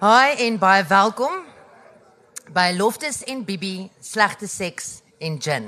Hi 0.00 0.32
en 0.46 0.54
baie 0.56 0.80
welkom 0.88 1.42
by 2.56 2.70
Loftus 2.72 3.18
en 3.28 3.42
Bibi 3.44 3.90
slegte 4.00 4.46
seks 4.48 5.02
en 5.20 5.34
gin. 5.36 5.66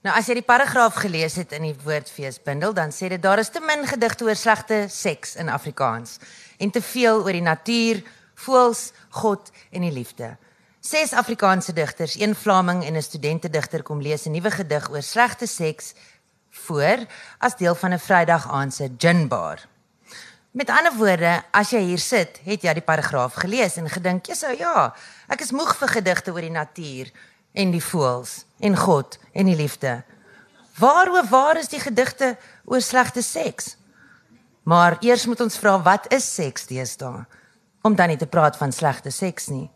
Nou 0.00 0.14
as 0.16 0.30
jy 0.30 0.38
die 0.38 0.46
paragraaf 0.46 0.96
gelees 1.02 1.34
het 1.36 1.52
in 1.52 1.66
die 1.66 1.74
woordfeesbundel, 1.82 2.72
dan 2.72 2.88
sê 2.88 3.10
dit 3.12 3.20
daar 3.20 3.42
is 3.42 3.52
te 3.52 3.60
min 3.60 3.84
gedigte 3.84 4.24
oor 4.24 4.38
slegte 4.40 4.78
seks 4.88 5.36
in 5.36 5.52
Afrikaans 5.52 6.16
en 6.56 6.72
te 6.72 6.80
veel 6.80 7.20
oor 7.20 7.36
die 7.36 7.44
natuur, 7.44 8.00
voels, 8.46 8.94
God 9.20 9.52
en 9.68 9.84
die 9.84 9.92
liefde. 9.92 10.30
Ses 10.80 11.12
Afrikaanse 11.12 11.74
digters, 11.76 12.16
een 12.16 12.32
Vlaming 12.32 12.80
en 12.80 12.96
'n 12.96 13.02
studentedigter 13.02 13.82
kom 13.82 14.00
lees 14.00 14.24
'n 14.24 14.32
nuwe 14.32 14.50
gedig 14.50 14.88
oor 14.88 15.02
slegte 15.02 15.46
seks 15.46 15.92
voor 16.48 17.04
as 17.38 17.56
deel 17.60 17.74
van 17.74 17.92
'n 17.92 17.98
Vrydag 17.98 18.48
aand 18.48 18.74
se 18.74 18.88
ginbar. 18.96 19.68
Met 20.50 20.70
ander 20.70 20.96
woorde, 20.98 21.42
as 21.54 21.70
jy 21.70 21.80
hier 21.92 22.00
sit, 22.02 22.40
het 22.42 22.64
jy 22.66 22.72
die 22.74 22.82
paragraaf 22.82 23.36
gelees 23.38 23.76
en 23.78 23.88
gedink, 23.88 24.26
"Ja, 24.26 24.34
so 24.34 24.50
ja, 24.50 24.94
ek 25.28 25.40
is 25.40 25.52
moeg 25.52 25.76
vir 25.76 25.88
gedigte 25.88 26.32
oor 26.32 26.40
die 26.40 26.50
natuur 26.50 27.10
en 27.54 27.70
die 27.70 27.82
voëls 27.82 28.44
en 28.58 28.76
God 28.76 29.18
en 29.32 29.46
die 29.46 29.56
liefde. 29.56 30.02
Waaroor 30.78 31.24
waar 31.30 31.56
is 31.56 31.68
die 31.68 31.80
gedigte 31.80 32.36
oor 32.64 32.80
slegte 32.80 33.22
seks?" 33.22 33.76
Maar 34.64 34.96
eers 35.00 35.26
moet 35.26 35.40
ons 35.40 35.58
vra, 35.58 35.82
wat 35.82 36.12
is 36.12 36.34
seks 36.34 36.66
deesdae? 36.66 37.26
Om 37.82 37.94
dan 37.94 38.08
nie 38.08 38.16
te 38.16 38.26
praat 38.26 38.56
van 38.56 38.72
slegte 38.72 39.10
seks 39.10 39.46
nie. 39.46 39.70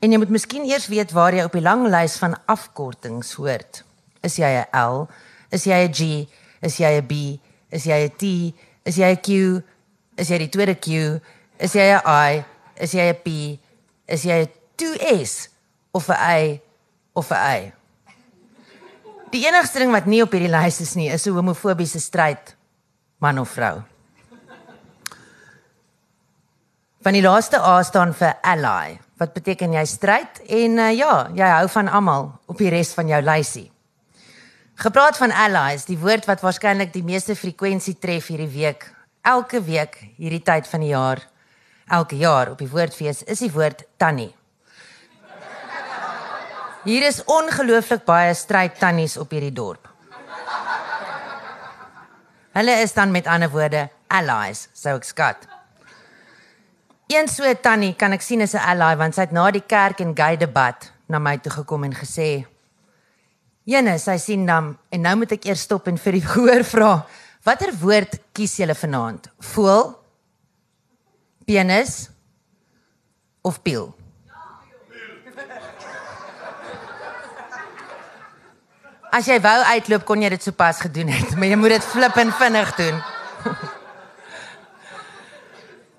En 0.00 0.12
jy 0.12 0.18
moet 0.18 0.28
miskien 0.28 0.64
eers 0.64 0.86
weet 0.86 1.12
waar 1.12 1.34
jy 1.34 1.44
op 1.44 1.52
die 1.52 1.64
lang 1.64 1.86
lys 1.88 2.16
van 2.16 2.36
afkortings 2.46 3.32
hoort. 3.32 3.84
Is 4.22 4.36
jy 4.36 4.46
'n 4.46 4.66
L? 4.78 5.08
Is 5.50 5.64
jy 5.64 5.88
'n 5.88 5.92
G? 5.92 6.28
Is 6.60 6.76
jy 6.76 7.00
'n 7.00 7.06
B? 7.06 7.40
Is 7.70 7.84
jy 7.84 8.04
'n 8.04 8.12
T? 8.16 8.54
Is 8.84 8.96
jy 8.96 9.10
'n 9.10 9.20
Q? 9.20 9.62
Is 10.14 10.30
jy 10.30 10.38
die 10.44 10.50
tweede 10.50 10.74
Q? 10.78 11.18
Is 11.58 11.74
jy 11.74 11.90
'n 11.90 12.02
I? 12.06 12.44
Is 12.78 12.94
jy 12.94 13.10
'n 13.10 13.18
P? 13.24 13.58
Is 14.06 14.22
jy 14.22 14.46
'n 14.46 14.50
2S 14.78 15.48
of 15.92 16.08
'n 16.08 16.18
A 16.18 16.60
of 17.14 17.30
'n 17.30 17.36
A? 17.36 17.72
Die 19.30 19.46
enigste 19.46 19.78
ding 19.78 19.90
wat 19.90 20.06
nie 20.06 20.22
op 20.22 20.30
hierdie 20.30 20.50
lys 20.50 20.80
is 20.80 20.94
nie, 20.94 21.10
is 21.10 21.26
'n 21.26 21.34
homofobiese 21.34 22.00
stryd 22.00 22.54
man 23.18 23.38
of 23.38 23.50
vrou. 23.50 23.82
Van 27.02 27.12
die 27.12 27.22
laaste 27.22 27.58
A 27.58 27.82
staan 27.82 28.14
vir 28.14 28.38
ally, 28.42 28.98
wat 29.18 29.34
beteken 29.34 29.72
jy 29.72 29.84
stryd 29.84 30.40
en 30.48 30.78
uh, 30.78 30.96
ja, 30.96 31.28
jy 31.34 31.48
hou 31.58 31.68
van 31.68 31.88
almal 31.88 32.40
op 32.46 32.58
die 32.58 32.70
res 32.70 32.94
van 32.94 33.08
jou 33.08 33.20
lysie. 33.22 33.70
Gepraat 34.74 35.16
van 35.16 35.30
allies, 35.30 35.84
die 35.84 35.98
woord 35.98 36.24
wat 36.26 36.40
waarskynlik 36.40 36.92
die 36.92 37.02
meeste 37.02 37.34
frekwensie 37.34 37.98
tref 37.98 38.26
hierdie 38.26 38.48
week 38.48 38.93
elke 39.24 39.62
week 39.64 39.96
hierdie 40.20 40.42
tyd 40.44 40.68
van 40.68 40.84
die 40.84 40.92
jaar 40.92 41.22
elke 41.88 42.16
jaar 42.16 42.50
op 42.52 42.60
die 42.60 42.68
woordfees 42.68 43.22
is 43.28 43.42
die 43.44 43.52
woord 43.52 43.84
tannie. 44.00 44.32
Hier 46.84 47.06
is 47.08 47.22
ongelooflik 47.24 48.04
baie 48.04 48.34
stryd 48.36 48.76
tannies 48.80 49.16
op 49.20 49.32
hierdie 49.32 49.52
dorp. 49.52 49.88
Hulle 52.54 52.74
is 52.84 52.92
dan 52.94 53.10
met 53.10 53.26
ander 53.26 53.50
woorde 53.50 53.88
allies, 54.12 54.68
sou 54.76 54.94
ek 54.98 55.06
skat. 55.08 55.46
Een 57.10 57.28
so 57.28 57.48
tannie 57.60 57.94
kan 57.98 58.12
ek 58.12 58.22
sien 58.22 58.40
is 58.40 58.54
'n 58.54 58.64
ally 58.64 58.96
want 58.96 59.14
sy 59.14 59.20
het 59.20 59.32
na 59.32 59.50
die 59.50 59.64
kerk 59.66 60.00
en 60.00 60.14
gay 60.16 60.36
debat 60.36 60.92
na 61.08 61.18
my 61.18 61.36
toe 61.38 61.52
gekom 61.52 61.84
en 61.84 61.94
gesê: 61.94 62.46
"Jene, 63.64 63.98
sy 63.98 64.16
sien 64.16 64.46
dan 64.46 64.78
en 64.90 65.00
nou 65.00 65.16
moet 65.16 65.32
ek 65.32 65.44
eers 65.44 65.60
stop 65.60 65.88
en 65.88 65.98
vir 65.98 66.12
die 66.12 66.26
gehoor 66.32 66.64
vra. 66.64 67.06
Watter 67.44 67.74
woord 67.76 68.16
kies 68.32 68.54
julle 68.56 68.72
vanaand? 68.72 69.28
Voel? 69.52 69.90
Penis? 71.44 72.08
Of 73.44 73.60
piel? 73.60 73.90
As 79.14 79.28
jy 79.28 79.36
wou 79.44 79.58
uitloop 79.74 80.06
kon 80.08 80.24
jy 80.24 80.32
dit 80.32 80.42
sopas 80.42 80.80
gedoen 80.86 81.12
het, 81.12 81.36
maar 81.36 81.52
jy 81.52 81.58
moet 81.60 81.76
dit 81.76 81.84
flip 81.92 82.16
en 82.18 82.32
vinnig 82.40 82.72
doen. 82.80 82.96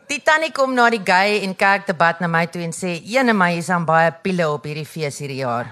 Die 0.09 0.19
tannie 0.25 0.51
kom 0.53 0.73
na 0.75 0.89
die 0.91 1.03
gay 1.05 1.39
en 1.45 1.53
kerk 1.55 1.85
debat 1.87 2.19
na 2.19 2.27
my 2.27 2.43
toe 2.49 2.65
en 2.65 2.73
sê: 2.75 2.97
"Ene 3.05 3.33
my 3.33 3.53
is 3.61 3.69
aan 3.69 3.85
baie 3.85 4.11
piele 4.25 4.49
op 4.49 4.65
hierdie 4.65 4.85
fees 4.85 5.21
hierdie 5.21 5.43
jaar." 5.45 5.69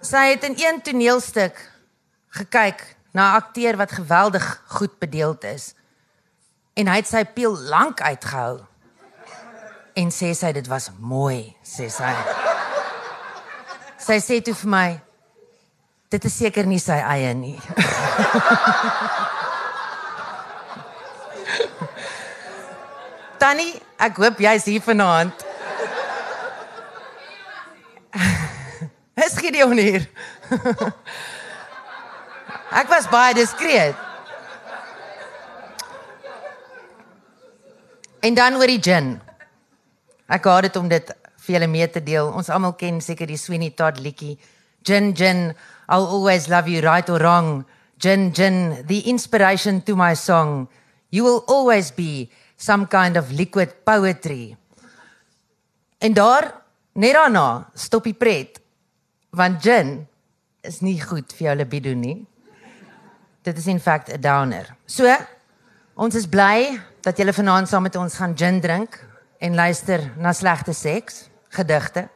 Sy 0.00 0.30
het 0.32 0.44
in 0.44 0.54
een 0.56 0.80
toneelstuk 0.82 1.58
gekyk 2.30 2.95
na 3.16 3.24
'n 3.32 3.34
akteur 3.40 3.76
wat 3.76 3.92
geweldig 3.92 4.62
goed 4.66 4.98
bedeeld 4.98 5.44
is. 5.44 5.74
En 6.74 6.86
hy 6.88 6.96
het 6.96 7.08
sy 7.08 7.24
piel 7.24 7.58
lank 7.58 8.00
uitgehou. 8.00 8.60
En 9.94 10.10
sê 10.12 10.34
sy 10.34 10.52
dit 10.52 10.66
was 10.66 10.90
mooi, 10.98 11.56
sê 11.64 11.88
sy. 11.88 12.14
Sy 13.96 14.20
sê 14.20 14.42
toe 14.44 14.54
vir 14.54 14.68
my 14.68 15.00
dit 16.08 16.24
is 16.24 16.36
seker 16.36 16.66
nie 16.66 16.78
sy 16.78 16.92
eie 16.92 17.34
nie. 17.34 17.60
Tannie, 23.40 23.82
ek 23.98 24.16
hoop 24.16 24.38
jy's 24.38 24.64
hier 24.64 24.80
vanaand. 24.80 25.44
Es 29.14 29.38
gee 29.40 29.56
jou 29.56 29.74
hier. 29.74 30.08
Ek 32.76 32.90
was 32.92 33.06
baie 33.08 33.32
diskreet. 33.32 33.96
En 38.20 38.34
dan 38.36 38.58
oor 38.60 38.68
die 38.68 38.82
gin. 38.82 39.14
Ek 40.28 40.44
gehad 40.44 40.66
dit 40.68 40.76
om 40.76 40.90
dit 40.90 41.12
vir 41.46 41.54
julle 41.56 41.70
mee 41.72 41.86
te 41.88 42.02
deel. 42.04 42.28
Ons 42.28 42.50
almal 42.52 42.74
ken 42.76 43.00
seker 43.00 43.30
die 43.30 43.40
Sweeney 43.40 43.72
Todd 43.78 44.02
liedjie. 44.04 44.34
Gin 44.84 45.14
gin, 45.16 45.54
I'll 45.88 46.04
always 46.04 46.50
love 46.52 46.68
you 46.68 46.84
right 46.84 47.08
or 47.08 47.22
wrong. 47.22 47.64
Gin 47.96 48.28
gin, 48.36 48.84
the 48.90 49.00
inspiration 49.08 49.80
to 49.88 49.96
my 49.96 50.12
song. 50.12 50.68
You 51.08 51.24
will 51.24 51.44
always 51.48 51.90
be 51.90 52.28
some 52.60 52.84
kind 52.92 53.16
of 53.16 53.32
liquid 53.32 53.72
poetry. 53.88 54.56
En 55.98 56.12
daar 56.12 56.52
net 56.92 57.16
daarna 57.16 57.70
stop 57.72 58.04
die 58.04 58.14
pret. 58.14 58.60
Want 59.32 59.62
gin 59.64 60.02
is 60.60 60.82
nie 60.84 60.98
goed 61.00 61.32
vir 61.32 61.48
jou 61.48 61.60
libido 61.64 61.96
nie. 61.96 62.26
Dit 63.46 63.58
is 63.58 63.66
in 63.66 63.80
feite 63.80 64.12
'n 64.12 64.20
downer. 64.20 64.74
So, 64.84 65.16
ons 65.94 66.14
is 66.14 66.26
bly 66.26 66.80
dat 67.00 67.16
julle 67.16 67.32
vanaand 67.32 67.68
saam 67.68 67.82
met 67.82 67.96
ons 67.96 68.14
gaan 68.14 68.36
gin 68.36 68.60
drink 68.60 69.04
en 69.38 69.54
luister 69.54 70.10
na 70.16 70.32
slegte 70.32 70.72
seks 70.72 71.28
gedigte. 71.48 72.08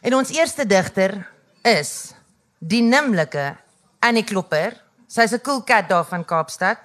En 0.00 0.14
ons 0.14 0.30
eerste 0.30 0.66
digter 0.66 1.28
is 1.62 2.14
die 2.58 2.82
nimmerlike 2.82 3.56
Annie 3.98 4.24
Klopper. 4.24 4.80
Sy's 5.06 5.32
'n 5.32 5.40
cool 5.40 5.64
cat 5.64 5.88
daar 5.88 6.04
van 6.04 6.24
Kaapstad. 6.24 6.78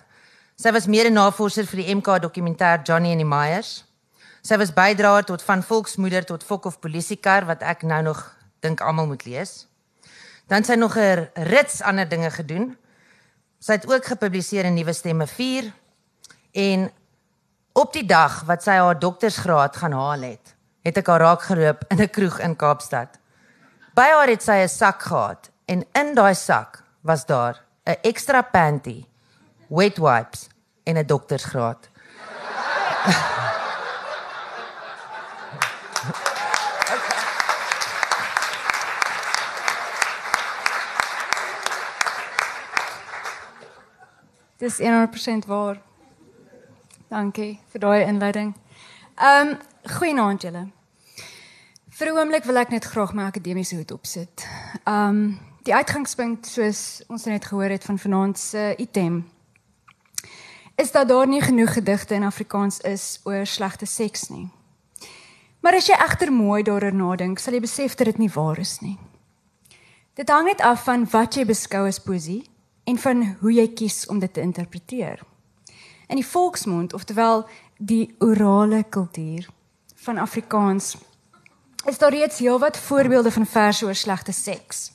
Sy 0.56 0.72
was 0.72 0.88
mede-navorser 0.88 1.66
vir 1.66 1.84
die 1.84 1.96
MK 1.96 2.19
dokumentêr 2.19 2.84
Johnny 2.84 3.11
and 3.11 3.19
the 3.19 3.25
Myers. 3.25 3.85
Sy 4.41 4.57
was 4.57 4.73
bydraer 4.73 5.23
tot 5.23 5.41
van 5.41 5.63
Volksmoeder 5.63 6.25
tot 6.25 6.44
Fok 6.44 6.66
of 6.66 6.79
Polisiekar 6.79 7.46
wat 7.46 7.61
ek 7.61 7.84
nou 7.84 8.01
nog 8.01 8.35
dink 8.59 8.81
almal 8.81 9.07
moet 9.07 9.25
lees. 9.25 9.67
Dan 10.47 10.63
sy 10.63 10.73
nog 10.75 10.97
'n 10.97 11.29
rits 11.34 11.81
ander 11.81 12.09
dinge 12.09 12.31
gedoen. 12.31 12.78
Sy 13.59 13.75
het 13.75 13.88
ook 13.92 14.06
gepubliseer 14.08 14.70
in 14.70 14.78
Nuwe 14.78 14.94
Stemme 14.96 15.28
4 15.28 15.66
en 16.52 16.86
op 17.75 17.92
die 17.94 18.06
dag 18.08 18.42
wat 18.47 18.64
sy 18.64 18.78
haar 18.80 19.00
doktorsgraad 19.00 19.75
gaan 19.81 19.96
haal 20.00 20.24
het, 20.24 20.53
het 20.88 21.00
ek 21.02 21.12
haar 21.12 21.25
raak 21.25 21.44
geloop 21.44 21.84
in 21.92 22.00
'n 22.00 22.09
kroeg 22.09 22.40
in 22.40 22.56
Kaapstad. 22.56 23.20
By 23.96 24.08
haar 24.16 24.31
het 24.31 24.44
sy 24.44 24.64
'n 24.64 24.70
sak 24.70 25.02
gehad 25.03 25.52
en 25.68 25.84
in 25.92 26.16
daai 26.16 26.36
sak 26.36 26.84
was 27.03 27.25
daar 27.25 27.59
'n 27.86 28.00
ekstra 28.02 28.42
panty, 28.42 29.06
wet 29.68 29.97
wipes 29.97 30.47
en 30.84 30.97
'n 30.97 31.06
doktorsgraad. 31.06 31.90
Dis 44.59 44.79
100% 44.79 45.46
waar. 45.47 45.82
Dankie 47.08 47.59
vir 47.72 47.79
daai 47.79 48.03
inleiding. 48.03 48.56
Ehm 49.16 49.47
um, 49.47 49.58
goeienaand 49.88 50.41
julle. 50.41 50.66
Vir 51.90 52.08
'n 52.08 52.17
oomblik 52.17 52.44
wil 52.44 52.59
ek 52.59 52.70
net 52.70 52.85
graag 52.85 53.14
my 53.14 53.23
akademiese 53.23 53.76
hoed 53.76 53.91
opsit. 53.91 54.47
Ehm 54.84 55.08
um, 55.08 55.40
die 55.64 55.73
uitgangspunt 55.73 56.47
soos 56.47 57.03
ons 57.08 57.23
net 57.23 57.46
gehoor 57.46 57.70
het 57.70 57.84
van 57.84 58.00
vanaand 58.00 58.40
se 58.40 58.76
item 58.78 59.29
is 60.76 60.91
dat 60.91 61.08
daar 61.08 61.28
nie 61.28 61.41
genoeg 61.41 61.73
gedigte 61.73 62.14
in 62.14 62.23
Afrikaans 62.23 62.79
is 62.79 63.20
oor 63.23 63.46
slegte 63.46 63.85
seks 63.85 64.28
nie. 64.28 64.50
Maar 65.59 65.76
as 65.76 65.88
jy 65.88 65.96
egter 65.96 66.32
mooi 66.32 66.64
daaroor 66.64 66.94
nadink, 66.94 67.40
sal 67.40 67.53
jy 67.53 67.59
besef 67.59 67.96
dat 67.96 68.06
dit 68.06 68.17
nie 68.17 68.32
waar 68.32 68.59
is 68.59 68.79
nie. 68.79 68.97
Dit 70.14 70.29
hang 70.29 70.46
net 70.46 70.61
af 70.61 70.84
van 70.84 71.09
wat 71.09 71.35
jy 71.35 71.46
beskou 71.46 71.88
as 71.88 72.00
poesie 72.00 72.44
en 72.90 72.97
van 72.97 73.36
hoe 73.40 73.53
jy 73.53 73.68
kies 73.78 74.06
om 74.09 74.20
dit 74.20 74.34
te 74.34 74.41
interpreteer. 74.41 75.22
In 76.09 76.18
die 76.18 76.26
volksmond, 76.26 76.94
oftewel 76.97 77.46
die 77.78 78.16
orale 78.20 78.84
kultuur, 78.90 79.50
van 79.96 80.18
Afrikaans 80.18 80.96
is 81.86 81.97
daar 81.97 82.12
reeds 82.12 82.40
heelwat 82.40 82.78
voorbeelde 82.78 83.32
van 83.32 83.46
verse 83.46 83.86
oor 83.86 83.96
slegte 83.96 84.34
seks. 84.34 84.90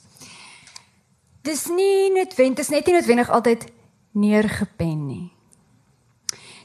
Dis 1.41 1.67
nie 1.69 2.11
noodwendig, 2.11 2.57
dis 2.65 2.73
net 2.73 2.85
nie 2.85 2.97
noodwendig 2.97 3.29
altyd 3.29 3.65
neergepen 4.11 5.05
nie. 5.07 5.34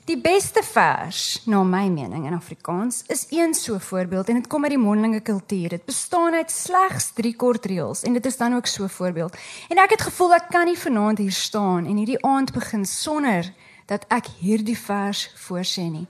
Die 0.08 0.17
beste 0.17 0.62
vers, 0.64 1.43
na 1.44 1.61
my 1.62 1.85
mening 1.93 2.25
in 2.26 2.35
Afrikaans, 2.35 3.02
is 3.12 3.26
een 3.31 3.52
so 3.55 3.79
voorbeeld 3.79 4.29
en 4.29 4.35
dit 4.35 4.47
kom 4.47 4.64
uit 4.64 4.73
die 4.73 4.81
mondelinge 4.81 5.20
kultuur. 5.20 5.69
Dit 5.69 5.85
bestaan 5.85 6.35
uit 6.35 6.50
slegs 6.50 7.11
3 7.14 7.35
kort 7.37 7.67
reëls 7.69 8.02
en 8.08 8.17
dit 8.17 8.26
is 8.26 8.37
dan 8.37 8.55
ook 8.56 8.67
so 8.67 8.87
voorbeeld. 8.87 9.37
En 9.69 9.79
ek 9.79 9.91
het 9.91 10.06
gevoel 10.08 10.35
ek 10.35 10.49
kan 10.49 10.64
nie 10.64 10.79
vanaand 10.79 11.19
hier 11.19 11.37
staan 11.37 11.85
en 11.85 12.00
hierdie 12.00 12.23
aand 12.25 12.52
begin 12.56 12.87
sonder 12.88 13.52
dat 13.93 14.06
ek 14.08 14.31
hierdie 14.41 14.79
vers 14.79 15.26
voorsê 15.37 15.85
nie. 15.91 16.06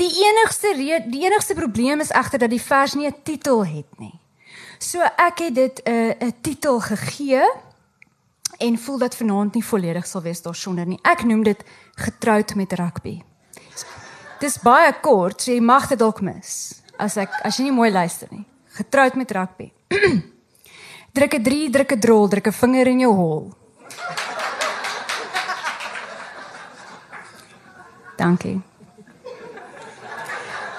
Die 0.00 0.10
enigste 0.24 0.72
die 1.10 1.24
enigste 1.26 1.54
probleem 1.54 2.00
is 2.00 2.14
egter 2.14 2.46
dat 2.46 2.50
die 2.50 2.62
vers 2.62 2.94
nie 2.94 3.06
'n 3.06 3.22
titel 3.22 3.66
het 3.66 3.98
nie. 3.98 4.14
So 4.78 5.00
ek 5.02 5.38
het 5.38 5.54
dit 5.54 5.80
'n 5.84 5.90
uh, 5.92 6.28
'n 6.28 6.34
titel 6.40 6.80
gegee 6.80 7.44
en 8.58 8.78
voel 8.78 8.98
dat 8.98 9.16
vanaand 9.16 9.54
nie 9.54 9.64
volledig 9.64 10.06
sal 10.06 10.22
wees 10.22 10.42
daarsonder 10.42 10.86
nie. 10.86 10.98
Ek 11.02 11.24
noem 11.24 11.42
dit 11.42 11.64
getroud 11.94 12.54
met 12.54 12.72
rugby. 12.72 13.22
Dis 14.40 14.58
baie 14.60 14.92
kort, 15.00 15.40
so 15.40 15.52
jy 15.52 15.60
mag 15.60 15.88
dit 15.88 15.98
dalk 15.98 16.20
mis 16.20 16.82
as 16.98 17.16
ek 17.20 17.32
as 17.44 17.58
jy 17.58 17.68
nie 17.68 17.76
mooi 17.76 17.90
luister 17.92 18.28
nie. 18.32 18.44
Getroud 18.76 19.16
met 19.16 19.32
rugby. 19.32 19.70
druk 21.16 21.34
'n 21.34 21.42
3, 21.42 21.70
druk 21.70 21.92
'n 21.92 22.00
drol, 22.00 22.28
druk 22.28 22.46
'n 22.48 22.52
vinger 22.52 22.86
in 22.86 23.00
jou 23.00 23.12
hol. 23.14 23.52
Dankie. 28.16 28.60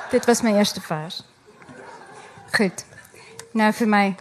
Dit 0.10 0.26
was 0.26 0.42
my 0.42 0.54
eerste 0.54 0.82
vers. 0.82 1.24
Goed. 2.52 2.86
Nou 3.54 3.72
vir 3.74 3.88
my 3.88 4.16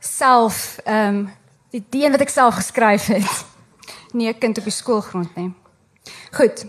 self 0.00 0.78
ehm 0.84 1.16
um, 1.16 1.30
die 1.76 1.84
ding 1.92 2.14
wat 2.14 2.24
ek 2.24 2.32
self 2.32 2.56
geskryf 2.60 3.10
het. 3.12 3.44
Nie 4.16 4.32
'n 4.32 4.38
kind 4.38 4.58
op 4.58 4.64
die 4.64 4.72
skoolgrond 4.72 5.34
nie. 5.36 5.52
Goed. 6.32 6.66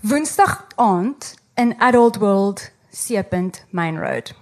Woensdag 0.00 0.66
aand 0.76 1.34
in 1.54 1.74
Adult 1.80 2.16
World 2.16 2.70
Seepunt 2.90 3.64
Main 3.70 3.98
Road. 3.98 4.34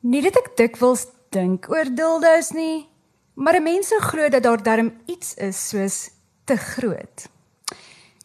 Nie 0.00 0.22
dat 0.22 0.36
ek 0.36 0.56
dikwels 0.56 1.06
dink 1.30 1.68
oor 1.70 1.84
dildos 1.94 2.50
nie, 2.50 2.88
maar 3.34 3.62
mense 3.62 3.96
glo 4.00 4.28
dat 4.28 4.42
daar 4.42 4.62
darm 4.62 4.92
iets 5.06 5.34
is 5.34 5.68
soos 5.68 6.10
te 6.44 6.56
groot. 6.56 7.28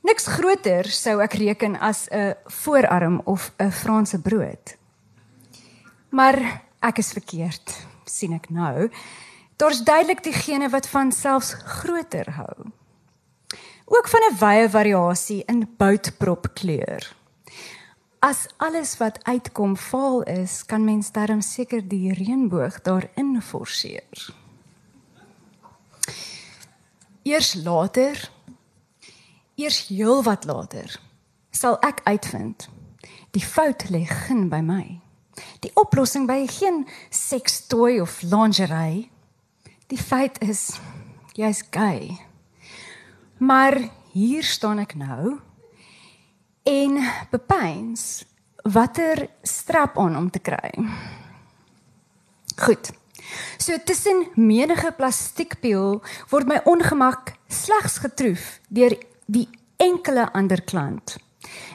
Niks 0.01 0.27
groter 0.27 0.85
sou 0.85 1.19
ek 1.21 1.33
reken 1.33 1.79
as 1.79 2.07
'n 2.11 2.35
voorarm 2.45 3.21
of 3.25 3.51
'n 3.59 3.71
Franse 3.71 4.19
brood. 4.19 4.77
Maar 6.09 6.61
ek 6.79 6.97
is 6.97 7.11
verkeerd, 7.11 7.85
sien 8.05 8.33
ek 8.33 8.49
nou. 8.49 8.89
Daar's 9.59 9.83
duidelik 9.83 10.23
diegene 10.23 10.69
wat 10.69 10.87
van 10.87 11.11
selfs 11.11 11.53
groter 11.53 12.31
hou. 12.31 12.71
Ook 13.85 14.07
van 14.07 14.21
'n 14.31 14.37
wye 14.39 14.69
variasie 14.69 15.43
in 15.45 15.75
boutprop 15.77 16.47
kleur. 16.53 17.15
As 18.19 18.47
alles 18.57 18.97
wat 18.97 19.23
uitkom 19.23 19.77
vaal 19.77 20.23
is, 20.23 20.65
kan 20.65 20.83
mens 20.83 21.11
darm 21.11 21.41
seker 21.41 21.87
die 21.87 22.13
reënboog 22.13 22.81
daarin 22.81 23.41
forceer. 23.41 24.35
Eers 27.23 27.53
later 27.53 28.31
eers 29.55 29.87
heelwat 29.87 30.45
later 30.45 30.99
sal 31.51 31.77
ek 31.79 31.99
uitvind 32.03 32.69
die 33.31 33.45
fout 33.45 33.89
lê 33.89 34.05
geen 34.05 34.49
by 34.49 34.59
my. 34.59 35.01
Die 35.59 35.71
oplossing 35.73 36.27
by 36.27 36.47
geen 36.47 36.87
sekstooi 37.09 38.01
of 38.01 38.21
lingerie. 38.21 39.09
Die 39.89 39.97
feit 39.97 40.37
is 40.45 40.77
jy's 41.33 41.63
gay. 41.73 42.13
Maar 43.41 43.73
hier 44.13 44.43
staan 44.45 44.81
ek 44.83 44.93
nou 44.99 45.39
en 46.69 46.99
bepeins 47.31 48.03
watter 48.69 49.23
strap 49.41 49.97
aan 49.97 50.17
om 50.19 50.27
te 50.29 50.41
kry. 50.45 50.69
Goed. 52.59 52.91
So 53.57 53.77
tussen 53.85 54.27
menige 54.35 54.91
plastiekpiel 54.97 56.03
word 56.29 56.49
my 56.49 56.59
ongemak 56.69 57.33
slegs 57.49 57.97
getroof 58.03 58.59
deur 58.69 58.93
die 59.25 59.47
enkele 59.81 60.27
ander 60.37 60.61
klant. 60.61 61.17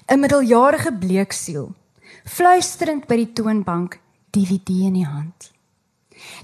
'n 0.06 0.20
Middeljarige 0.20 0.92
bleeksiel, 0.92 1.72
fluisterend 2.24 3.08
by 3.08 3.16
die 3.16 3.32
toonbank, 3.32 3.98
DVD 4.30 4.86
in 4.92 5.00
die 5.00 5.08
hand. 5.08 5.53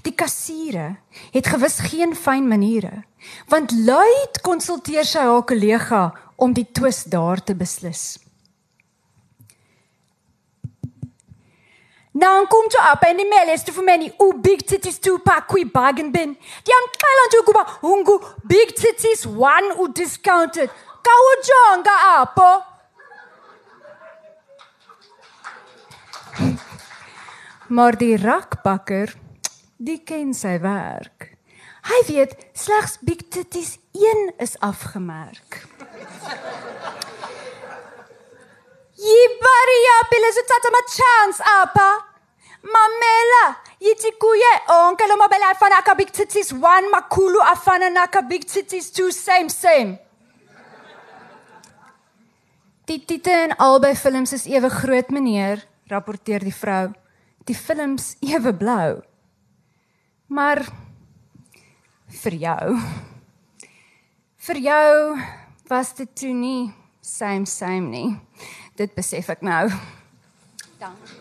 Die 0.01 0.13
kassiere 0.15 0.97
het 1.31 1.47
gewis 1.47 1.79
geen 1.91 2.15
fyn 2.15 2.47
maniere, 2.47 3.03
want 3.47 3.71
luid 3.71 4.41
konsulteer 4.41 5.05
sy 5.05 5.23
haar 5.27 5.45
kollega 5.45 6.09
om 6.35 6.53
die 6.53 6.67
twis 6.71 7.03
daar 7.03 7.43
te 7.43 7.55
beslis. 7.55 8.17
Dan 12.11 12.47
kom 12.51 12.67
jy 12.67 12.81
op 12.91 13.03
en 13.07 13.21
die 13.21 13.27
mail 13.29 13.53
is 13.53 13.63
te 13.63 13.71
vir 13.71 13.85
my 13.87 14.09
o 14.19 14.33
big 14.43 14.65
titties 14.67 14.99
two 14.99 15.21
pack 15.23 15.47
kui 15.47 15.63
bargain 15.65 16.11
bin. 16.11 16.33
Die 16.67 16.75
aankala 16.75 17.27
nje 17.29 17.43
kuba 17.47 17.63
hungu 17.85 18.17
big 18.43 18.73
titties 18.75 19.23
one 19.25 19.77
u 19.79 19.87
discounted 19.95 20.69
kawujonga 21.01 21.95
apho 22.19 22.51
maar 27.71 27.97
die 27.97 28.17
rakbakker 28.17 29.15
die 29.87 29.97
ken 30.05 30.33
sy 30.37 30.57
werk 30.61 31.31
hy 31.89 31.99
weet 32.09 32.35
slegs 32.63 32.99
big 33.07 33.23
titties 33.33 33.77
1 33.97 34.37
is 34.45 34.53
afgemerk 34.67 35.63
Yibaria 39.01 39.97
phela 40.11 40.29
uthatha 40.43 40.69
ama 40.71 40.83
chance 40.97 41.49
apha 41.55 41.89
mamela 42.75 43.43
yithi 43.87 44.13
kuye 44.21 44.53
onke 44.77 45.09
lo 45.09 45.17
mobile 45.23 45.49
afana 45.49 45.81
ka 45.89 45.97
big 45.97 46.13
titties 46.13 46.53
1 46.53 46.93
makhulu 46.93 47.41
afana 47.55 47.89
na 47.89 48.05
ka 48.05 48.21
big 48.21 48.45
titties 48.45 48.93
2 49.01 49.11
same 49.23 49.49
same 49.49 49.97
Die 52.91 52.99
titel 53.05 53.45
in 53.45 53.53
albei 53.61 53.93
films 53.95 54.33
is 54.33 54.47
ewe 54.49 54.67
groot, 54.69 55.13
meneer, 55.15 55.61
rapporteer 55.87 56.43
die 56.43 56.51
vrou. 56.51 56.89
Die 57.47 57.55
films 57.55 58.15
ewe 58.19 58.51
blou. 58.57 58.97
Maar 60.31 60.63
vir 62.23 62.35
jou 62.39 62.75
vir 64.47 64.59
jou 64.63 65.17
was 65.67 65.91
dit 65.97 66.15
toe 66.15 66.31
nie 66.33 66.71
same 67.03 67.45
same 67.45 67.91
nie. 67.91 68.15
Dit 68.79 68.95
besef 68.95 69.29
ek 69.35 69.43
nou. 69.43 69.67
Dankie. 70.79 71.19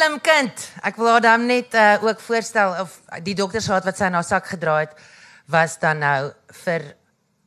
slim 0.00 0.20
kind. 0.24 0.62
Ek 0.80 0.96
wil 0.96 1.10
haar 1.12 1.24
dan 1.24 1.42
net 1.44 1.74
uh, 1.76 1.98
ook 2.00 2.20
voorstel 2.24 2.72
of 2.80 2.94
die 3.20 3.34
doktershaat 3.36 3.84
wat 3.84 3.98
sy 3.98 4.08
in 4.08 4.16
haar 4.16 4.24
sak 4.24 4.46
gedra 4.48 4.78
het 4.84 4.94
was 5.50 5.74
dan 5.82 6.00
nou 6.00 6.30
vir 6.62 6.86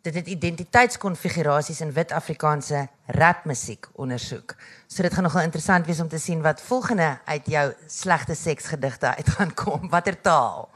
dit 0.03 0.15
het 0.15 0.27
identiteitskonfigurasies 0.27 1.79
in 1.81 1.93
wit 1.95 2.11
Afrikaanse 2.11 2.87
rapmusiek 3.15 3.87
ondersoek. 3.95 4.55
So 4.87 5.03
dit 5.05 5.13
gaan 5.13 5.23
nogal 5.23 5.47
interessant 5.47 5.87
wees 5.87 6.01
om 6.03 6.09
te 6.11 6.19
sien 6.19 6.41
wat 6.43 6.61
volgende 6.61 7.19
uit 7.25 7.47
jou 7.47 7.69
slegte 7.87 8.35
seksgedigte 8.35 9.15
uit 9.15 9.29
gaan 9.37 9.53
kom. 9.53 9.87
Watter 9.89 10.19
taal? 10.21 10.69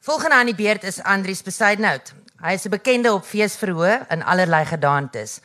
Volgende 0.00 0.34
aan 0.34 0.48
die 0.48 0.56
beurt 0.56 0.84
is 0.88 1.02
Andrius 1.02 1.42
Besaidnout. 1.42 2.14
Hy 2.40 2.56
is 2.56 2.64
'n 2.64 2.70
bekende 2.70 3.12
op 3.12 3.24
feesverhoë 3.24 4.08
in 4.08 4.22
allerlei 4.22 4.64
gedaantes. 4.64 5.40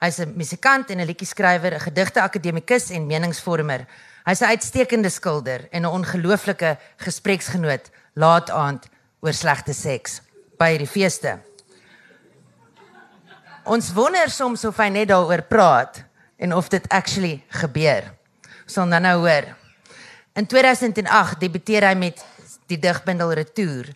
Hy's 0.00 0.18
'n 0.18 0.34
musikant 0.36 0.90
en 0.90 1.00
'n 1.00 1.06
liedjie-skrywer, 1.06 1.74
'n 1.74 1.80
gedigte 1.80 2.20
akademikus 2.20 2.90
en 2.90 3.06
meningsvormer. 3.06 3.86
Hy's 4.24 4.40
'n 4.40 4.50
uitstekende 4.50 5.08
skilder 5.08 5.68
en 5.70 5.82
'n 5.82 5.92
ongelooflike 5.92 6.78
gespreksgenoot 6.96 7.90
laat 8.14 8.50
aand 8.50 8.86
oor 9.20 9.32
slegte 9.32 9.72
seks 9.72 10.20
by 10.58 10.76
die 10.76 10.86
feeste. 10.86 11.38
Ons 13.66 13.88
wonder 13.90 14.30
soms 14.30 14.62
of 14.68 14.76
hy 14.78 14.86
net 14.94 15.08
daaroor 15.10 15.40
praat 15.50 15.96
en 16.38 16.52
of 16.54 16.68
dit 16.70 16.84
actually 16.94 17.40
gebeur. 17.58 18.04
Ons 18.62 18.76
sal 18.78 18.92
dan 18.92 19.02
nou 19.02 19.16
hoor. 19.24 19.48
In 20.38 20.46
2008 20.46 21.40
debuteer 21.42 21.88
hy 21.88 21.96
met 21.98 22.22
die 22.70 22.78
digbundel 22.78 23.32
Retour. 23.34 23.88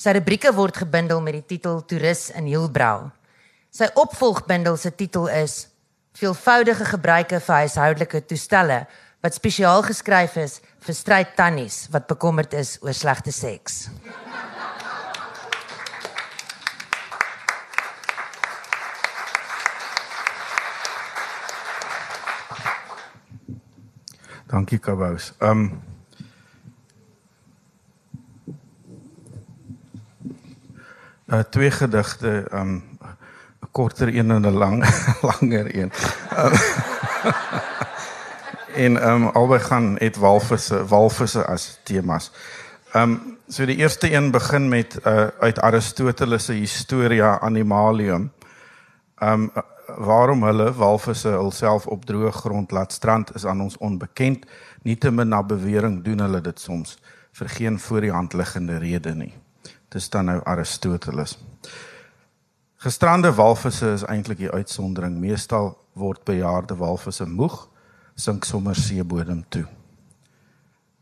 Sy 0.00 0.14
rubrieke 0.16 0.54
word 0.56 0.80
gebundel 0.80 1.20
met 1.20 1.36
die 1.36 1.44
titel 1.52 1.82
Toerus 1.84 2.30
in 2.32 2.48
Hielbrau. 2.48 3.10
Sy 3.68 3.90
opvolgbundel 4.00 4.80
se 4.80 4.94
titel 4.96 5.28
is 5.28 5.66
Veelvoudige 6.16 6.88
gebruike 6.88 7.38
vir 7.44 7.60
huishoudelike 7.60 8.24
toestelle 8.26 8.80
wat 9.20 9.36
spesiaal 9.36 9.84
geskryf 9.84 10.40
is 10.40 10.56
vir 10.80 10.96
stryd 10.96 11.36
tannies 11.36 11.84
wat 11.92 12.08
bekommerd 12.08 12.56
is 12.56 12.78
oor 12.80 12.96
slegte 12.96 13.36
seks. 13.36 13.84
Dankie 24.50 24.78
Kabous. 24.78 25.32
Ehm 25.38 25.50
um, 25.50 25.82
uh, 31.26 31.38
twee 31.38 31.70
gedigte, 31.70 32.46
ehm 32.50 32.60
um, 32.60 32.98
'n 33.60 33.68
korter 33.70 34.08
een 34.08 34.30
en 34.30 34.42
'n 34.42 34.50
lang 34.50 34.84
langer 35.28 35.76
een. 35.76 35.92
Um, 36.38 36.52
en 38.84 38.96
ehm 39.00 39.22
um, 39.22 39.26
albei 39.26 39.60
gaan 39.60 39.96
het 39.98 40.16
walvisse 40.16 40.86
walvisse 40.86 41.44
as 41.46 41.78
temas. 41.82 42.32
Ehm 42.92 43.10
um, 43.10 43.38
so 43.48 43.64
die 43.64 43.76
eerste 43.76 44.12
een 44.12 44.30
begin 44.30 44.68
met 44.68 44.98
uh, 45.06 45.26
uit 45.40 45.60
Aristoteles 45.60 46.44
se 46.44 46.52
Historia 46.52 47.38
Animalium. 47.40 48.32
Ehm 49.18 49.32
um, 49.32 49.52
waarom 49.98 50.42
hulle 50.42 50.72
walvisse 50.72 51.28
hulself 51.28 51.86
op 51.86 52.04
droë 52.04 52.30
grond 52.30 52.70
laat 52.70 52.92
strand 52.92 53.34
is 53.34 53.46
aan 53.46 53.60
ons 53.60 53.76
onbekend. 53.78 54.46
Nietemin 54.82 55.28
na 55.28 55.42
bewering 55.42 56.04
doen 56.04 56.20
hulle 56.20 56.40
dit 56.40 56.60
soms 56.60 56.98
vir 57.32 57.48
geen 57.48 57.78
voor 57.78 58.00
die 58.00 58.12
hand 58.12 58.32
liggende 58.32 58.78
rede 58.78 59.14
nie. 59.14 59.32
Dis 59.88 60.08
dan 60.10 60.24
nou 60.24 60.40
Aristoteles. 60.44 61.38
Gestrande 62.80 63.32
walvisse 63.34 63.92
is 63.92 64.06
eintlik 64.08 64.38
die 64.38 64.50
uitsondering. 64.50 65.18
Meestal 65.20 65.74
word 65.92 66.24
bejaarde 66.24 66.76
walvisse 66.76 67.26
moeg, 67.28 67.68
sink 68.14 68.44
sommer 68.44 68.74
seebodem 68.74 69.44
toe. 69.48 69.66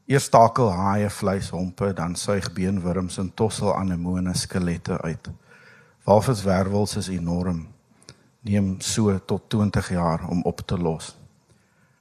Eers 0.09 0.25
stakel 0.25 0.71
haie 0.73 1.11
vleishompe, 1.13 1.93
dan 1.93 2.17
suig 2.17 2.49
beenwurms 2.57 3.19
en 3.21 3.29
tossel 3.35 3.75
anemone 3.77 4.35
skelette 4.35 4.97
uit. 5.05 5.31
Walviswervels 6.09 6.97
is 6.97 7.11
enorm. 7.13 7.67
Neem 8.49 8.81
so 8.81 9.13
tot 9.29 9.51
20 9.53 9.89
jaar 9.93 10.29
om 10.29 10.43
op 10.43 10.61
te 10.65 10.79
los. 10.79 11.13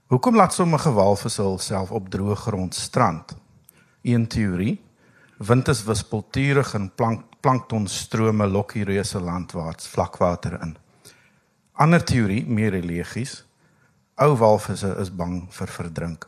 Hoekom 0.08 0.36
laat 0.36 0.54
sommige 0.54 0.92
walvisse 0.96 1.42
hulself 1.42 1.92
op 1.92 2.08
droë 2.10 2.36
grond 2.36 2.76
strand? 2.76 3.36
Een 4.02 4.28
teorie 4.28 4.78
Wind 5.38 5.68
is 5.68 5.84
wispelturig 5.84 6.74
en 6.74 6.88
plank, 6.96 7.26
planktonstrome 7.40 8.48
lok 8.50 8.72
die 8.74 8.86
reuse 8.88 9.20
landwaarts 9.22 9.86
vlakwater 9.88 10.56
in. 10.62 10.72
Ander 11.78 12.02
teorie, 12.02 12.42
meer 12.48 12.72
religies, 12.74 13.44
ou 14.18 14.32
walvisse 14.40 14.96
is 14.98 15.12
bang 15.14 15.44
vir 15.54 15.70
verdrink. 15.76 16.26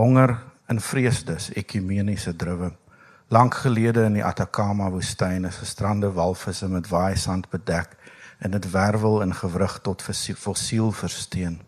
Honger 0.00 0.34
en 0.66 0.82
vrees 0.82 1.22
dus 1.28 1.52
ekumeniese 1.54 2.34
druwe. 2.34 2.72
Lank 3.30 3.60
gelede 3.62 4.08
in 4.08 4.18
die 4.18 4.26
Atacama 4.26 4.90
woestyn 4.90 5.46
is 5.46 5.60
gestrande 5.62 6.10
walvisse 6.16 6.66
met 6.68 6.90
waaisand 6.90 7.46
bedek 7.54 7.94
en 8.38 8.50
dit 8.50 8.70
wervel 8.70 9.20
in 9.22 9.34
gewrig 9.34 9.78
tot 9.82 10.02
fossiel 10.36 10.92
versteen. 10.92 11.60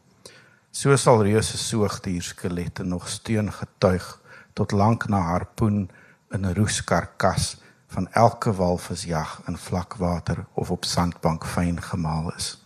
So 0.71 0.97
sal 0.97 1.23
reuse 1.23 1.59
soogdier 1.59 2.23
skelette 2.23 2.85
nog 2.85 3.09
steun 3.09 3.53
getuig 3.53 4.21
tot 4.53 4.73
lank 4.73 5.09
na 5.09 5.21
harpoen 5.21 5.91
in 6.31 6.47
'n 6.47 6.55
roeskarkas 6.55 7.57
van 7.87 8.13
elke 8.13 8.53
walvisjag 8.53 9.43
in 9.47 9.59
vlakwater 9.59 10.47
of 10.55 10.71
op 10.71 10.85
sandbank 10.85 11.47
fyn 11.47 11.83
gemaal 11.83 12.35
is. 12.37 12.65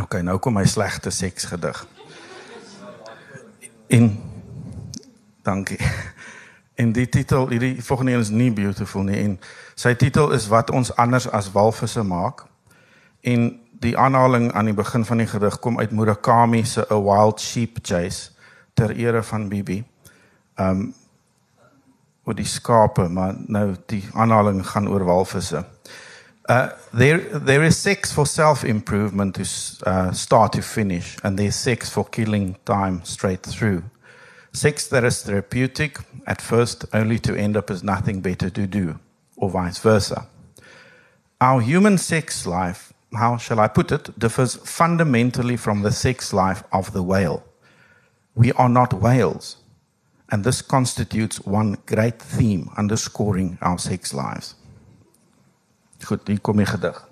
OK, 0.00 0.14
nou 0.22 0.38
kom 0.38 0.52
my 0.52 0.66
slegte 0.66 1.10
seksgedig. 1.10 1.86
In 3.86 4.32
Dankie. 5.44 5.78
En 6.74 6.92
die 6.92 7.08
titel, 7.08 7.48
hierdie 7.48 7.82
volgende 7.84 8.12
een 8.12 8.20
is 8.20 8.30
nie 8.30 8.52
beautiful 8.52 9.02
nie 9.02 9.20
en 9.22 9.36
sy 9.78 9.94
titel 9.94 10.32
is 10.34 10.48
wat 10.50 10.70
ons 10.74 10.90
anders 10.98 11.28
as 11.30 11.52
walvisse 11.54 12.02
maak. 12.02 12.46
En 13.22 13.60
die 13.84 13.94
aanhaling 13.98 14.52
aan 14.52 14.64
die 14.70 14.74
begin 14.74 15.04
van 15.04 15.22
die 15.22 15.28
gedig 15.30 15.58
kom 15.62 15.78
uit 15.78 15.92
Murakami 15.94 16.64
se 16.64 16.86
A 16.90 16.98
Wild 17.00 17.40
Sheep 17.40 17.78
Chase 17.82 18.30
ter 18.74 18.90
ere 18.96 19.22
van 19.22 19.48
Bibi. 19.48 19.84
Um 20.58 20.94
oor 22.24 22.34
die 22.34 22.48
skape, 22.48 23.04
maar 23.12 23.34
nou 23.36 23.74
die 23.92 24.02
aanhaling 24.16 24.62
gaan 24.66 24.88
oor 24.88 25.04
walvisse. 25.04 25.64
Uh 26.48 26.68
there 26.96 27.40
there 27.44 27.66
is 27.66 27.82
sex 27.82 28.12
for 28.12 28.26
self-improvement 28.26 29.34
to 29.34 29.44
uh, 29.86 30.12
start 30.12 30.52
to 30.52 30.62
finish 30.62 31.16
and 31.22 31.38
there's 31.38 31.62
sex 31.62 31.90
for 31.90 32.08
killing 32.08 32.56
time 32.64 33.00
straight 33.02 33.42
through. 33.42 33.82
Sex 34.54 34.86
that 34.86 35.02
is 35.02 35.22
therapeutic 35.22 35.98
at 36.28 36.40
first 36.40 36.84
only 36.92 37.18
to 37.18 37.34
end 37.34 37.56
up 37.56 37.70
as 37.70 37.82
nothing 37.82 38.20
better 38.20 38.48
to 38.50 38.66
do 38.68 39.00
or 39.36 39.50
vice 39.50 39.78
versa. 39.78 40.28
Our 41.40 41.60
human 41.60 41.98
sex 41.98 42.46
life, 42.46 42.92
how 43.12 43.36
shall 43.36 43.58
I 43.58 43.66
put 43.66 43.90
it, 43.90 44.16
differs 44.16 44.54
fundamentally 44.54 45.56
from 45.56 45.82
the 45.82 45.90
sex 45.90 46.32
life 46.32 46.62
of 46.70 46.92
the 46.92 47.02
whale. 47.02 47.42
We 48.36 48.52
are 48.52 48.68
not 48.68 48.94
whales. 48.94 49.56
And 50.30 50.44
this 50.44 50.62
constitutes 50.62 51.40
one 51.40 51.76
great 51.86 52.22
theme 52.22 52.70
underscoring 52.76 53.58
our 53.60 53.78
sex 53.78 54.12
lives. 54.12 54.54
Goed, 56.04 56.26
hier 56.26 56.40
kom 56.40 56.56
die 56.56 56.66
gedig. 56.66 57.08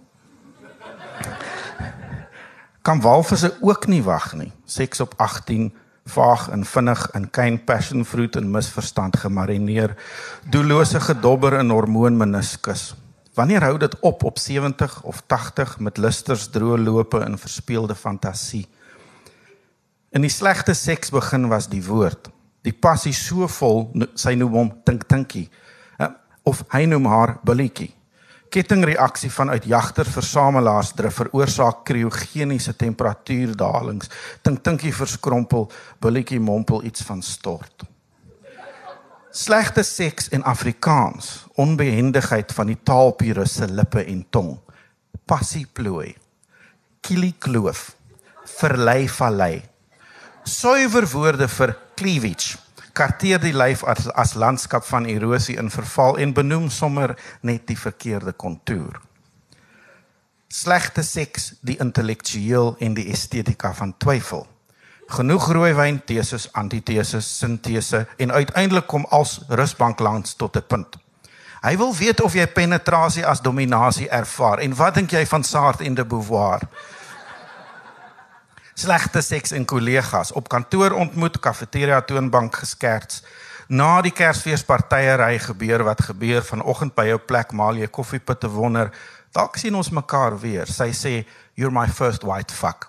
Kan 2.82 3.00
walvisse 3.00 3.56
ook 3.60 3.86
nie 3.86 4.02
wag 4.02 4.32
nie. 4.34 4.52
Seks 4.64 5.00
op 5.00 5.14
18 5.16 5.72
vaag 6.04 6.48
en 6.50 6.64
vinnig 6.66 7.06
in 7.14 7.28
kyn 7.30 7.60
passion 7.64 8.04
fruit 8.04 8.36
en 8.36 8.50
misverstand 8.50 9.16
gemarineer. 9.22 9.94
Doellose 10.50 11.00
gedobber 11.00 11.58
in 11.60 11.70
hormoonmeniskus. 11.70 12.94
Wanneer 13.34 13.64
hou 13.64 13.78
dit 13.78 13.94
op 14.00 14.24
op 14.24 14.38
70 14.38 15.02
of 15.02 15.22
80 15.26 15.78
met 15.78 15.98
lusters 15.98 16.48
droë 16.52 16.82
lope 16.82 17.22
en 17.24 17.38
verspeelde 17.38 17.94
fantasie? 17.94 18.66
In 20.12 20.20
die 20.20 20.30
slegte 20.30 20.74
seks 20.74 21.10
begin 21.10 21.48
was 21.48 21.70
die 21.72 21.84
woord 21.86 22.32
die 22.66 22.74
passie 22.74 23.14
so 23.14 23.48
vol 23.50 23.88
sy 24.18 24.34
noem 24.38 24.56
hom 24.56 24.70
dink 24.86 25.06
dinkie 25.10 25.48
of 26.48 26.62
hy 26.74 26.84
noem 26.90 27.06
haar 27.10 27.36
billetjie 27.46 27.90
kettingreaksie 28.52 29.30
vanuit 29.32 29.64
jagter 29.64 30.08
versamelaars 30.08 30.92
drif 30.96 31.16
veroorsaak 31.20 31.84
kriogeniese 31.88 32.74
temperatuurdalings 32.76 34.10
dink 34.44 34.60
dinkie 34.66 34.92
verskrompel 34.92 35.70
billetjie 36.04 36.40
mompel 36.40 36.84
iets 36.84 37.04
van 37.08 37.22
stort. 37.24 37.86
Slegte 39.32 39.82
seks 39.82 40.28
in 40.28 40.44
afrikaans. 40.44 41.46
Onbehendigheid 41.56 42.52
van 42.52 42.68
die 42.68 42.76
taalpure 42.84 43.46
se 43.48 43.64
lippe 43.64 44.04
en 44.04 44.26
tong. 44.30 44.58
Passie 45.24 45.64
plooi. 45.72 46.10
Kilie 47.00 47.32
kloof. 47.40 47.94
Verlei 48.58 49.08
vallei. 49.08 49.62
Suiwer 50.44 51.08
woorde 51.08 51.48
vir 51.48 51.72
cleavage 51.96 52.58
karteer 52.92 53.40
die 53.40 53.54
lyf 53.54 53.84
as 53.84 54.08
as 54.18 54.34
landskap 54.34 54.84
van 54.84 55.06
erosie 55.06 55.56
in 55.58 55.70
verval 55.70 56.18
en 56.18 56.34
benoem 56.36 56.70
sommer 56.70 57.16
net 57.40 57.66
die 57.66 57.78
verkeerde 57.78 58.32
kontour. 58.32 59.00
Slegte 60.52 61.02
seks, 61.02 61.54
die 61.60 61.78
intellektueel 61.80 62.76
en 62.78 62.94
die 62.94 63.08
estetika 63.12 63.72
van 63.74 63.94
twyfel. 63.98 64.46
Genoeg 65.12 65.48
rooiwyn, 65.52 66.02
teses, 66.04 66.46
antiteses, 66.52 67.28
sintese 67.38 68.06
en 68.16 68.32
uiteindelik 68.32 68.86
kom 68.86 69.06
als 69.10 69.40
rusbank 69.48 70.00
langs 70.00 70.34
tot 70.34 70.56
'n 70.56 70.66
punt. 70.68 70.96
Hy 71.62 71.76
wil 71.76 71.94
weet 71.94 72.20
of 72.20 72.34
jy 72.34 72.46
penetrasie 72.46 73.26
as 73.26 73.40
dominasie 73.40 74.08
ervaar 74.08 74.58
en 74.58 74.74
wat 74.74 74.94
dink 74.94 75.10
jy 75.10 75.26
van 75.26 75.44
Sartre 75.44 75.84
en 75.84 75.94
de 75.94 76.04
Beauvoir? 76.04 76.60
Slegte 78.74 79.20
seks 79.22 79.52
en 79.52 79.64
kollegas 79.64 80.32
op 80.32 80.48
kantoor 80.48 80.92
ontmoet, 80.96 81.40
kafeteria 81.40 82.00
toonbank 82.00 82.56
geskerts. 82.62 83.22
Na 83.68 84.00
die 84.04 84.12
Kersfeespartye 84.12 85.16
ry 85.20 85.36
gebeur 85.40 85.84
wat 85.86 86.02
gebeur 86.08 86.42
vanoggend 86.44 86.96
by 86.96 87.06
jou 87.12 87.18
plek 87.18 87.52
maal 87.56 87.78
jy 87.80 87.88
koffiepitte 87.88 88.50
wonder, 88.52 88.90
dalk 89.32 89.56
sien 89.56 89.74
ons 89.74 89.92
mekaar 89.94 90.36
weer. 90.40 90.68
Sy 90.68 90.90
sê 90.92 91.14
you're 91.54 91.72
my 91.72 91.86
first 91.86 92.24
white 92.24 92.52
fuck. 92.52 92.88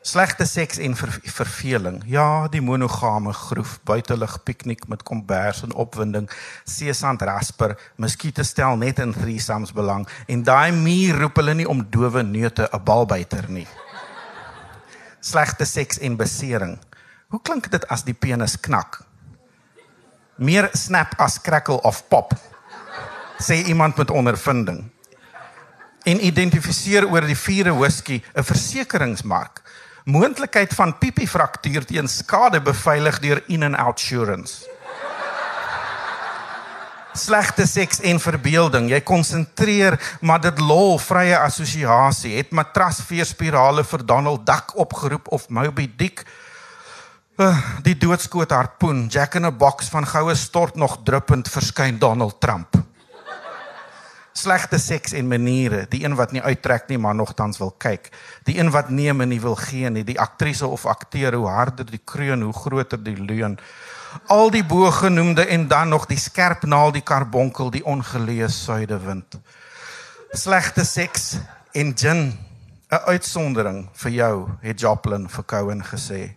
Slegte 0.00 0.46
seks 0.48 0.78
en 0.80 0.94
ver 0.96 1.10
verveling. 1.28 1.98
Ja, 2.08 2.48
die 2.48 2.62
monogame 2.64 3.34
groef, 3.36 3.76
buitelug 3.84 4.38
piknik 4.48 4.86
met 4.88 5.04
kombers 5.04 5.60
en 5.62 5.74
opwinding, 5.76 6.24
seesand 6.64 7.20
rasper, 7.28 7.76
muskiete 8.00 8.44
stel 8.48 8.80
net 8.80 8.98
in 9.04 9.12
threesomes 9.12 9.74
belang 9.76 10.08
en 10.26 10.42
daai 10.42 10.72
muur 10.72 11.20
roep 11.20 11.42
hulle 11.42 11.54
nie 11.60 11.68
om 11.68 11.84
dowe 11.84 12.24
neute 12.24 12.68
'n 12.72 12.84
balbuiter 12.84 13.44
nie 13.48 13.68
slegte 15.20 15.64
seks 15.64 15.98
en 15.98 16.16
besering. 16.16 16.78
Hoe 17.28 17.40
klink 17.42 17.70
dit 17.70 17.84
as 17.88 18.04
die 18.04 18.14
penis 18.14 18.56
knak? 18.60 19.02
Meer 20.40 20.70
snap 20.72 21.14
as 21.20 21.38
crackle 21.40 21.80
of 21.84 22.02
pop. 22.08 22.32
Sê 23.40 23.60
iemand 23.68 23.96
met 23.96 24.10
ondervinding. 24.10 24.82
En 26.08 26.24
identifiseer 26.24 27.06
oor 27.08 27.26
die 27.28 27.36
vierde 27.36 27.72
whisky 27.76 28.22
'n 28.34 28.42
versekeringsmark. 28.42 29.62
Moontlikheid 30.04 30.74
van 30.74 30.98
piepie 30.98 31.28
fraktuur 31.28 31.84
teen 31.84 32.08
skade 32.08 32.60
beveilig 32.60 33.18
deur 33.18 33.42
in 33.46 33.62
and 33.62 33.76
out 33.76 34.00
insurance. 34.00 34.66
Slegte 37.12 37.66
seks 37.66 38.00
en 38.06 38.20
verbeelding. 38.22 38.90
Jy 38.90 39.00
konsentreer, 39.02 39.96
maar 40.20 40.40
dit 40.40 40.60
lol 40.62 40.98
vrye 41.02 41.38
assosiasie. 41.38 42.36
Het 42.38 42.52
matrasveerspirale 42.54 43.84
vir 43.84 44.04
Donald 44.06 44.46
Duck 44.46 44.76
opgeroep 44.78 45.26
of 45.34 45.48
Moby 45.48 45.88
Dick? 45.96 46.22
Uh, 47.40 47.56
die 47.82 47.96
doodskoot 47.96 48.52
harpoen, 48.52 49.06
Jack 49.08 49.34
in 49.34 49.46
'n 49.46 49.56
boks 49.56 49.88
van 49.88 50.06
goue 50.06 50.34
stort 50.34 50.76
nog 50.76 51.00
druppend 51.04 51.48
verskyn 51.48 51.98
Donald 51.98 52.40
Trump. 52.40 52.76
Slegte 54.32 54.78
seks 54.78 55.12
en 55.12 55.28
maniere, 55.28 55.86
die 55.88 56.04
een 56.04 56.14
wat 56.14 56.32
nie 56.32 56.42
uittrek 56.42 56.88
nie 56.88 56.98
maar 56.98 57.14
nogtans 57.14 57.58
wil 57.58 57.70
kyk. 57.70 58.10
Die 58.44 58.58
een 58.58 58.70
wat 58.70 58.90
neem 58.90 59.20
en 59.20 59.28
nie 59.28 59.40
wil 59.40 59.56
gee 59.56 59.90
nie, 59.90 60.04
die 60.04 60.20
aktrise 60.20 60.66
of 60.66 60.86
akteur 60.86 61.34
hoe 61.34 61.48
harder 61.48 61.84
die 61.84 62.00
kreun, 62.04 62.42
hoe 62.42 62.52
groter 62.52 63.02
die 63.02 63.16
leuen 63.16 63.58
al 64.26 64.50
die 64.50 64.64
bogenoemde 64.64 65.46
en 65.46 65.68
dan 65.68 65.88
nog 65.88 66.06
die 66.06 66.18
skerp 66.18 66.62
naal 66.62 66.92
die 66.92 67.02
karbonkel 67.02 67.70
die 67.70 67.84
ongelees 67.84 68.64
suidewind 68.64 69.40
slegte 70.30 70.84
seks 70.84 71.38
en 71.72 71.96
gin 71.96 72.38
'n 72.90 73.02
uitsondering 73.06 73.88
vir 73.92 74.10
jou 74.10 74.48
het 74.60 74.80
Joplin 74.80 75.28
vir 75.28 75.44
Cohen 75.44 75.82
gesê. 75.84 76.34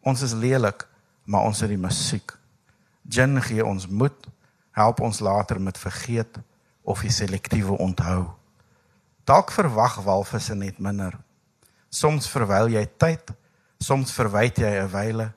Ons 0.00 0.22
is 0.22 0.32
lelik 0.32 0.86
maar 1.24 1.42
ons 1.42 1.60
het 1.60 1.68
die 1.68 1.78
musiek. 1.78 2.38
Gin 3.08 3.42
gee 3.42 3.64
ons 3.64 3.86
moed 3.86 4.26
help 4.70 5.00
ons 5.00 5.20
later 5.20 5.60
met 5.60 5.78
vergeet 5.78 6.38
of 6.82 7.00
die 7.00 7.10
selektiewe 7.10 7.78
onthou. 7.78 8.30
Dalk 9.24 9.50
verwag 9.50 10.02
walvisse 10.02 10.54
net 10.54 10.78
minder. 10.78 11.18
Soms 11.88 12.28
verwyl 12.28 12.68
jy 12.68 12.86
tyd 12.96 13.30
soms 13.78 14.12
verwyd 14.12 14.58
jy 14.58 14.82
'n 14.82 14.90
wyle 14.90 15.32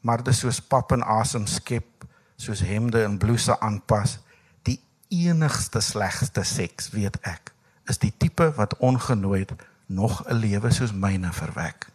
maar 0.00 0.16
dit 0.16 0.32
is 0.32 0.38
soos 0.38 0.60
pap 0.60 0.92
en 0.92 1.02
asem 1.02 1.46
skep, 1.46 2.04
soos 2.36 2.60
hemde 2.64 3.02
en 3.04 3.18
blouse 3.18 3.60
aanpas. 3.60 4.18
Die 4.62 4.80
enigste 5.08 5.80
slegste 5.80 6.44
seks, 6.44 6.90
weet 6.90 7.18
ek, 7.22 7.52
is 7.88 8.00
die 8.00 8.12
tipe 8.16 8.52
wat 8.56 8.76
ongenooid 8.78 9.52
nog 9.86 10.22
'n 10.26 10.34
lewe 10.34 10.70
soos 10.72 10.92
myne 10.92 11.32
verwek. 11.32 11.88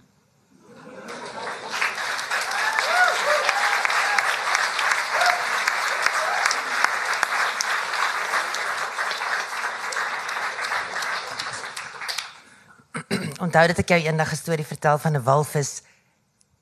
Onthou 13.39 13.67
dat 13.67 13.77
ek 13.77 13.89
jou 13.89 14.01
eendag 14.01 14.31
'n 14.31 14.35
storie 14.35 14.65
vertel 14.65 14.97
van 14.97 15.15
'n 15.15 15.23
walvis 15.23 15.81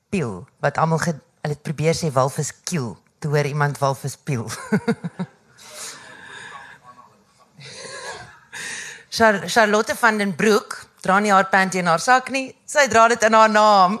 piel 0.08 0.46
wat 0.60 0.78
almal 0.78 0.98
Hulle 1.44 1.58
het 1.58 1.60
probeer 1.60 1.92
sê 1.92 2.08
walvis 2.08 2.48
kiel, 2.64 2.96
toe 3.20 3.28
hoor 3.34 3.44
iemand 3.44 3.76
walvis 3.76 4.16
piel. 4.16 4.48
Char 9.14 9.44
Charlotte 9.52 9.92
van 10.00 10.16
den 10.16 10.32
Broek 10.34 10.88
dra 11.04 11.18
nie 11.20 11.28
haar 11.34 11.52
panty 11.52 11.78
in 11.82 11.86
haar 11.92 12.00
sak 12.00 12.30
nie. 12.32 12.56
Sy 12.64 12.88
dra 12.88 13.08
dit 13.12 13.22
in 13.28 13.36
haar 13.36 13.52
naam. 13.52 14.00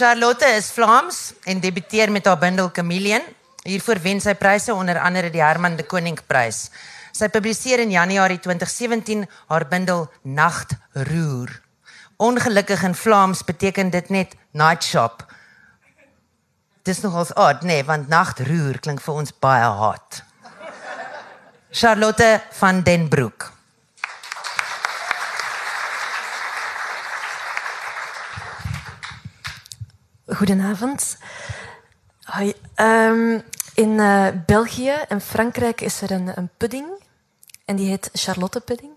Charlotte 0.00 0.48
is 0.58 0.74
Vlaams 0.74 1.38
en 1.46 1.62
debuteer 1.62 2.10
met 2.10 2.26
haar 2.26 2.42
bundel 2.42 2.70
Chameleon. 2.74 3.22
Hiervoor 3.62 4.02
wen 4.02 4.18
sy 4.20 4.34
pryse 4.34 4.74
onder 4.74 4.98
andere 4.98 5.30
die 5.30 5.44
Herman 5.46 5.78
de 5.78 5.86
Koning 5.86 6.18
prys. 6.26 6.66
Sy 7.16 7.30
publiseer 7.32 7.80
in 7.80 7.94
Januarie 7.94 8.36
2017 8.44 9.22
haar 9.48 9.64
bundel 9.70 10.02
Nagtroer. 10.22 11.48
Ongelukkig 12.20 12.82
in 12.84 12.94
Vlaams 12.94 13.40
beteken 13.44 13.90
dit 13.90 14.08
net 14.12 14.34
night 14.52 14.84
shop. 14.84 15.24
Dis 16.84 17.00
nogals 17.00 17.32
odd, 17.32 17.64
nee, 17.64 17.80
want 17.88 18.10
Nagtroer 18.12 18.76
klink 18.84 19.00
vir 19.00 19.20
ons 19.22 19.32
baie 19.32 19.70
hot. 19.78 20.20
Charlotte 21.72 22.28
van 22.58 22.82
den 22.84 23.08
Broek. 23.08 23.48
Goedenavond. 30.36 31.16
Hoi. 32.36 32.52
Um, 32.76 33.40
in 33.74 33.98
uh, 34.00 34.28
België 34.46 35.00
en 35.08 35.20
Frankrijk 35.20 35.80
is 35.80 36.00
er 36.02 36.10
een, 36.10 36.32
een 36.34 36.50
pudding 36.56 36.95
en 37.66 37.76
die 37.76 37.88
heet 37.88 38.10
Charlotte 38.12 38.60
pudding. 38.60 38.92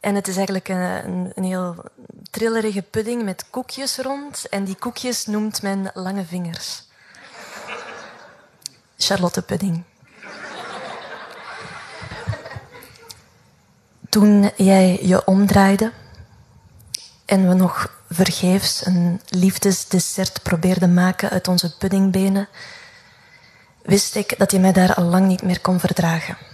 En 0.00 0.14
het 0.14 0.28
is 0.28 0.36
eigenlijk 0.36 0.68
een, 0.68 0.76
een, 0.76 1.32
een, 1.34 1.44
heel 1.44 1.84
trillerige 2.30 2.82
pudding 2.82 3.22
met 3.22 3.44
koekjes 3.50 3.98
rond. 3.98 4.48
En 4.48 4.64
die 4.64 4.76
koekjes 4.76 5.26
noemt 5.26 5.62
men 5.62 5.90
lange 5.94 6.24
vingers. 6.24 6.82
Charlotte 8.98 9.42
pudding. 9.42 9.82
Toen 14.08 14.50
jij 14.56 14.98
je 15.02 15.24
omdraaide 15.24 15.92
en 17.24 17.48
we 17.48 17.54
nog 17.54 18.02
vergeefs 18.10 18.86
een 18.86 19.20
liefdesdessert 19.28 20.42
probeerden 20.42 20.94
maken 20.94 21.30
uit 21.30 21.48
onze 21.48 21.76
puddingbenen, 21.76 22.48
wist 23.82 24.14
ik 24.14 24.38
dat 24.38 24.52
je 24.52 24.58
mij 24.58 24.72
daar 24.72 24.94
al 24.94 25.04
lang 25.04 25.26
niet 25.26 25.42
meer 25.42 25.60
kon 25.60 25.80
verdragen. 25.80 26.53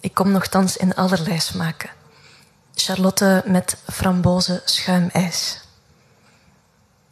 Ik 0.00 0.14
kom 0.14 0.30
nogthans 0.30 0.76
in 0.76 0.94
allerlei 0.94 1.40
smaken. 1.40 1.90
Charlotte 2.74 3.42
met 3.46 3.76
framboze 3.92 4.62
schuimijs. 4.64 5.60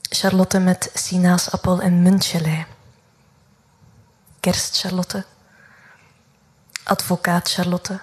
Charlotte 0.02 0.58
met 0.58 0.90
sinaasappel 0.94 1.80
en 1.80 2.02
muntgelei. 2.02 2.66
Kerstcharlotte. 4.40 5.24
Advocaat 6.84 7.50
Charlotte. 7.50 8.00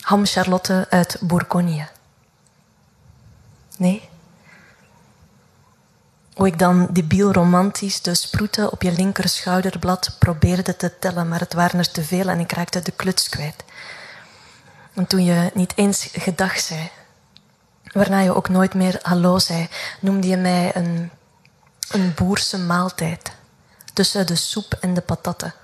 Ham 0.00 0.26
Charlotte 0.26 0.86
uit 0.90 1.18
Bourgogne. 1.20 1.88
Nee? 3.76 4.08
Hoe 6.36 6.46
ik 6.46 6.58
dan 6.58 6.88
debiel 6.90 7.32
romantisch 7.32 8.02
de 8.02 8.14
sproeten 8.14 8.72
op 8.72 8.82
je 8.82 8.92
linker 8.92 9.28
schouderblad 9.28 10.16
probeerde 10.18 10.76
te 10.76 10.98
tellen, 10.98 11.28
maar 11.28 11.40
het 11.40 11.52
waren 11.52 11.78
er 11.78 11.90
te 11.90 12.04
veel 12.04 12.28
en 12.28 12.40
ik 12.40 12.52
raakte 12.52 12.82
de 12.82 12.90
kluts 12.90 13.28
kwijt. 13.28 13.64
En 14.94 15.06
toen 15.06 15.24
je 15.24 15.50
niet 15.54 15.72
eens 15.76 16.08
gedag 16.12 16.58
zei, 16.58 16.90
waarna 17.92 18.20
je 18.20 18.34
ook 18.34 18.48
nooit 18.48 18.74
meer 18.74 18.98
hallo 19.02 19.38
zei, 19.38 19.68
noemde 20.00 20.28
je 20.28 20.36
mij 20.36 20.76
een, 20.76 21.10
een 21.90 22.12
boerse 22.14 22.58
maaltijd 22.58 23.32
tussen 23.92 24.26
de 24.26 24.36
soep 24.36 24.76
en 24.80 24.94
de 24.94 25.00
patatten. 25.00 25.54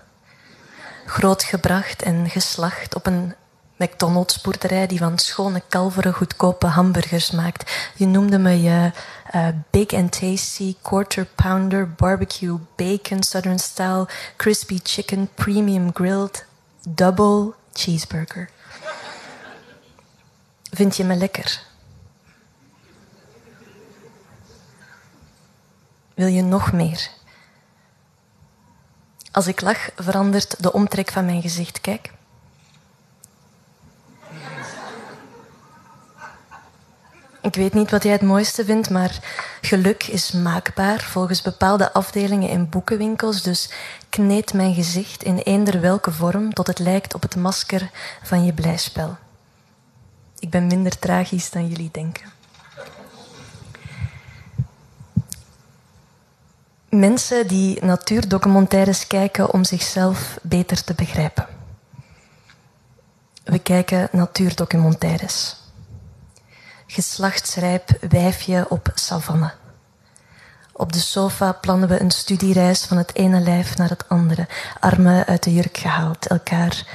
Grootgebracht 1.06 2.02
en 2.02 2.30
geslacht 2.30 2.94
op 2.94 3.06
een 3.06 3.34
McDonald's 3.76 4.40
boerderij 4.40 4.86
die 4.86 4.98
van 4.98 5.18
schone 5.18 5.62
kalveren 5.68 6.12
goedkope 6.12 6.66
hamburgers 6.66 7.30
maakt. 7.30 7.90
Je 7.94 8.06
noemde 8.06 8.38
me 8.38 8.62
je 8.62 8.90
uh, 9.34 9.52
big 9.70 9.94
and 9.94 10.12
tasty 10.12 10.76
quarter 10.82 11.26
pounder 11.36 11.86
barbecue 11.86 12.58
bacon 12.76 13.22
southern 13.22 13.58
style 13.58 14.08
crispy 14.36 14.78
chicken 14.78 15.28
premium 15.34 15.90
grilled 15.90 16.44
double 16.94 17.54
cheeseburger. 17.74 18.48
Vind 20.70 20.96
je 20.96 21.04
me 21.04 21.14
lekker? 21.14 21.60
Wil 26.14 26.26
je 26.26 26.42
nog 26.42 26.72
meer? 26.72 27.10
Als 29.30 29.46
ik 29.46 29.60
lach, 29.60 29.90
verandert 29.96 30.62
de 30.62 30.72
omtrek 30.72 31.10
van 31.10 31.24
mijn 31.24 31.42
gezicht. 31.42 31.80
Kijk. 31.80 32.12
Ik 37.42 37.54
weet 37.54 37.74
niet 37.74 37.90
wat 37.90 38.02
jij 38.02 38.12
het 38.12 38.22
mooiste 38.22 38.64
vindt, 38.64 38.90
maar 38.90 39.18
geluk 39.60 40.04
is 40.04 40.32
maakbaar 40.32 41.00
volgens 41.00 41.42
bepaalde 41.42 41.92
afdelingen 41.92 42.48
in 42.48 42.68
boekenwinkels. 42.68 43.42
Dus 43.42 43.72
kneed 44.08 44.52
mijn 44.52 44.74
gezicht 44.74 45.22
in 45.22 45.38
eender 45.38 45.80
welke 45.80 46.12
vorm 46.12 46.52
tot 46.52 46.66
het 46.66 46.78
lijkt 46.78 47.14
op 47.14 47.22
het 47.22 47.36
masker 47.36 47.90
van 48.22 48.44
je 48.44 48.52
blijspel. 48.52 49.16
Ik 50.38 50.50
ben 50.50 50.66
minder 50.66 50.98
tragisch 50.98 51.50
dan 51.50 51.68
jullie 51.68 51.88
denken. 51.92 52.30
Mensen 56.88 57.48
die 57.48 57.84
natuurdocumentaires 57.84 59.06
kijken 59.06 59.52
om 59.52 59.64
zichzelf 59.64 60.38
beter 60.42 60.84
te 60.84 60.94
begrijpen. 60.94 61.46
We 63.44 63.58
kijken 63.58 64.08
natuurdocumentaires 64.12 65.61
geslachtsrijp 66.92 67.90
wijfje 68.08 68.66
op 68.68 68.90
savanne. 68.94 69.52
Op 70.72 70.92
de 70.92 70.98
sofa 70.98 71.52
plannen 71.52 71.88
we 71.88 72.00
een 72.00 72.10
studiereis 72.10 72.84
van 72.84 72.96
het 72.96 73.14
ene 73.14 73.40
lijf 73.40 73.76
naar 73.76 73.88
het 73.88 74.08
andere. 74.08 74.48
Armen 74.80 75.26
uit 75.26 75.42
de 75.42 75.54
jurk 75.54 75.76
gehaald, 75.76 76.26
elkaar 76.26 76.86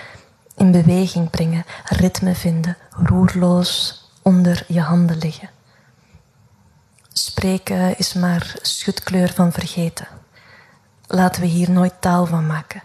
in 0.55 0.71
beweging 0.71 1.29
brengen, 1.29 1.65
ritme 1.85 2.35
vinden, 2.35 2.77
roerloos 2.89 4.03
onder 4.21 4.63
je 4.67 4.81
handen 4.81 5.17
liggen. 5.17 5.49
Spreken 7.13 7.97
is 7.97 8.13
maar 8.13 8.55
schutkleur 8.61 9.33
van 9.33 9.51
vergeten. 9.51 10.07
Laten 11.07 11.41
we 11.41 11.47
hier 11.47 11.71
nooit 11.71 11.93
taal 11.99 12.25
van 12.25 12.47
maken. 12.47 12.83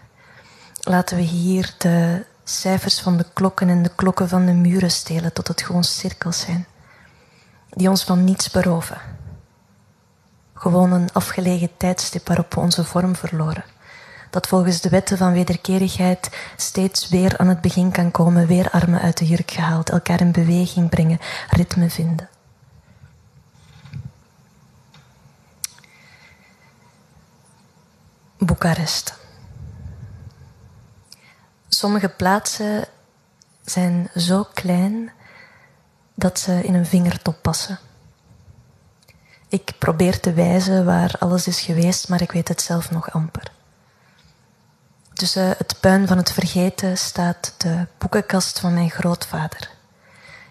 Laten 0.80 1.16
we 1.16 1.22
hier 1.22 1.74
de 1.78 2.24
cijfers 2.44 3.00
van 3.00 3.16
de 3.16 3.26
klokken 3.32 3.68
en 3.68 3.82
de 3.82 3.92
klokken 3.94 4.28
van 4.28 4.46
de 4.46 4.52
muren 4.52 4.90
stelen 4.90 5.32
tot 5.32 5.48
het 5.48 5.62
gewoon 5.62 5.84
cirkels 5.84 6.40
zijn. 6.40 6.66
Die 7.74 7.88
ons 7.88 8.04
van 8.04 8.24
niets 8.24 8.50
beroven. 8.50 9.00
Gewoon 10.54 10.92
een 10.92 11.12
afgelegen 11.12 11.76
tijdstip 11.76 12.26
waarop 12.26 12.54
we 12.54 12.60
onze 12.60 12.84
vorm 12.84 13.16
verloren. 13.16 13.64
Dat 14.30 14.46
volgens 14.46 14.80
de 14.80 14.88
wetten 14.88 15.18
van 15.18 15.32
wederkerigheid 15.32 16.30
steeds 16.56 17.08
weer 17.08 17.38
aan 17.38 17.48
het 17.48 17.60
begin 17.60 17.90
kan 17.90 18.10
komen, 18.10 18.46
weer 18.46 18.70
armen 18.70 19.00
uit 19.00 19.18
de 19.18 19.26
jurk 19.26 19.50
gehaald, 19.50 19.90
elkaar 19.90 20.20
in 20.20 20.32
beweging 20.32 20.88
brengen, 20.88 21.18
ritme 21.48 21.90
vinden. 21.90 22.28
Boekarest. 28.38 29.14
Sommige 31.68 32.08
plaatsen 32.08 32.84
zijn 33.64 34.10
zo 34.16 34.46
klein 34.54 35.10
dat 36.22 36.38
ze 36.38 36.64
in 36.64 36.74
een 36.74 36.86
vingertop 36.86 37.36
passen. 37.42 37.78
Ik 39.48 39.72
probeer 39.78 40.20
te 40.20 40.32
wijzen 40.32 40.84
waar 40.84 41.14
alles 41.18 41.46
is 41.46 41.60
geweest, 41.60 42.08
maar 42.08 42.22
ik 42.22 42.32
weet 42.32 42.48
het 42.48 42.62
zelf 42.62 42.90
nog 42.90 43.10
amper. 43.10 43.52
Tussen 45.12 45.48
het 45.58 45.76
puin 45.80 46.06
van 46.06 46.16
het 46.16 46.32
vergeten 46.32 46.98
staat 46.98 47.54
de 47.56 47.86
boekenkast 47.98 48.60
van 48.60 48.74
mijn 48.74 48.90
grootvader. 48.90 49.70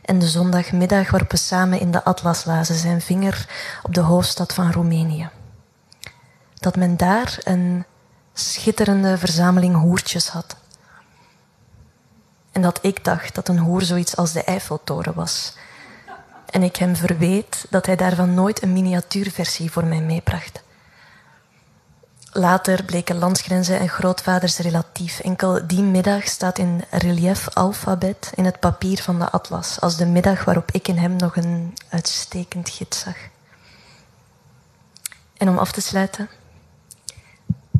En 0.01 0.19
de 0.19 0.27
zondagmiddag 0.27 1.11
waarop 1.11 1.31
we 1.31 1.37
samen 1.37 1.79
in 1.79 1.91
de 1.91 2.03
atlas 2.03 2.45
lazen, 2.45 2.75
zijn 2.75 3.01
vinger 3.01 3.49
op 3.83 3.93
de 3.93 4.01
hoofdstad 4.01 4.53
van 4.53 4.71
Roemenië. 4.71 5.29
Dat 6.53 6.75
men 6.75 6.97
daar 6.97 7.37
een 7.43 7.85
schitterende 8.33 9.17
verzameling 9.17 9.75
hoertjes 9.75 10.27
had. 10.27 10.55
En 12.51 12.61
dat 12.61 12.79
ik 12.81 13.03
dacht 13.03 13.35
dat 13.35 13.47
een 13.47 13.59
hoer 13.59 13.81
zoiets 13.81 14.15
als 14.15 14.31
de 14.31 14.43
Eiffeltoren 14.43 15.13
was. 15.13 15.53
En 16.49 16.63
ik 16.63 16.75
hem 16.75 16.95
verweet 16.95 17.65
dat 17.69 17.85
hij 17.85 17.95
daarvan 17.95 18.33
nooit 18.33 18.63
een 18.63 18.73
miniatuurversie 18.73 19.71
voor 19.71 19.85
mij 19.85 20.01
meebracht. 20.01 20.61
Later 22.33 22.83
bleken 22.83 23.17
landsgrenzen 23.17 23.79
en 23.79 23.89
grootvaders 23.89 24.57
relatief. 24.57 25.19
Enkel 25.19 25.67
die 25.67 25.81
middag 25.81 26.27
staat 26.27 26.57
in 26.57 26.83
relief 26.89 27.49
alfabet 27.49 28.31
in 28.35 28.45
het 28.45 28.59
papier 28.59 29.01
van 29.01 29.19
de 29.19 29.29
atlas, 29.29 29.79
als 29.79 29.97
de 29.97 30.05
middag 30.05 30.43
waarop 30.43 30.71
ik 30.71 30.87
in 30.87 30.97
hem 30.97 31.15
nog 31.15 31.35
een 31.35 31.73
uitstekend 31.89 32.69
gids 32.69 32.99
zag. 32.99 33.15
En 35.37 35.49
om 35.49 35.57
af 35.57 35.71
te 35.71 35.81
sluiten, 35.81 36.29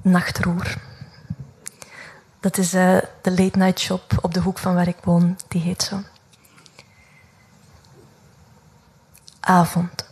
Nachtroer. 0.02 0.78
Dat 2.42 2.58
is 2.58 2.74
uh, 2.74 2.98
de 3.22 3.30
late 3.30 3.58
night 3.58 3.80
shop 3.80 4.18
op 4.22 4.34
de 4.34 4.40
hoek 4.40 4.58
van 4.58 4.74
waar 4.74 4.88
ik 4.88 4.98
woon, 5.04 5.38
die 5.48 5.62
heet 5.62 5.84
zo. 5.84 6.02
Avond. 9.40 10.06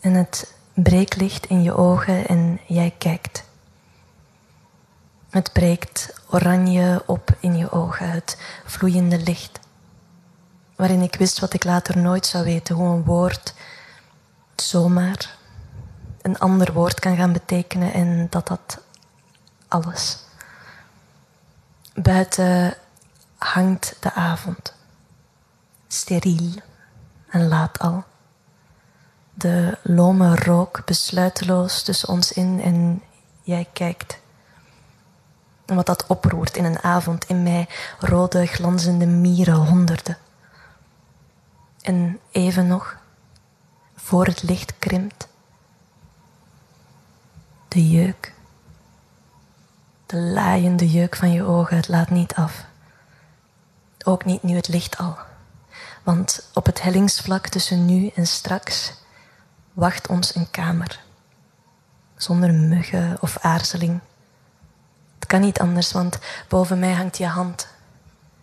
En 0.00 0.12
het 0.12 0.54
breeklicht 0.74 1.46
in 1.46 1.62
je 1.62 1.76
ogen 1.76 2.26
en 2.26 2.60
jij 2.66 2.94
kijkt. 2.98 3.44
Het 5.30 5.52
breekt 5.52 6.20
oranje 6.30 7.02
op 7.06 7.30
in 7.40 7.56
je 7.56 7.70
ogen, 7.70 8.10
het 8.10 8.38
vloeiende 8.64 9.18
licht. 9.18 9.60
Waarin 10.76 11.02
ik 11.02 11.14
wist 11.14 11.38
wat 11.38 11.52
ik 11.52 11.64
later 11.64 11.98
nooit 11.98 12.26
zou 12.26 12.44
weten, 12.44 12.74
hoe 12.74 12.88
een 12.88 13.04
woord 13.04 13.54
zomaar 14.56 15.36
een 16.22 16.38
ander 16.38 16.72
woord 16.72 17.00
kan 17.00 17.16
gaan 17.16 17.32
betekenen 17.32 17.92
en 17.92 18.26
dat 18.30 18.46
dat 18.46 18.78
alles. 19.68 20.25
Buiten 22.02 22.74
hangt 23.36 23.96
de 24.00 24.12
avond, 24.12 24.74
steriel 25.88 26.60
en 27.28 27.48
laat 27.48 27.78
al. 27.78 28.04
De 29.34 29.78
lome 29.82 30.34
rook 30.34 30.84
besluiteloos 30.84 31.82
tussen 31.82 32.08
ons 32.08 32.32
in 32.32 32.60
en 32.60 33.02
jij 33.42 33.68
kijkt. 33.72 34.18
En 35.64 35.76
wat 35.76 35.86
dat 35.86 36.06
oproert 36.06 36.56
in 36.56 36.64
een 36.64 36.82
avond 36.82 37.24
in 37.24 37.42
mij, 37.42 37.68
rode 37.98 38.46
glanzende 38.46 39.06
mieren, 39.06 39.54
honderden. 39.54 40.18
En 41.80 42.20
even 42.30 42.66
nog, 42.66 42.96
voor 43.94 44.26
het 44.26 44.42
licht 44.42 44.78
krimpt, 44.78 45.28
de 47.68 47.90
jeuk. 47.90 48.34
De 50.06 50.16
laaiende 50.16 50.90
jeuk 50.90 51.16
van 51.16 51.32
je 51.32 51.42
ogen, 51.42 51.76
het 51.76 51.88
laat 51.88 52.10
niet 52.10 52.34
af. 52.34 52.64
Ook 54.04 54.24
niet 54.24 54.42
nu 54.42 54.56
het 54.56 54.68
licht 54.68 54.98
al. 54.98 55.16
Want 56.02 56.50
op 56.54 56.66
het 56.66 56.82
hellingsvlak 56.82 57.48
tussen 57.48 57.84
nu 57.84 58.10
en 58.14 58.26
straks 58.26 58.92
wacht 59.72 60.06
ons 60.06 60.34
een 60.34 60.50
kamer. 60.50 61.00
Zonder 62.16 62.54
muggen 62.54 63.16
of 63.20 63.38
aarzeling. 63.38 64.00
Het 65.14 65.26
kan 65.26 65.40
niet 65.40 65.60
anders, 65.60 65.92
want 65.92 66.18
boven 66.48 66.78
mij 66.78 66.92
hangt 66.92 67.18
je 67.18 67.26
hand, 67.26 67.68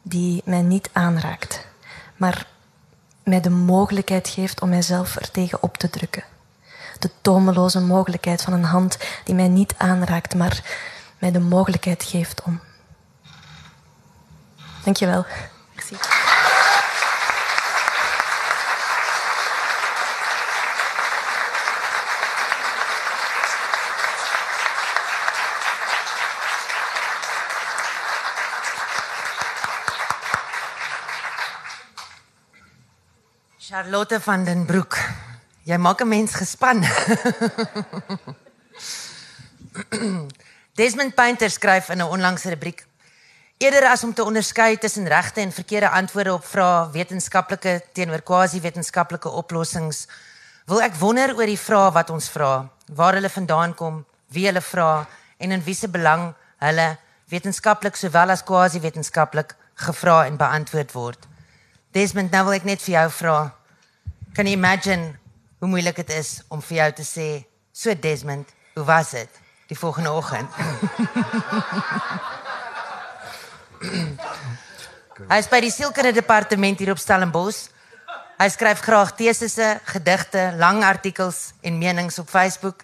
die 0.01 0.41
mij 0.45 0.61
niet 0.61 0.89
aanraakt, 0.91 1.65
maar 2.15 2.47
mij 3.23 3.41
de 3.41 3.49
mogelijkheid 3.49 4.27
geeft 4.27 4.61
om 4.61 4.69
mijzelf 4.69 5.15
er 5.15 5.31
tegen 5.31 5.63
op 5.63 5.77
te 5.77 5.89
drukken. 5.89 6.23
De 6.99 7.09
tomeloze 7.21 7.79
mogelijkheid 7.81 8.41
van 8.41 8.53
een 8.53 8.63
hand 8.63 8.97
die 9.23 9.35
mij 9.35 9.47
niet 9.47 9.73
aanraakt, 9.77 10.35
maar 10.35 10.63
mij 11.23 11.31
de 11.31 11.39
mogelijkheid 11.39 12.03
geeft 12.03 12.41
om. 12.41 12.61
Dankjewel. 14.83 15.25
Merci. 15.73 15.95
Charlotte 33.57 34.21
van 34.21 34.43
den 34.43 34.65
Broek. 34.65 34.97
Jy 35.61 35.77
maak 35.77 36.01
'n 36.01 36.07
mens 36.07 36.33
gespan. 36.33 36.83
Desmond 40.73 41.13
Painter 41.13 41.49
skryf 41.49 41.89
in 41.89 42.01
'n 42.01 42.09
onlangse 42.09 42.49
rubriek: 42.49 42.85
Eerder 43.57 43.85
as 43.85 44.03
om 44.03 44.13
te 44.13 44.23
onderskei 44.23 44.77
tussen 44.77 45.07
regte 45.07 45.41
en 45.41 45.51
verkeerde 45.51 45.89
antwoorde 45.89 46.33
op 46.33 46.45
vrae 46.45 46.89
wetenskaplike 46.91 47.81
teenoor 47.93 48.21
quasi-wetenskaplike 48.21 49.29
oplossings, 49.29 50.07
wil 50.65 50.81
ek 50.81 50.95
wonder 50.95 51.35
oor 51.35 51.45
die 51.45 51.59
vrae 51.59 51.91
wat 51.91 52.09
ons 52.09 52.29
vra, 52.29 52.69
waar 52.91 53.13
hulle 53.13 53.29
vandaan 53.29 53.75
kom, 53.75 54.05
wie 54.27 54.45
hulle 54.45 54.61
vra 54.61 55.07
en 55.37 55.51
in 55.51 55.63
wiese 55.63 55.87
belang 55.87 56.33
hulle 56.57 56.97
wetenskaplik 57.29 57.95
sowel 57.95 58.29
as 58.29 58.43
quasi-wetenskaplik 58.43 59.55
gevra 59.75 60.25
en 60.25 60.37
beantwoord 60.37 60.91
word. 60.91 61.27
Desmond, 61.91 62.31
nou 62.31 62.45
wil 62.45 62.53
ek 62.53 62.65
net 62.65 62.81
vir 62.81 62.93
jou 62.93 63.09
vra. 63.09 63.53
Kan 64.33 64.45
jy 64.45 64.53
imagine 64.53 65.19
hoe 65.59 65.69
moeilik 65.69 65.95
dit 65.95 66.09
is 66.09 66.41
om 66.49 66.61
vir 66.61 66.77
jou 66.77 66.91
te 66.91 67.03
sê, 67.05 67.45
so 67.71 67.93
Desmond, 67.93 68.49
hoe 68.73 68.85
was 68.85 69.11
dit 69.11 69.42
die 69.67 69.77
volgende 69.77 70.11
oggend? 70.11 70.49
Hy 75.29 75.37
is 75.37 75.49
by 75.51 75.59
die 75.63 75.71
sielkundige 75.71 76.19
departement 76.21 76.79
hier 76.79 76.91
op 76.93 77.01
Stellenbosch. 77.01 77.69
Hy 78.41 78.49
skryf 78.49 78.81
graag 78.83 79.13
tesisse, 79.15 79.79
gedigte, 79.93 80.51
lang 80.59 80.83
artikels 80.83 81.53
en 81.61 81.77
menings 81.77 82.19
op 82.19 82.29
Facebook. 82.29 82.83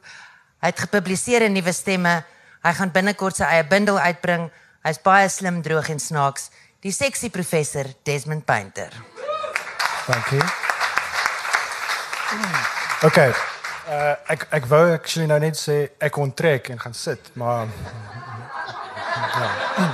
Hy 0.61 0.71
het 0.71 0.79
gepubliseer 0.85 1.47
in 1.47 1.55
Nuwe 1.57 1.73
Stemme. 1.73 2.23
Hy 2.63 2.73
gaan 2.77 2.91
binnekort 2.95 3.39
sy 3.39 3.47
eie 3.49 3.65
bundel 3.67 3.99
uitbring. 3.99 4.49
Hy's 4.85 5.01
baie 5.03 5.27
slim, 5.31 5.61
droog 5.65 5.89
en 5.91 5.99
snaaks 5.99 6.49
die 6.79 6.91
seksie 6.95 7.29
professor 7.29 7.85
Desmond 8.03 8.45
Painter. 8.45 8.93
Dankie. 10.07 10.43
Okay. 13.03 13.58
Uh 13.89 14.13
ek 14.29 14.45
ek 14.53 14.67
wou 14.69 14.83
actually 14.93 15.25
nou 15.25 15.39
net 15.41 15.57
sê 15.57 15.75
ek 15.97 16.17
onttrek 16.21 16.69
en 16.69 16.79
gaan 16.79 16.93
sit, 16.93 17.31
maar 17.33 17.65
ja. 19.39 19.87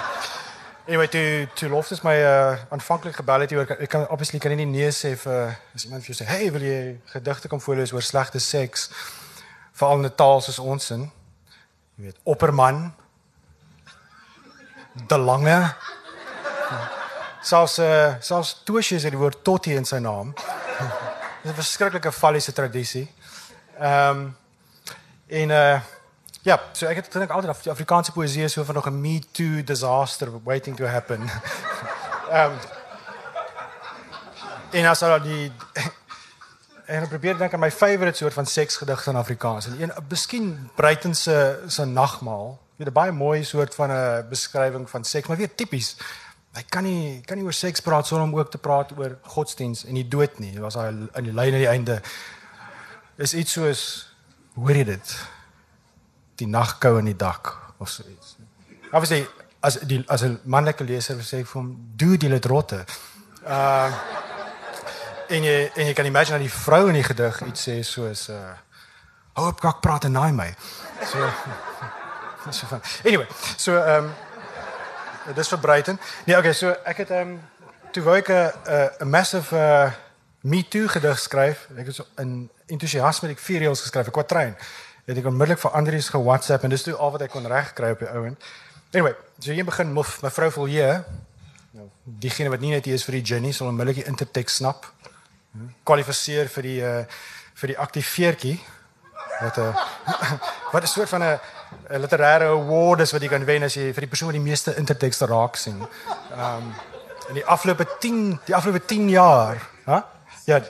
Anyway, 0.88 1.08
toe 1.08 1.48
toe 1.56 1.70
loftes 1.70 2.02
my 2.04 2.16
uh 2.20 2.58
aanvanklik 2.76 3.16
gebel 3.16 3.46
het 3.46 3.54
oor 3.56 3.72
ek 3.78 3.90
kan 3.90 4.04
obviously 4.10 4.40
kan 4.40 4.52
nie 4.56 4.68
nee 4.68 4.92
sê 4.92 5.16
vir 5.18 5.56
as 5.74 5.86
iemand 5.88 6.04
vir 6.04 6.12
jou 6.12 6.18
sê, 6.20 6.28
"Hey, 6.28 6.52
wil 6.52 6.62
jy 6.62 7.00
gedigte 7.14 7.48
kom 7.48 7.62
voorlees 7.62 7.94
oor 7.94 8.02
slegte 8.02 8.40
seks?" 8.40 8.90
Veral 9.74 9.98
in 9.98 10.06
'n 10.06 10.16
taal 10.16 10.42
soos 10.42 10.60
ons 10.60 10.92
in. 10.92 11.12
Jy 11.98 12.04
weet, 12.04 12.18
opperman. 12.24 12.94
De 15.08 15.18
lange 15.18 15.76
Selfs 17.46 17.78
uh 17.80 18.16
selfs 18.20 18.62
Toshi 18.64 18.96
het 18.98 19.14
die 19.14 19.20
woord 19.22 19.44
totti 19.44 19.76
in 19.78 19.86
sy 19.86 20.00
naam. 20.02 20.34
Dis 21.44 21.52
'n 21.52 21.54
verskriklike 21.54 22.12
falliese 22.12 22.54
tradisie. 22.54 23.08
Ehm 23.80 24.18
um, 24.18 24.36
en 25.28 25.50
uh 25.50 25.80
ja, 26.46 26.60
so 26.72 26.86
ek 26.86 26.96
het 26.96 27.08
gedink 27.10 27.32
altyd 27.34 27.50
af 27.50 27.62
die 27.66 27.72
Afrikaanse 27.72 28.12
poësie 28.14 28.44
is 28.46 28.54
so 28.54 28.64
van 28.64 28.76
nog 28.76 28.88
'n 28.88 29.02
me 29.02 29.20
too 29.32 29.64
disaster 29.64 30.30
waiting 30.44 30.76
to 30.78 30.86
happen. 30.86 31.22
Ehm 32.32 32.52
um, 32.52 32.58
en 34.72 34.86
as 34.86 35.02
al 35.02 35.22
die 35.22 35.52
en 36.92 37.02
ek 37.02 37.10
probeer 37.10 37.38
dink 37.38 37.54
aan 37.54 37.60
my 37.60 37.72
favourite 37.72 38.18
soort 38.18 38.34
van 38.34 38.46
seksgedigte 38.46 39.10
in 39.10 39.16
Afrikaans. 39.16 39.68
En 39.68 39.82
een 39.82 39.92
miskien 40.10 40.70
Breiten 40.76 41.16
se 41.16 41.64
se 41.68 41.86
nagmaal. 41.86 42.60
Jy 42.76 42.84
weet 42.84 42.88
'n 42.88 43.00
baie 43.00 43.12
mooi 43.12 43.44
soort 43.44 43.76
van 43.76 43.92
'n 43.92 44.26
beskrywing 44.30 44.90
van 44.90 45.04
seks, 45.04 45.28
maar 45.28 45.38
weer 45.38 45.56
tipies. 45.56 45.96
Hy 46.54 46.64
kan 46.70 46.84
nie 46.84 47.22
kan 47.26 47.38
nie 47.38 47.46
oor 47.46 47.54
seks 47.54 47.80
praat 47.80 48.08
sonder 48.08 48.28
om 48.28 48.40
ook 48.40 48.52
te 48.52 48.58
praat 48.58 48.92
oor 48.98 49.18
godsdiens 49.22 49.86
en 49.86 49.94
die 49.94 50.08
dood 50.08 50.40
nie. 50.40 50.52
Dit 50.52 50.62
was 50.62 50.74
hy 50.74 50.88
in 50.88 51.24
die 51.24 51.34
lyn 51.34 51.54
aan 51.54 51.60
die 51.60 51.68
einde. 51.68 52.02
Is 53.16 53.34
iets 53.34 53.52
soos 53.56 53.82
hoor 54.56 54.76
jy 54.76 54.84
dit? 54.84 55.12
Die 56.36 56.48
nagkou 56.48 56.98
in 57.00 57.08
die 57.08 57.16
dak 57.16 57.54
of 57.80 57.90
so 57.90 58.04
iets. 58.12 58.36
Obviously 58.92 59.24
as 59.64 59.80
die 59.88 60.04
as 60.08 60.24
'n 60.24 60.40
manlike 60.44 60.84
leser 60.84 61.16
sê 61.24 61.46
vir 61.46 61.54
hom, 61.54 61.78
"Doe 61.96 62.18
dit 62.18 62.46
rotte." 62.46 62.86
Uh 63.48 63.92
en 65.28 65.44
jy 65.44 65.72
en 65.76 65.86
jy 65.86 65.94
kan 65.94 66.06
imagine 66.06 66.38
dat 66.38 66.48
die 66.48 66.60
vrou 66.60 66.88
in 66.88 66.94
die 66.94 67.04
gedig 67.04 67.42
iets 67.46 67.68
sê 67.68 67.82
soos 67.82 68.30
uh 68.30 68.54
hou 69.34 69.48
op 69.48 69.60
kak 69.60 69.80
praat 69.80 70.04
en 70.04 70.12
naai 70.12 70.32
my. 70.32 70.54
So 71.06 71.30
so 72.58 72.68
van. 72.68 72.82
Anyway, 73.04 73.28
so 73.58 73.78
ehm 73.78 74.04
um, 74.06 75.34
dis 75.34 75.48
vir 75.48 75.60
Breiten. 75.60 76.00
Nee, 76.26 76.38
okay, 76.38 76.54
so 76.54 76.76
ek 76.84 76.98
het 76.98 77.10
ehm 77.10 77.28
um, 77.28 77.42
toe 77.92 78.04
wou 78.04 78.16
ek 78.18 78.30
'n 78.30 78.52
'n 79.00 79.10
massive 79.10 79.56
uh 79.56 79.92
me 80.42 80.68
too 80.68 80.88
gedig 80.88 81.20
skryf. 81.20 81.68
Ek 81.78 81.86
het 81.86 81.96
so 81.96 82.06
in 82.18 82.50
entoesiasme 82.68 83.30
ek 83.30 83.40
vier 83.40 83.60
reels 83.60 83.82
geskryf, 83.82 84.08
'n 84.08 84.12
kwatrein. 84.12 84.56
Het 85.06 85.18
ek 85.18 85.26
onmiddellik 85.26 85.60
vir 85.60 85.72
Andrius 85.72 86.10
ge-WhatsApp 86.10 86.64
en 86.64 86.70
dis 86.70 86.84
toe 86.84 86.96
al 86.96 87.12
wat 87.12 87.22
ek 87.22 87.32
kon 87.32 87.46
regkry 87.46 87.92
op 87.92 88.00
die 88.00 88.10
ouend. 88.10 88.44
Anyway, 88.94 89.16
so 89.40 89.52
hier 89.52 89.66
begin 89.66 89.94
mevrou 89.94 90.52
Vilje. 90.52 91.04
Nou, 91.72 91.90
diegene 92.04 92.50
wat 92.50 92.60
nie 92.60 92.72
net 92.72 92.86
hier 92.86 92.96
is 92.96 93.04
vir 93.04 93.20
die 93.20 93.22
Jenny, 93.22 93.52
sal 93.52 93.68
onmiddellik 93.68 94.04
die 94.04 94.10
interteks 94.10 94.56
snap 94.56 94.86
kwalifiseer 95.88 96.52
vir 96.52 96.70
die 96.70 96.80
uh 96.84 97.04
vir 97.56 97.72
die 97.72 97.78
aktiveertjie 97.80 98.58
wat 99.40 99.58
'n 99.58 99.62
uh, 99.62 100.32
wat 100.74 100.84
'n 100.84 100.88
soort 100.88 101.10
van 101.10 101.24
'n 101.24 101.40
literêre 102.04 102.52
award 102.52 103.00
is 103.00 103.12
wat 103.12 103.22
jy 103.22 103.30
kan 103.30 103.46
wen 103.46 103.64
as 103.64 103.76
jy 103.76 103.94
vir 103.94 104.04
die 104.04 104.12
persoon 104.12 104.28
wat 104.28 104.36
die 104.36 104.50
meeste 104.50 104.76
intertekste 104.76 105.26
raak 105.26 105.56
sien. 105.56 105.80
Ehm 106.32 106.58
um, 106.58 106.74
in 107.30 107.40
die 107.40 107.46
afgelope 107.46 107.88
10 108.00 108.40
die 108.46 108.56
afgelope 108.56 108.86
10 108.86 109.10
jaar, 109.10 109.58
hè? 109.86 110.00
Ja, 110.46 110.62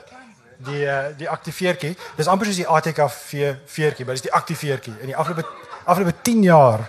die 0.58 0.84
uh, 0.84 1.04
die 1.16 1.28
aktiveertjie. 1.30 1.96
Dis 2.16 2.26
amper 2.26 2.46
soos 2.46 2.56
die 2.56 2.68
ATKV 2.68 3.54
veertjie, 3.66 4.04
maar 4.04 4.14
dis 4.14 4.26
die 4.26 4.32
aktiveertjie. 4.32 4.94
In 5.00 5.12
die 5.12 5.16
afgelope 5.16 5.46
afgelope 5.84 6.14
10 6.22 6.42
jaar 6.42 6.88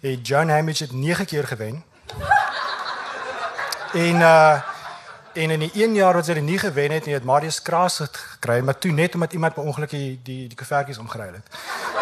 het 0.00 0.26
John 0.26 0.48
Hamish 0.48 0.78
dit 0.78 0.92
9 0.92 1.26
keer 1.26 1.46
gewen. 1.46 1.84
En 3.92 4.20
uh 4.20 4.76
En 5.38 5.50
in 5.50 5.58
die 5.58 5.70
1 5.72 5.94
jaar 5.94 6.16
wat 6.18 6.26
sy 6.26 6.34
dit 6.34 6.42
nie 6.42 6.58
gewen 6.58 6.90
het 6.90 7.04
nie, 7.06 7.14
het 7.14 7.26
Marius 7.26 7.60
Kraas 7.62 8.00
dit 8.02 8.16
gekry, 8.16 8.58
maar 8.60 8.78
toe 8.78 8.90
net 8.92 9.14
omdat 9.14 9.32
iemand 9.32 9.54
per 9.54 9.62
ongeluk 9.62 9.90
die 9.90 10.18
die 10.22 10.48
die 10.48 10.56
koevertjies 10.58 10.98
omgeruil 10.98 11.36
het. 11.38 11.58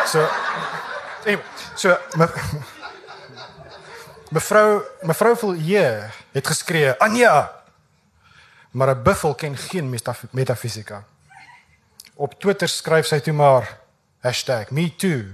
So 0.09 0.23
anyway, 1.25 1.43
so 1.75 1.97
me, 2.17 2.29
mevrou 4.37 4.81
mevrou 5.03 5.35
Vilje 5.37 6.11
het 6.33 6.47
geskree, 6.47 6.97
"Anja!" 6.99 7.53
Maar 8.77 8.97
'n 8.97 9.03
buffel 9.03 9.35
ken 9.35 9.57
geen 9.57 9.97
metafisika. 10.31 11.05
Op 12.15 12.41
Twitter 12.41 12.69
skryf 12.69 13.07
sy 13.07 13.21
toe 13.21 13.33
maar 13.33 13.79
#me_too. 14.71 15.25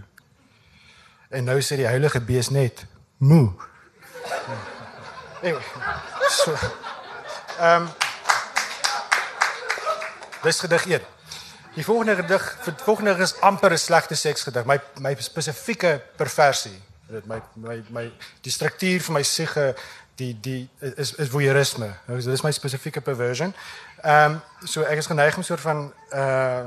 En 1.29 1.45
nou 1.45 1.61
sê 1.61 1.77
die 1.77 1.87
heilige 1.87 2.21
bees 2.21 2.49
net, 2.49 2.87
"Moe." 3.17 3.53
Anyway, 5.43 5.63
so 6.29 6.55
Ehm 7.59 7.83
um, 7.83 7.89
Dis 10.43 10.61
gedig 10.61 10.87
1. 10.87 11.01
Die 11.75 11.85
volgende 11.85 12.15
gedig, 12.15 12.59
die 12.65 12.73
volgende 12.77 13.17
is 13.17 13.41
amper 13.41 13.73
'n 13.73 13.79
slegte 13.79 14.15
seksgedig. 14.15 14.65
My 14.65 14.81
my 14.99 15.17
spesifieke 15.19 16.03
perversie. 16.17 16.83
Dit 17.07 17.27
my 17.27 17.43
my 17.55 17.83
my 17.89 18.13
die 18.41 18.53
struktuur 18.53 19.03
van 19.03 19.15
my 19.15 19.23
siege 19.23 19.77
die 20.15 20.37
die 20.41 20.69
is 20.79 21.15
is 21.15 21.29
voyeurisme. 21.29 21.95
Nou 22.07 22.21
dis 22.23 22.43
my 22.43 22.51
spesifieke 22.53 23.01
perversion. 23.01 23.55
Ehm 24.03 24.33
um, 24.33 24.41
so 24.65 24.83
ek 24.83 24.97
is 24.97 25.07
geneig 25.07 25.37
om 25.37 25.43
soort 25.43 25.61
van 25.61 25.93
uh 26.13 26.65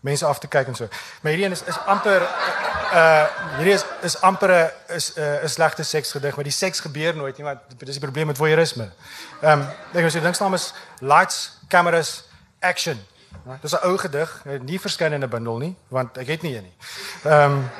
mense 0.00 0.24
af 0.24 0.38
te 0.38 0.48
kyk 0.48 0.66
en 0.66 0.74
so. 0.74 0.88
Maar 1.20 1.32
hierdie 1.32 1.50
is 1.50 1.62
is 1.62 1.78
amper 1.86 2.22
uh 2.22 3.26
hierdie 3.56 3.74
is 3.74 3.84
is 4.02 4.20
amper 4.20 4.50
'n 4.50 4.94
is 4.96 5.12
'n 5.16 5.20
uh, 5.20 5.44
'n 5.44 5.48
slegte 5.48 5.82
seksgedig, 5.82 6.34
maar 6.34 6.44
die 6.44 6.52
seks 6.52 6.80
gebeur 6.80 7.16
nooit 7.16 7.36
nie, 7.36 7.44
want 7.46 7.60
dis 7.78 7.98
die 7.98 8.00
probleem 8.00 8.26
met 8.26 8.36
voyeurisme. 8.36 8.90
Ehm 9.42 9.60
um, 9.60 9.66
ek 9.92 10.10
sê 10.10 10.20
dink 10.20 10.34
staan 10.34 10.54
is 10.54 10.72
lights, 11.00 11.58
cameras, 11.68 12.24
action. 12.60 13.06
Dis 13.60 13.72
'n 13.72 13.86
ou 13.86 13.98
gedig, 13.98 14.42
nie 14.62 14.80
verskyn 14.80 15.12
in 15.12 15.22
'n 15.24 15.28
bundel 15.28 15.58
nie, 15.58 15.76
want 15.88 16.16
ek 16.16 16.26
het 16.26 16.42
nie 16.42 16.56
een 16.56 16.62
nie. 16.62 16.76
Ehm 17.24 17.52
um, 17.52 17.70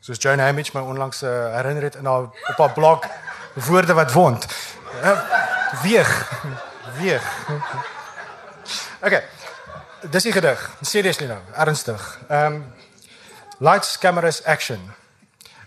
soos 0.00 0.18
Joan 0.18 0.38
Hamish 0.38 0.72
my 0.72 0.80
onlangs 0.80 1.22
uh, 1.22 1.54
herinner 1.54 1.82
het 1.82 1.94
in 1.94 2.04
haar 2.04 2.22
op 2.22 2.56
haar 2.56 2.72
blog 2.72 3.04
woorde 3.54 3.92
wat 3.92 4.12
wond. 4.12 4.46
Uh, 5.02 5.20
weeg. 5.82 6.42
Weeg. 6.98 7.48
Okay. 9.02 9.24
Dis 10.10 10.22
die 10.22 10.32
gedig. 10.32 10.70
Seriously 10.80 11.26
nou, 11.26 11.40
ernstig. 11.54 12.18
Ehm 12.28 12.54
um, 12.54 12.64
Lights 13.60 13.98
Cameras 13.98 14.42
Action. 14.44 14.80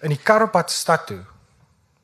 In 0.01 0.09
die 0.09 0.17
Karapad 0.17 0.71
stad 0.71 1.05
toe. 1.07 1.19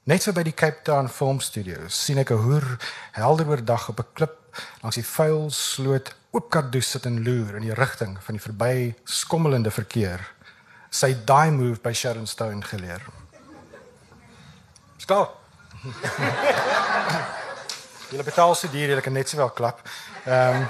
Net 0.03 0.21
so 0.21 0.31
by 0.33 0.43
die 0.45 0.53
Cape 0.53 0.83
Town 0.83 1.09
Film 1.09 1.39
Studios 1.41 2.05
sien 2.05 2.17
ek 2.17 2.29
'n 2.31 2.41
hoer 2.45 2.65
helder 3.11 3.47
oordag 3.47 3.89
op 3.89 3.99
'n 3.99 4.13
klip 4.13 4.35
langs 4.81 4.95
die 4.95 5.05
vuil 5.05 5.49
sloot 5.49 6.13
oopkardoes 6.31 6.89
sit 6.89 7.05
en 7.05 7.23
loer 7.23 7.55
in 7.55 7.65
die 7.65 7.73
rigting 7.73 8.17
van 8.21 8.35
die 8.35 8.41
verby 8.41 8.95
skommelende 9.03 9.71
verkeer. 9.71 10.21
Sy 10.89 11.15
daai 11.25 11.51
move 11.51 11.81
by 11.81 11.93
Sharon 11.93 12.27
Stone 12.27 12.61
geleer. 12.65 13.01
Stop. 14.97 15.37
Julle 18.09 18.23
betaal 18.23 18.55
se 18.55 18.69
dier, 18.69 18.89
julle 18.89 19.01
kan 19.05 19.13
net 19.13 19.29
sowel 19.29 19.51
klap. 19.53 19.81
Ehm 20.25 20.55
um, 20.61 20.67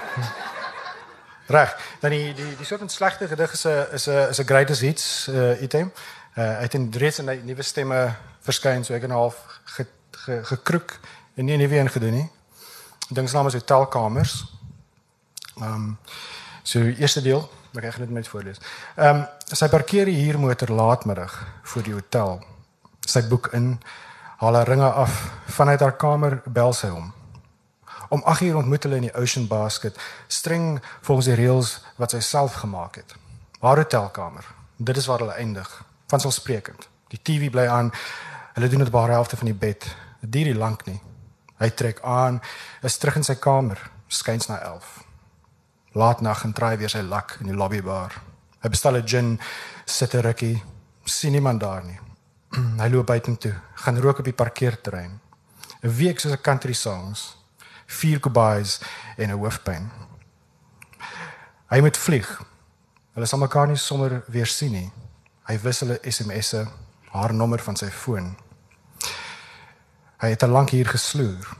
Reg. 1.50 1.76
Dan 2.00 2.10
die 2.10 2.34
die 2.34 2.56
die 2.56 2.66
soort 2.66 2.80
van 2.80 2.88
slegte 2.88 3.26
gedig 3.28 3.52
is 3.52 3.64
'n 3.64 3.86
is 3.92 4.06
'n 4.06 4.28
is 4.28 4.38
'n 4.38 4.46
greatest 4.46 4.80
hits 4.80 5.26
uh, 5.28 5.62
item. 5.62 5.92
Uh 6.36 6.56
uit 6.56 6.74
in 6.74 6.92
reeds 6.96 7.18
in 7.18 7.26
die 7.26 7.42
nuwe 7.42 7.62
stemme 7.62 8.16
verskyn 8.40 8.84
so 8.84 8.94
ek 8.94 9.02
en 9.02 9.10
half 9.10 9.36
ge, 9.64 9.86
ge, 10.10 10.44
gekroek 10.44 10.98
en 11.34 11.44
nie 11.44 11.56
nuwe 11.56 11.78
een 11.78 11.90
gedoen 11.90 12.12
nie. 12.12 12.30
Dink 13.08 13.28
se 13.28 13.34
naam 13.34 13.46
is 13.46 13.52
hotelkamers. 13.52 14.44
Ehm 15.56 15.74
um, 15.74 15.98
so 16.62 16.78
eerste 16.78 17.22
deel, 17.22 17.50
ek 17.78 17.98
dit 17.98 18.10
net 18.10 18.28
voorlees. 18.28 18.60
Ehm 18.96 19.22
um, 19.22 19.26
sy 19.46 19.68
parkeer 19.68 20.06
die 20.06 20.18
huurmotor 20.24 20.70
laatmiddag 20.74 21.34
voor 21.62 21.82
die 21.82 21.94
hotel. 21.94 22.40
Sy 23.06 23.22
boek 23.28 23.50
in, 23.52 23.80
haal 24.38 24.54
haar 24.54 24.68
ringe 24.68 24.90
af 24.90 25.30
vanuit 25.46 25.80
haar 25.80 25.96
kamer, 25.96 26.42
bel 26.46 26.72
sy 26.72 26.88
hom. 26.88 27.12
Om 28.10 28.22
8 28.24 28.40
uur 28.40 28.56
ontmoet 28.56 28.82
hulle 28.82 28.96
in 28.96 29.08
die 29.08 29.14
Ocean 29.14 29.46
Basket, 29.46 29.98
streng 30.28 30.80
volgens 31.00 31.26
die 31.26 31.36
reëls 31.38 31.76
wat 31.96 32.10
sy 32.10 32.20
self 32.20 32.58
gemaak 32.62 32.96
het. 32.96 33.14
Haar 33.60 33.76
hotelkamer. 33.76 34.46
Dit 34.76 34.96
is 34.96 35.06
waar 35.06 35.18
hulle 35.18 35.36
eindig. 35.38 35.68
Van 36.06 36.20
selfsprekend. 36.20 36.88
Die 37.08 37.20
TV 37.22 37.50
bly 37.50 37.66
aan. 37.66 37.92
Hulle 38.54 38.68
doen 38.68 38.82
dit 38.82 38.90
bare 38.90 39.12
helfte 39.12 39.36
van 39.36 39.46
die 39.46 39.54
bed. 39.54 39.86
Dit 40.20 40.32
duur 40.32 40.50
nie 40.50 40.58
lank 40.58 40.86
nie. 40.86 41.00
Hy 41.60 41.68
trek 41.76 42.00
aan, 42.02 42.40
is 42.82 42.96
terug 42.96 43.20
in 43.20 43.26
sy 43.26 43.36
kamer, 43.36 43.78
skuins 44.08 44.48
na 44.48 44.58
11. 44.64 45.09
Laat 45.92 46.20
nag 46.20 46.44
en 46.44 46.52
draai 46.52 46.76
weer 46.76 46.90
sy 46.90 47.02
lak 47.02 47.38
in 47.40 47.46
die 47.50 47.56
lobbybar. 47.56 48.14
Hy 48.62 48.68
bestel 48.68 48.96
'n 48.96 49.06
gin, 49.06 49.40
sit 49.86 50.14
'n 50.14 50.22
rukkie, 50.22 50.62
sien 51.04 51.32
niemand 51.32 51.60
daar 51.60 51.84
nie. 51.84 51.98
Hy 52.82 52.88
loop 52.88 53.06
buitentoe, 53.06 53.54
gaan 53.74 53.98
rook 53.98 54.18
op 54.18 54.24
die 54.24 54.32
parkeerterrein. 54.32 55.20
'n 55.82 55.96
Week 55.96 56.20
soos 56.20 56.32
'n 56.32 56.42
country 56.42 56.72
songs 56.72 57.36
vier 57.86 58.20
kobays 58.20 58.80
en 59.16 59.30
'n 59.30 59.38
hoofpyn. 59.38 59.90
Hy 61.70 61.80
moet 61.80 61.96
vlieg. 61.96 62.42
Hulle 63.14 63.26
sal 63.26 63.38
mekaar 63.38 63.66
nie 63.66 63.76
sommer 63.76 64.22
weer 64.26 64.46
sien 64.46 64.72
nie. 64.72 64.92
Hy 65.46 65.58
wissel 65.58 65.92
'n 65.92 65.98
SMS'e, 66.02 66.68
haar 67.12 67.34
nommer 67.34 67.58
van 67.58 67.76
sy 67.76 67.90
foon. 67.90 68.36
Hy 70.20 70.28
het 70.28 70.42
al 70.42 70.48
lank 70.50 70.70
hier 70.70 70.88
gesloer. 70.88 71.56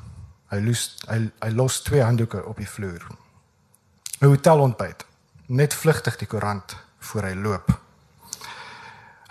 Hy 0.51 0.59
los 0.61 0.97
hy, 1.09 1.31
hy 1.41 1.51
los 1.51 1.83
twee 1.83 2.03
handdoeke 2.03 2.45
op 2.45 2.57
die 2.57 2.69
vloer. 2.69 3.07
'n 4.21 4.27
hotelontbyt, 4.27 5.07
net 5.47 5.75
vlugtig 5.75 6.17
die 6.21 6.27
koerant 6.29 6.77
voor 6.99 7.23
hy 7.23 7.35
loop. 7.35 7.71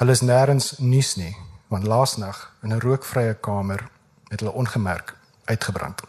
Hulle 0.02 0.12
is 0.12 0.24
nêrens 0.26 0.72
nuus 0.82 1.12
nie, 1.16 1.36
want 1.70 1.86
laasnag 1.86 2.40
in 2.66 2.74
'n 2.74 2.82
rookvrye 2.82 3.36
kamer 3.38 3.86
het 4.30 4.40
hulle 4.40 4.52
ongemerk 4.52 5.14
uitgebrand. 5.46 6.02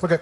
OK. 0.00 0.20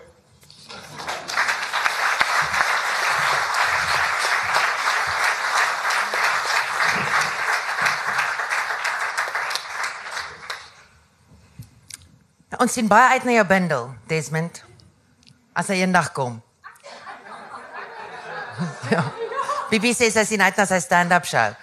Ons 12.58 12.72
sien 12.72 12.88
baie 12.88 13.08
uit 13.08 13.24
na 13.24 13.30
jou 13.30 13.46
bundel, 13.46 13.94
Desmond. 14.06 14.64
As 15.52 15.68
hy 15.68 15.74
eendag 15.74 16.12
kom. 16.12 16.45
Bibi 19.70 19.92
sê 19.94 20.10
sy 20.14 20.24
sien 20.26 20.42
uit 20.42 20.58
na 20.58 20.66
sy 20.68 20.78
stand-up 20.82 21.26
show. 21.26 21.54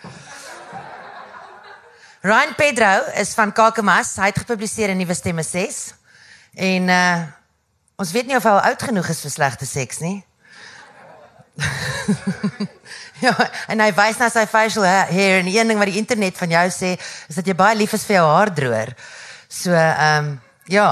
Ryan 2.24 2.54
Pedro 2.56 2.92
is 3.20 3.34
van 3.36 3.52
Kakamas. 3.52 4.16
Hy 4.16 4.30
het 4.32 4.44
gepubliseer 4.44 4.94
in 4.94 5.02
Nuwe 5.02 5.16
Stemme 5.16 5.44
6. 5.44 5.86
En 6.56 6.92
uh 6.92 7.24
ons 8.04 8.12
weet 8.12 8.26
nie 8.28 8.36
of 8.36 8.44
hy 8.44 8.52
al 8.52 8.72
oud 8.72 8.84
genoeg 8.84 9.10
is 9.14 9.20
vir 9.22 9.32
slegte 9.32 9.68
seks 9.70 10.00
nie. 10.02 10.18
ja, 13.26 13.34
en 13.70 13.84
hy 13.84 13.90
wys 13.96 14.18
na 14.20 14.32
sy 14.34 14.44
facial 14.50 14.84
hair 14.84 15.44
en 15.44 15.48
een 15.48 15.70
ding 15.70 15.80
wat 15.80 15.92
die 15.92 16.02
internet 16.02 16.40
van 16.42 16.52
jou 16.56 16.64
sê 16.74 16.96
is 16.98 17.38
dat 17.38 17.48
jy 17.48 17.56
baie 17.56 17.78
lief 17.78 17.94
is 17.96 18.08
vir 18.10 18.18
jou 18.18 18.26
haardroër. 18.28 18.96
So 19.48 19.78
ehm 19.78 20.32
um, 20.34 20.34
ja. 20.74 20.88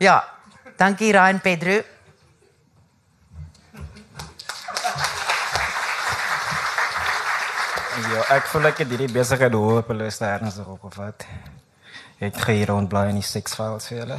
Ja. 0.00 0.16
Dankie 0.76 1.12
Ryan 1.12 1.40
Pedro. 1.44 1.82
Ja, 7.96 8.20
ek 8.34 8.50
voel 8.52 8.68
ek 8.68 8.82
het 8.82 8.90
hierdie 8.92 9.08
besigheid 9.08 9.54
hoop 9.56 9.88
hulle 9.88 10.10
is 10.10 10.18
ernstig 10.20 10.66
opgevat. 10.68 11.22
Ek 12.20 12.36
gaan 12.42 12.58
hier 12.58 12.68
rond 12.68 12.90
bly 12.92 13.06
in 13.08 13.22
die 13.22 13.24
six 13.24 13.56
files 13.56 13.86
vir 13.88 14.02
julle. 14.02 14.18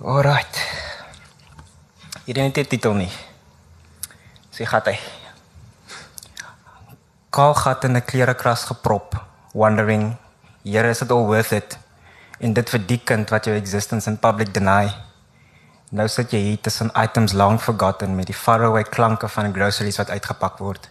Alright. 0.00 0.62
Hierdie 2.24 2.46
het 2.46 2.62
nie 2.62 2.64
titel 2.72 2.96
nie. 3.02 3.10
Sy 4.56 4.64
gaan 4.72 4.88
hy. 4.88 4.96
Kaal 7.28 7.52
gat 7.60 7.84
in 7.84 8.00
'n 8.00 8.04
klerekras 8.04 8.64
geprop, 8.72 9.20
wondering, 9.52 10.16
here 10.64 10.88
is 10.88 11.02
it 11.02 11.10
all 11.10 11.26
worth 11.28 11.52
it? 11.52 11.76
En 12.40 12.54
dit 12.54 12.70
vir 12.70 12.80
die 12.86 13.00
kind 13.04 13.28
wat 13.28 13.44
jou 13.44 13.56
existence 13.56 14.08
in 14.08 14.16
public 14.16 14.54
deny. 14.54 14.88
Nou 15.92 16.06
sit 16.08 16.30
jy 16.32 16.38
hier 16.40 16.60
tussen 16.64 16.88
items 16.96 17.34
long 17.36 17.58
forgotten 17.60 18.14
met 18.16 18.30
die 18.30 18.36
faraway 18.36 18.82
klanke 18.82 19.28
van 19.28 19.52
groceries 19.52 19.98
wat 20.00 20.08
uitgepak 20.10 20.56
word. 20.58 20.88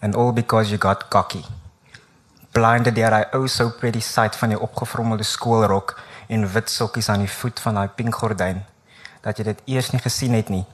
And 0.00 0.16
all 0.16 0.32
because 0.32 0.70
you 0.70 0.80
got 0.80 1.10
cocky. 1.12 1.42
Blinded 2.56 2.96
deur 2.96 3.12
hy 3.12 3.26
ou 3.36 3.44
so 3.48 3.74
pretty 3.76 4.00
sight 4.00 4.38
van 4.40 4.54
die 4.54 4.60
opgevrommelde 4.60 5.28
skoolrok 5.28 5.98
en 6.32 6.48
wit 6.54 6.72
sokkies 6.72 7.12
aan 7.12 7.26
die 7.26 7.34
voet 7.34 7.60
van 7.60 7.76
daai 7.76 7.92
pink 7.92 8.16
gordyn 8.22 8.64
dat 9.22 9.36
jy 9.36 9.50
dit 9.52 9.62
eers 9.76 9.92
nie 9.92 10.00
gesien 10.00 10.32
het 10.34 10.48
nie. 10.48 10.64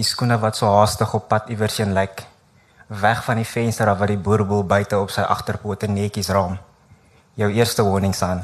Die 0.00 0.08
skoene 0.08 0.40
wat 0.40 0.56
so 0.56 0.72
haastig 0.72 1.12
op 1.14 1.28
pad 1.28 1.52
iewers 1.52 1.76
heen 1.78 1.92
lyk, 1.92 2.24
weg 2.88 3.20
van 3.28 3.36
die 3.36 3.46
venster 3.46 3.92
af 3.92 4.00
wat 4.00 4.10
die 4.10 4.18
boerboel 4.18 4.64
buite 4.64 4.98
op 4.98 5.12
sy 5.12 5.28
agterpote 5.28 5.92
netjies 5.92 6.32
raam. 6.32 6.56
Jou 7.36 7.52
eerste 7.52 7.84
warning 7.84 8.16
sign. 8.16 8.40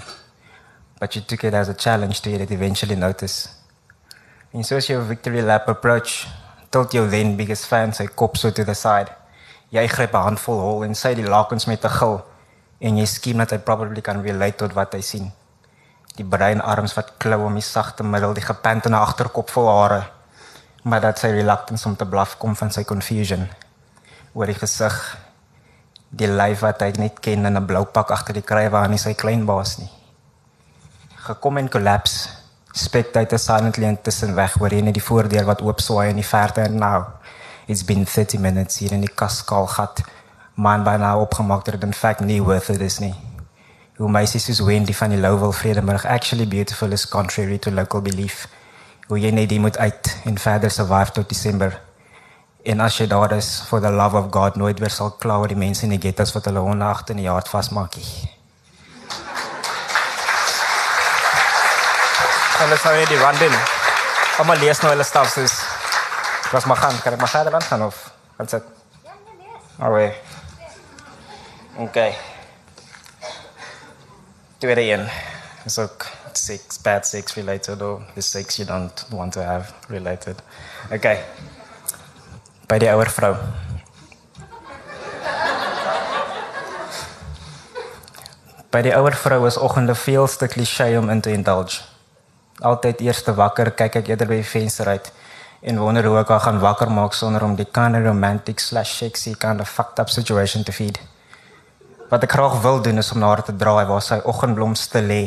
But 1.00 1.16
you 1.16 1.24
took 1.24 1.48
it 1.48 1.54
as 1.54 1.72
a 1.72 1.74
challenge 1.74 2.20
to 2.20 2.30
it 2.30 2.50
eventually 2.50 2.94
notice. 2.94 3.55
En 4.56 4.64
soos 4.64 4.86
jou 4.88 4.96
victory 5.04 5.42
lap 5.44 5.66
approach, 5.68 6.22
tilt 6.72 6.94
jou 6.96 7.02
then 7.12 7.34
biggest 7.36 7.66
fan 7.68 7.90
sy 7.92 8.06
kop 8.08 8.38
so 8.40 8.48
to 8.56 8.64
the 8.64 8.72
side. 8.72 9.10
Jy 9.68 9.82
gryp 9.92 10.14
'n 10.16 10.22
handvol 10.26 10.60
hol 10.64 10.84
en 10.84 10.94
sy 10.94 11.12
die 11.14 11.26
lakens 11.28 11.66
met 11.66 11.84
'n 11.84 11.90
gil 11.98 12.24
en 12.80 12.96
jy 12.96 13.04
skiem 13.04 13.36
dat 13.36 13.50
hy 13.50 13.58
probably 13.58 14.00
kan 14.00 14.22
relate 14.22 14.56
tot 14.56 14.72
wat 14.72 14.94
hy 14.94 15.00
sien. 15.00 15.32
Die 16.16 16.24
bruin 16.24 16.60
arms 16.60 16.94
wat 16.94 17.18
klou 17.18 17.44
om 17.44 17.52
die 17.54 17.60
sagte 17.60 18.02
middel, 18.02 18.32
die 18.32 18.48
gepante 18.52 18.88
na 18.88 19.00
agterkop 19.00 19.50
vol 19.50 19.68
hare, 19.68 20.08
maar 20.84 21.00
dat 21.00 21.18
sy 21.18 21.28
reluctance 21.28 21.86
om 21.86 21.96
te 21.96 22.06
blaf 22.06 22.38
kom 22.38 22.56
van 22.56 22.70
sy 22.70 22.84
confusion 22.84 23.48
oor 24.32 24.46
die 24.46 24.54
gesig. 24.54 25.18
Die 26.10 26.28
lyf 26.28 26.60
wat 26.60 26.80
hy 26.80 26.92
net 26.96 27.20
ken 27.20 27.44
in 27.44 27.56
'n 27.56 27.66
blou 27.66 27.84
pak 27.84 28.10
agter 28.10 28.32
die 28.32 28.42
krywe 28.42 28.76
aan 28.76 28.98
sy 28.98 29.14
klein 29.14 29.44
baas 29.44 29.78
nie. 29.78 29.90
Gekom 31.16 31.58
en 31.58 31.68
collapse 31.68 32.35
spectator 32.76 33.38
silently 33.38 33.86
intussen 33.88 34.34
weg 34.34 34.60
oor 34.60 34.72
een 34.72 34.92
die 34.92 35.02
voordeur 35.02 35.44
wat 35.48 35.62
oop 35.62 35.80
swaai 35.80 36.10
in 36.10 36.20
die 36.20 36.26
verte 36.26 36.60
en 36.60 36.76
nou 36.78 37.04
it's 37.66 37.84
been 37.84 38.04
30 38.04 38.40
minutes 38.40 38.78
hier 38.78 38.92
in 38.92 39.00
die 39.00 39.14
kaskaal 39.14 39.66
gat. 39.66 40.02
Man 40.54 40.84
by 40.84 40.96
nou 41.00 41.20
opgemaak 41.20 41.64
dat 41.64 41.74
dit 41.74 41.88
in 41.88 41.94
fact 41.94 42.20
nie 42.20 42.42
worth 42.42 42.68
it 42.68 42.80
is 42.80 42.98
nie. 42.98 43.14
Hoe 43.96 44.10
meisies 44.10 44.44
soos 44.44 44.60
Wendy 44.60 44.94
van 44.94 45.10
die 45.10 45.20
Lowville 45.20 45.52
Vredeburg 45.52 46.04
actually 46.04 46.46
beautiful 46.46 46.92
is 46.92 47.08
contrary 47.08 47.58
to 47.58 47.70
local 47.70 48.02
belief. 48.02 48.46
Hoe 49.08 49.18
jy 49.20 49.32
net 49.32 49.48
die 49.48 49.60
moet 49.60 49.78
uit 49.78 50.16
en 50.24 50.38
verder 50.38 50.70
survive 50.70 51.10
tot 51.10 51.28
Desember 51.28 51.80
en 52.66 52.80
as 52.82 52.96
jy 52.98 53.06
daar 53.06 53.32
is 53.36 53.60
for 53.68 53.80
the 53.80 53.90
love 53.90 54.16
of 54.18 54.32
God 54.34 54.56
nooit 54.56 54.80
weer 54.82 54.90
sal 54.90 55.14
kla 55.22 55.38
oor 55.38 55.52
die 55.52 55.58
mense 55.58 55.86
in 55.86 55.94
die 55.94 56.02
ghettos 56.02 56.34
wat 56.34 56.50
hulle 56.50 56.64
honderd 56.66 57.14
in 57.14 57.22
die 57.22 57.28
jaar 57.28 57.46
vasmaak 57.46 57.94
nie 58.00 58.35
En 62.58 62.68
dan 62.68 62.78
zou 62.78 62.94
je 62.94 63.06
die 63.06 63.18
wand 63.18 63.40
in. 63.40 63.52
Allemaal 64.36 64.56
lees 64.56 64.78
nou 64.78 64.92
hele 64.92 65.04
staf. 65.04 65.36
Ik 65.36 66.50
was 66.50 66.64
maar 66.64 66.76
gaan. 66.76 67.00
Kan 67.02 67.12
ik 67.12 67.18
maar 67.18 67.28
verder 67.28 67.54
aan 67.54 67.62
gaan, 67.62 67.84
of? 67.84 68.10
Wat 68.36 68.46
is 68.46 68.52
het? 68.52 68.62
Oh, 69.78 69.92
wee. 69.92 70.12
Oké. 71.72 71.82
Okay. 71.82 72.16
Tweede 74.58 74.80
een. 74.80 75.08
is 75.64 75.78
ook 75.78 76.06
six, 76.32 76.80
bad 76.80 77.06
six 77.06 77.34
related, 77.34 77.82
or 77.82 78.00
the 78.14 78.20
six 78.20 78.56
you 78.56 78.68
don't 78.68 79.06
want 79.08 79.32
to 79.32 79.40
have 79.40 79.72
related. 79.88 80.42
Okay. 80.92 81.24
Bij 82.66 82.78
die 82.78 82.90
oude 82.90 83.10
vrouw. 83.10 83.36
Bij 88.70 88.82
die 88.82 88.96
oude 88.96 89.16
vrouw 89.16 89.46
is 89.46 89.56
oggende 89.56 89.94
veel 89.94 90.36
te 90.36 90.46
cliché 90.46 90.98
om 90.98 91.10
in 91.10 91.20
te 91.20 91.32
indulge 91.32 91.80
altyd 92.60 93.00
eers 93.00 93.22
te 93.22 93.34
wakker, 93.34 93.70
kyk 93.70 93.96
ek 93.96 94.08
eerder 94.08 94.28
by 94.28 94.40
die 94.40 94.50
venster 94.50 94.88
uit 94.88 95.12
en 95.66 95.78
wonder 95.80 96.04
hoe 96.04 96.18
ek 96.20 96.28
haar 96.28 96.40
gaan 96.40 96.60
wakker 96.60 96.90
maak 96.92 97.14
sonder 97.16 97.42
om 97.42 97.56
die 97.56 97.66
kind 97.66 97.96
of 97.96 98.04
romantic 98.04 98.60
slash 98.60 98.92
sexy 98.98 99.34
kind 99.34 99.60
of 99.60 99.68
fucked 99.68 99.98
up 99.98 100.08
situation 100.08 100.62
te 100.62 100.72
feed. 100.72 101.00
Wat 102.10 102.22
ek 102.22 102.36
graag 102.36 102.60
wil 102.62 102.82
doen 102.82 103.02
is 103.02 103.10
om 103.12 103.18
na 103.18 103.32
haar 103.32 103.42
te 103.42 103.56
draai 103.56 103.86
waar 103.88 104.02
sy 104.02 104.20
oggendblom 104.24 104.76
stil 104.78 105.08
lê, 105.10 105.22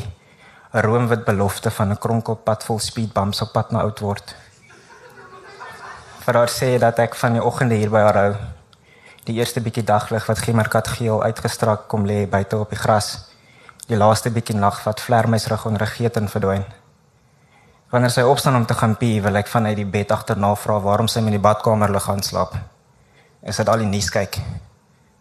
'n 0.74 0.82
roomwit 0.86 1.26
belofte 1.26 1.72
van 1.72 1.92
'n 1.92 1.98
kronkelpad 1.98 2.64
vol 2.64 2.80
speed 2.80 3.14
bumps 3.14 3.42
op 3.42 3.52
pad 3.52 3.72
na 3.72 3.82
oud 3.82 4.00
word. 4.00 4.36
Vir 6.26 6.34
haar 6.34 6.50
sê 6.50 6.78
dat 6.80 7.00
ek 7.00 7.16
van 7.16 7.34
die 7.34 7.44
oggende 7.44 7.76
hier 7.76 7.90
by 7.90 8.00
haar 8.00 8.18
hou. 8.18 8.36
Die 9.26 9.36
eerste 9.36 9.62
bietjie 9.62 9.84
daglig 9.84 10.26
wat 10.26 10.40
gimmerkat 10.40 10.88
geel 10.88 11.24
uitgestrek 11.24 11.88
kom 11.88 12.06
lê 12.06 12.28
buite 12.30 12.58
op 12.58 12.70
die 12.70 12.80
gras. 12.80 13.30
Die 13.88 13.98
laaste 13.98 14.30
bietjie 14.30 14.56
nag 14.56 14.84
wat 14.84 15.02
vlermuis 15.02 15.48
rig 15.48 15.66
onder 15.66 15.82
'n 15.82 15.88
geeten 15.98 16.30
verdwyn. 16.30 16.66
Wanneer 17.90 18.12
sy 18.14 18.22
opstaan 18.22 18.54
om 18.56 18.66
te 18.70 18.76
gaan 18.78 18.94
pee, 19.02 19.18
wil 19.22 19.40
ek 19.40 19.48
vanuit 19.50 19.80
die 19.80 19.88
bed 19.90 20.12
agterna 20.14 20.52
vra 20.62 20.76
waarom 20.84 21.08
sy 21.10 21.24
in 21.24 21.34
die 21.34 21.42
badkamer 21.42 21.90
lig 21.90 22.06
gaan 22.06 22.22
slaap. 22.22 22.54
Is 23.42 23.58
dit 23.58 23.72
al 23.72 23.82
die 23.82 23.90
nuus 23.90 24.12
kyk? 24.14 24.38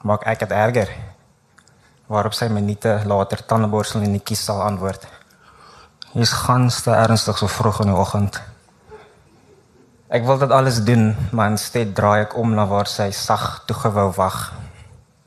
Maak 0.04 0.26
ek 0.28 0.42
dit 0.44 0.52
erger? 0.52 0.92
Waarop 2.12 2.36
sy 2.36 2.50
minute 2.52 2.98
later 3.08 3.40
tandeborsel 3.40 4.04
in 4.04 4.18
die 4.18 4.20
kies 4.20 4.44
sal 4.44 4.60
antwoord. 4.66 5.08
Hier's 6.12 6.36
ganste 6.44 6.92
ernstig 6.92 7.40
so 7.40 7.48
vroeg 7.48 7.80
in 7.86 7.94
die 7.94 7.96
oggend. 8.04 8.36
Ek 10.12 10.28
wil 10.28 10.36
dit 10.44 10.52
alles 10.52 10.84
doen, 10.84 11.14
maar 11.32 11.54
instead 11.56 11.96
draai 11.96 12.26
ek 12.26 12.36
om 12.36 12.52
na 12.52 12.68
waar 12.68 12.88
sy 12.88 13.08
sag 13.16 13.64
toegewou 13.68 14.10
wag 14.20 14.42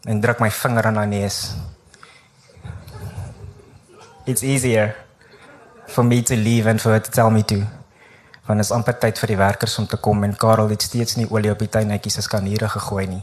en 0.05 0.21
druk 0.21 0.45
my 0.45 0.53
vinger 0.53 0.93
in 0.93 0.97
haar 1.01 1.09
neus. 1.09 1.45
It's 4.29 4.45
easier 4.45 4.93
for 5.91 6.03
me 6.03 6.21
to 6.21 6.35
leave 6.35 6.69
and 6.69 6.81
for 6.81 6.91
her 6.91 7.01
to 7.01 7.11
tell 7.11 7.29
me 7.29 7.43
to. 7.43 7.59
Want 8.47 8.59
is 8.59 8.71
amper 8.71 8.95
tyd 8.99 9.19
vir 9.19 9.33
die 9.33 9.37
werkers 9.39 9.77
om 9.79 9.87
te 9.87 9.97
kom 9.97 10.23
en 10.23 10.33
Karel 10.35 10.71
het 10.71 10.81
steeds 10.81 11.17
nie 11.19 11.27
olie 11.29 11.51
op 11.51 11.59
die 11.61 11.69
tuinetjies 11.69 12.17
se 12.17 12.23
skaniere 12.25 12.69
gegooi 12.71 13.05
nie. 13.07 13.21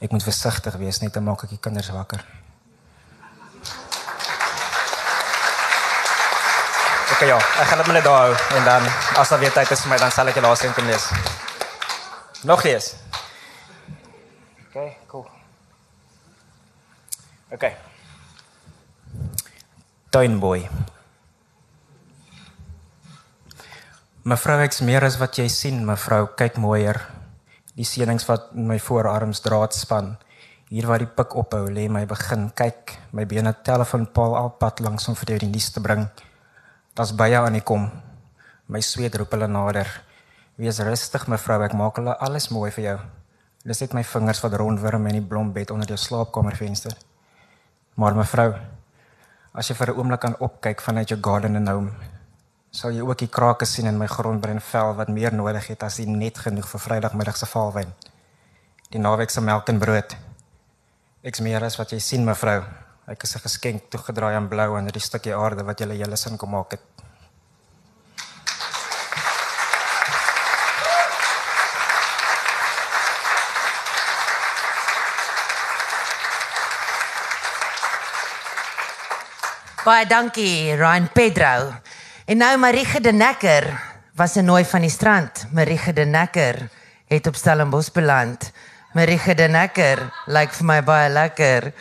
Ek 0.00 0.14
moet 0.14 0.24
versigtig 0.24 0.78
wees 0.80 1.00
net 1.02 1.12
te 1.12 1.20
maak 1.20 1.44
ek 1.44 1.52
die 1.54 1.60
kinders 1.60 1.90
wakker. 1.94 2.24
Ek 7.04 7.20
okay, 7.20 7.28
ja, 7.28 7.36
ek 7.38 7.68
gaan 7.70 7.82
dit 7.82 7.92
net 7.94 8.06
daar 8.06 8.24
hou 8.24 8.56
en 8.58 8.64
dan 8.66 8.88
as 9.20 9.30
daar 9.30 9.42
weer 9.42 9.52
tyd 9.54 9.70
is 9.70 9.84
vir 9.84 9.92
my 9.92 10.00
dan 10.02 10.14
sal 10.14 10.30
ek 10.32 10.40
die 10.40 10.46
laaste 10.46 10.66
een 10.66 10.74
kom 10.78 10.88
lees. 10.90 11.10
Nog 12.44 12.64
lees. 12.66 12.94
Okay, 14.70 14.96
cool. 15.12 15.28
Okay. 17.54 17.76
Tuinboy. 20.10 20.66
Mevrou 24.24 24.54
ek's 24.64 24.78
meer 24.80 25.04
as 25.04 25.18
wat 25.20 25.36
jy 25.36 25.44
sien, 25.52 25.82
mevrou, 25.84 26.30
kyk 26.32 26.54
mooier. 26.56 26.96
Die 27.76 27.84
seënings 27.84 28.24
wat 28.24 28.54
my 28.56 28.78
voorarms 28.80 29.42
draad 29.44 29.76
span. 29.76 30.14
Hier 30.70 30.88
waar 30.88 31.02
die 31.02 31.10
pik 31.12 31.34
ophou, 31.36 31.66
lê 31.68 31.90
my 31.92 32.06
begin 32.08 32.46
kyk. 32.56 32.94
My 33.12 33.26
bene 33.28 33.52
telefoonpaal 33.68 34.38
al 34.38 34.48
pad 34.56 34.80
langs 34.80 35.10
om 35.12 35.18
vir 35.20 35.34
jou 35.34 35.42
die 35.42 35.50
nuus 35.50 35.68
te 35.74 35.82
bring. 35.84 36.06
Das 36.96 37.12
baie 37.12 37.36
aan 37.36 37.58
die 37.58 37.60
kom. 37.60 37.84
My 38.72 38.80
sweet 38.80 39.20
roep 39.20 39.36
hulle 39.36 39.44
nader. 39.44 39.92
Wees 40.56 40.80
rustig 40.80 41.28
mevrou, 41.28 41.60
ek 41.68 41.76
maak 41.76 42.00
hulle 42.00 42.16
alles 42.16 42.48
mooi 42.48 42.72
vir 42.78 42.84
jou. 42.86 42.98
Dis 43.68 43.84
net 43.84 43.92
my 43.92 44.06
vingers 44.08 44.40
wat 44.40 44.56
rondwurm 44.56 45.04
in 45.12 45.20
die 45.20 45.28
blombed 45.34 45.76
onder 45.76 45.92
jou 45.92 46.00
slaapkamervenster. 46.00 46.96
Maar 48.00 48.16
mevrou, 48.16 48.56
as 49.52 49.68
jy 49.68 49.76
vir 49.76 49.92
'n 49.92 49.98
oomblik 50.00 50.20
kan 50.20 50.40
opkyk 50.40 50.80
vanuit 50.80 51.12
jou 51.12 51.20
garden 51.20 51.56
en 51.56 51.68
home, 51.68 52.13
sal 52.74 52.90
jy 52.90 53.04
ook 53.06 53.20
die 53.22 53.30
krake 53.30 53.66
sien 53.70 53.86
in 53.86 53.98
my 54.00 54.08
grondbrein 54.10 54.58
vel 54.72 54.96
wat 54.98 55.10
meer 55.14 55.34
nodig 55.34 55.68
het 55.70 55.84
as 55.86 56.00
die 56.00 56.08
net 56.10 56.40
genoeg 56.42 56.66
vir 56.72 56.82
Vrydagmiddag 56.82 57.36
se 57.38 57.46
valwyn. 57.46 57.92
Die 58.90 58.98
naweek 58.98 59.30
se 59.30 59.40
melk 59.40 59.70
en 59.70 59.78
brood. 59.78 60.16
Ek's 61.22 61.40
meer 61.40 61.62
as 61.62 61.78
wat 61.78 61.94
jy 61.94 62.00
sien 62.02 62.26
mevrou. 62.26 62.64
Ek 63.06 63.22
is 63.22 63.36
'n 63.36 63.46
geskenk 63.46 63.90
toegedraai 63.90 64.34
aan 64.34 64.48
blou 64.48 64.76
aan 64.76 64.90
hierdie 64.90 65.00
stukkie 65.00 65.34
aarde 65.34 65.62
wat 65.62 65.78
julle 65.78 65.94
hele 65.94 66.16
sin 66.16 66.36
kom 66.36 66.50
maak 66.50 66.72
het. 66.72 66.82
Baie 79.84 80.06
dankie 80.06 80.74
Ryan 80.74 81.08
Pedro. 81.12 81.83
En 82.24 82.36
nou 82.40 82.56
Marige 82.56 83.00
de 83.00 83.12
Necker 83.12 83.80
was 84.14 84.34
'n 84.34 84.44
nooi 84.44 84.64
van 84.64 84.80
die 84.80 84.90
strand. 84.90 85.46
Marige 85.52 85.92
de 85.92 86.04
Necker 86.04 86.70
het 87.06 87.26
op 87.26 87.34
Stellenbosch 87.34 87.92
beland. 87.92 88.50
Marige 88.92 89.34
de 89.34 89.48
Necker 89.48 90.12
lyk 90.26 90.52
vir 90.52 90.64
my 90.64 90.82
baie 90.82 91.08
lekker. 91.08 91.72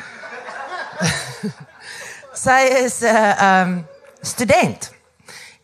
sy 2.46 2.60
is 2.84 3.00
'n 3.00 3.06
uh, 3.06 3.62
um, 3.62 3.88
student 4.22 4.92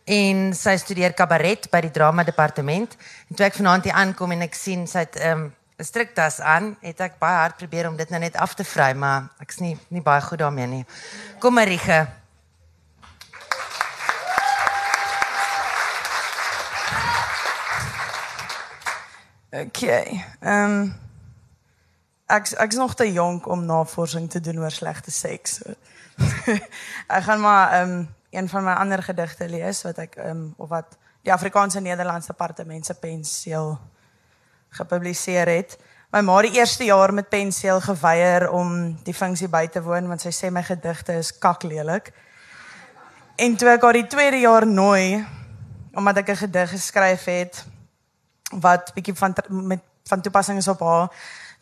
en 0.04 0.54
sy 0.54 0.76
studeer 0.76 1.12
kabaret 1.12 1.70
by 1.70 1.80
die 1.80 1.90
drama 1.90 2.24
departement. 2.24 2.96
En 3.28 3.36
toe 3.36 3.46
ek 3.46 3.54
vanaand 3.54 3.84
hier 3.84 3.92
aankom 3.94 4.32
en 4.32 4.40
ek 4.40 4.54
sien 4.54 4.86
sy 4.86 4.98
het 4.98 5.16
'n 5.16 5.28
um, 5.28 5.54
striktas 5.76 6.40
aan, 6.40 6.76
het 6.80 7.00
ek 7.00 7.18
baie 7.18 7.36
hard 7.36 7.56
probeer 7.56 7.88
om 7.88 7.96
dit 7.96 8.10
nou 8.10 8.20
net 8.20 8.36
af 8.36 8.54
te 8.54 8.64
vry, 8.64 8.92
maar 8.92 9.28
ek's 9.40 9.58
nie 9.58 9.78
nie 9.88 10.02
baie 10.02 10.20
goed 10.20 10.38
daarmee 10.38 10.66
nie. 10.66 10.86
Kom 11.38 11.54
Marige. 11.54 12.19
Okay. 19.50 20.24
Ehm 20.40 20.70
um, 20.70 20.94
ek 22.30 22.52
ek's 22.62 22.76
nog 22.78 22.94
te 22.94 23.12
jonk 23.12 23.48
om 23.50 23.64
navorsing 23.66 24.30
te 24.30 24.40
doen 24.40 24.58
oor 24.62 24.70
slegte 24.70 25.10
seks. 25.10 25.54
So. 25.54 25.74
ek 27.16 27.22
gaan 27.22 27.40
maar 27.40 27.72
ehm 27.72 27.90
um, 27.90 28.08
een 28.30 28.48
van 28.48 28.64
my 28.64 28.72
ander 28.72 29.02
gedigte 29.02 29.48
lees 29.48 29.82
wat 29.82 29.98
ek 29.98 30.14
ehm 30.14 30.30
um, 30.30 30.54
of 30.56 30.68
wat 30.68 30.94
die 31.26 31.32
Afrikaanse 31.32 31.80
Nederlandse 31.80 32.30
Departement 32.30 32.86
se 32.86 32.94
penseel 32.94 33.78
gepubliseer 34.68 35.50
het. 35.50 35.78
My 36.14 36.20
ma 36.20 36.38
die 36.42 36.54
eerste 36.54 36.84
jaar 36.84 37.14
met 37.14 37.28
penseel 37.28 37.80
geweier 37.80 38.50
om 38.50 38.94
die 39.02 39.14
funksie 39.14 39.48
by 39.48 39.66
te 39.66 39.82
woon 39.82 40.06
want 40.08 40.22
sy 40.22 40.30
sê 40.30 40.50
my 40.50 40.62
gedigte 40.62 41.18
is 41.18 41.34
kaklelik. 41.38 42.12
En 43.36 43.56
toe 43.56 43.74
ek 43.74 43.82
haar 43.82 43.98
die 43.98 44.06
tweede 44.06 44.46
jaar 44.46 44.66
nooi 44.66 45.26
omdat 45.94 46.22
ek 46.22 46.28
'n 46.28 46.42
gedig 46.46 46.70
geskryf 46.70 47.24
het 47.24 47.64
wat 48.50 48.92
bietjie 48.94 49.14
van 49.14 49.34
met 49.48 49.80
van 50.10 50.20
toepassing 50.20 50.58
is 50.58 50.68
op 50.68 50.80
haar. 50.80 51.08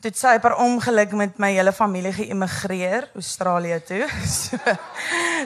Toe 0.01 0.12
sy 0.14 0.36
per 0.39 0.55
ongeluk 0.62 1.12
met 1.18 1.39
my 1.43 1.51
hele 1.57 1.72
familie 1.74 2.12
geëmigreer 2.14 3.09
Australië 3.18 3.80
toe. 3.84 4.05
So, 4.39 4.57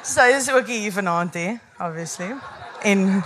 sy 0.02 0.28
is 0.36 0.50
ook 0.52 0.66
hier 0.66 0.92
vanaand 0.92 1.34
hè, 1.34 1.54
obviously. 1.80 2.34
En 2.82 3.22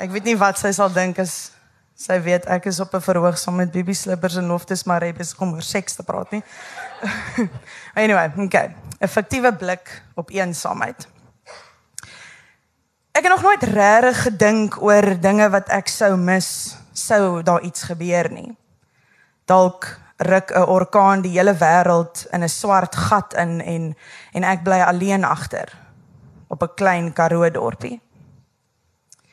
ek 0.00 0.12
weet 0.14 0.30
nie 0.30 0.36
wat 0.38 0.60
sy 0.60 0.72
sal 0.76 0.92
dink 0.92 1.18
as 1.20 1.50
sy 2.00 2.16
weet 2.24 2.46
ek 2.48 2.70
is 2.70 2.80
op 2.80 2.94
'n 2.96 3.04
verhoog 3.04 3.38
saam 3.38 3.58
met 3.60 3.72
Bibi 3.72 3.94
Slippers 3.94 4.36
en 4.40 4.48
Loftus 4.48 4.84
maar 4.84 5.04
hy 5.04 5.12
besig 5.12 5.40
om 5.40 5.52
oor 5.52 5.66
seks 5.66 5.98
te 5.98 6.02
praat 6.02 6.30
nie. 6.30 6.42
anyway, 8.02 8.30
okay. 8.36 8.74
Effektiewe 8.98 9.52
blik 9.52 10.02
op 10.14 10.30
eensaamheid. 10.30 11.08
Ek 13.12 13.22
het 13.26 13.32
nog 13.32 13.42
nooit 13.42 13.62
regtig 13.62 14.22
gedink 14.22 14.82
oor 14.82 15.20
dinge 15.20 15.48
wat 15.50 15.68
ek 15.68 15.88
sou 15.90 16.14
mis 16.16 16.76
sou 16.94 17.42
daar 17.42 17.62
iets 17.66 17.82
gebeur 17.90 18.30
nie. 18.30 18.52
Dalk 19.50 19.88
ruk 20.16 20.50
'n 20.54 20.68
orkaan 20.68 21.22
die 21.22 21.34
hele 21.38 21.54
wêreld 21.54 22.26
in 22.30 22.42
'n 22.42 22.48
swart 22.48 22.94
gat 22.96 23.34
in 23.34 23.60
en 23.60 23.96
en 24.32 24.44
ek 24.44 24.62
bly 24.62 24.80
alleen 24.80 25.24
agter 25.24 25.68
op 26.48 26.62
'n 26.62 26.74
klein 26.74 27.12
Karoo 27.12 27.50
dorpie. 27.50 28.00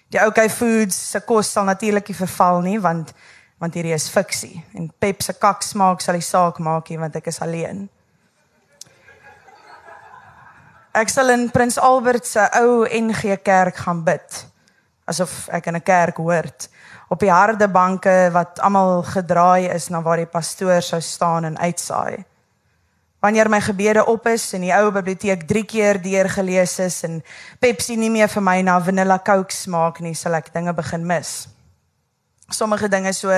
Die 0.09 0.25
OK 0.25 0.49
Foods 0.49 1.09
se 1.11 1.19
kos 1.19 1.51
sal 1.51 1.63
natuurlik 1.63 2.07
nie 2.07 2.17
verval 2.17 2.61
nie 2.61 2.79
want 2.79 3.13
want 3.57 3.73
hierdie 3.73 3.93
is 3.93 4.09
fiksie 4.09 4.63
en 4.73 4.93
Pep 4.99 5.21
se 5.21 5.33
kak 5.33 5.61
smaak 5.61 6.01
sal 6.01 6.13
die 6.13 6.21
saak 6.21 6.59
maak 6.59 6.89
nie 6.89 6.99
want 6.99 7.15
ek 7.15 7.27
is 7.27 7.41
alleen. 7.41 7.89
Ek 10.97 11.11
sal 11.13 11.29
in 11.29 11.43
Prins 11.53 11.75
Albert 11.77 12.25
se 12.25 12.41
ou 12.57 12.79
NG 12.89 13.35
Kerk 13.45 13.83
gaan 13.83 13.99
bid. 14.01 14.37
Asof 15.05 15.45
ek 15.53 15.67
in 15.69 15.75
'n 15.75 15.83
kerk 15.85 16.17
hoort 16.17 16.69
op 17.09 17.19
die 17.19 17.29
harde 17.29 17.67
banke 17.67 18.29
wat 18.33 18.59
almal 18.59 19.03
gedraai 19.03 19.69
is 19.69 19.89
na 19.89 20.01
waar 20.01 20.17
die 20.17 20.25
pastoor 20.25 20.81
sou 20.81 21.01
staan 21.01 21.45
en 21.45 21.57
uitsaai. 21.57 22.25
Wanneer 23.21 23.49
my 23.49 23.61
gebede 23.61 24.05
op 24.05 24.25
is 24.27 24.53
en 24.53 24.61
die 24.61 24.73
ou 24.73 24.91
biblioteek 24.91 25.47
3 25.47 25.65
keer 25.65 26.01
deurgelees 26.01 26.79
is 26.79 27.03
en 27.03 27.23
Pepsi 27.59 27.95
nie 27.95 28.09
meer 28.09 28.27
vir 28.27 28.41
my 28.41 28.61
na 28.61 28.79
vanilla 28.79 29.19
Coke 29.19 29.53
smaak 29.53 29.99
nie, 29.99 30.15
sal 30.15 30.33
ek 30.33 30.53
dinge 30.53 30.73
begin 30.73 31.05
mis. 31.05 31.47
Sommige 32.49 32.89
dinge 32.89 33.13
so 33.13 33.29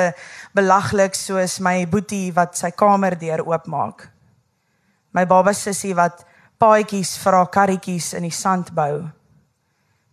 belaglik 0.53 1.15
soos 1.15 1.59
my 1.59 1.85
boetie 1.85 2.31
wat 2.33 2.57
sy 2.57 2.71
kamer 2.71 3.19
deur 3.19 3.43
oopmaak. 3.45 4.09
My 5.11 5.25
baba 5.25 5.53
sussie 5.53 5.95
wat 5.95 6.28
paadjies 6.59 7.15
vir 7.23 7.37
haar 7.37 7.49
karretjies 7.53 8.13
in 8.17 8.27
die 8.27 8.35
sand 8.35 8.73
bou. 8.75 9.07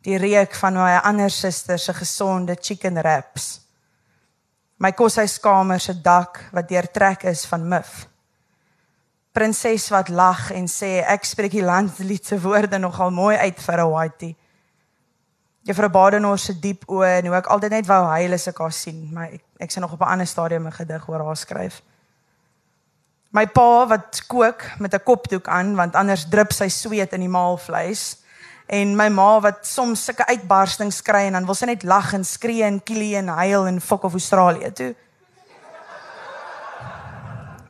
Die 0.06 0.18
reuk 0.22 0.54
van 0.54 0.78
my 0.78 0.92
ander 1.02 1.30
suster 1.30 1.78
se 1.78 1.94
gesonde 1.94 2.54
chicken 2.60 3.00
wraps. 3.02 3.66
My 4.78 4.92
koshuiskamer 4.92 5.80
se 5.80 5.94
dak 6.02 6.44
wat 6.52 6.68
deurtrek 6.68 7.24
is 7.26 7.46
van 7.50 7.66
mif. 7.68 8.06
Prinses 9.32 9.88
wat 9.90 10.08
lag 10.08 10.50
en 10.54 10.68
sê 10.70 11.00
ek 11.02 11.26
spreek 11.26 11.52
die 11.52 11.64
landlied 11.64 12.24
se 12.24 12.38
woorde 12.40 12.78
nogal 12.78 13.10
mooi 13.10 13.36
uit 13.36 13.58
vir 13.60 13.80
'n 13.80 13.90
whitey. 13.90 14.36
Juffrou 15.66 15.88
Badenhorst 15.90 16.44
se 16.44 16.54
diep 16.60 16.84
oë 16.86 17.18
en 17.18 17.26
hoe 17.26 17.36
ek 17.36 17.46
altyd 17.50 17.70
net 17.70 17.86
wou 17.86 18.04
huil 18.04 18.32
as 18.32 18.46
ek 18.46 18.58
haar 18.58 18.72
sien, 18.72 19.12
maar 19.12 19.32
ek 19.32 19.42
ek 19.58 19.70
sien 19.70 19.82
nog 19.82 19.92
op 19.92 20.00
'n 20.00 20.12
ander 20.12 20.26
stadium 20.26 20.66
'n 20.66 20.72
gedig 20.72 21.08
oor 21.08 21.24
haar 21.24 21.36
skryf. 21.36 21.82
My 23.36 23.44
pa 23.52 23.86
wat 23.86 24.22
kook 24.26 24.64
met 24.78 24.94
'n 24.94 25.02
kopdoek 25.04 25.48
aan 25.48 25.74
want 25.74 25.94
anders 25.94 26.24
drup 26.28 26.52
sy 26.52 26.68
sweet 26.68 27.12
in 27.12 27.20
die 27.20 27.28
maalvleis 27.28 28.16
en 28.66 28.96
my 28.96 29.08
ma 29.08 29.40
wat 29.40 29.66
soms 29.66 30.04
sulke 30.04 30.26
uitbarstings 30.26 31.02
kry 31.02 31.26
en 31.26 31.32
dan 31.32 31.44
wil 31.44 31.54
sy 31.54 31.66
net 31.66 31.82
lag 31.82 32.12
en 32.12 32.24
skree 32.24 32.62
en 32.62 32.82
kielie 32.82 33.16
en 33.16 33.28
huil 33.28 33.66
en 33.66 33.80
fok 33.80 34.02
of 34.02 34.12
Australië 34.12 34.72
toe. 34.72 34.94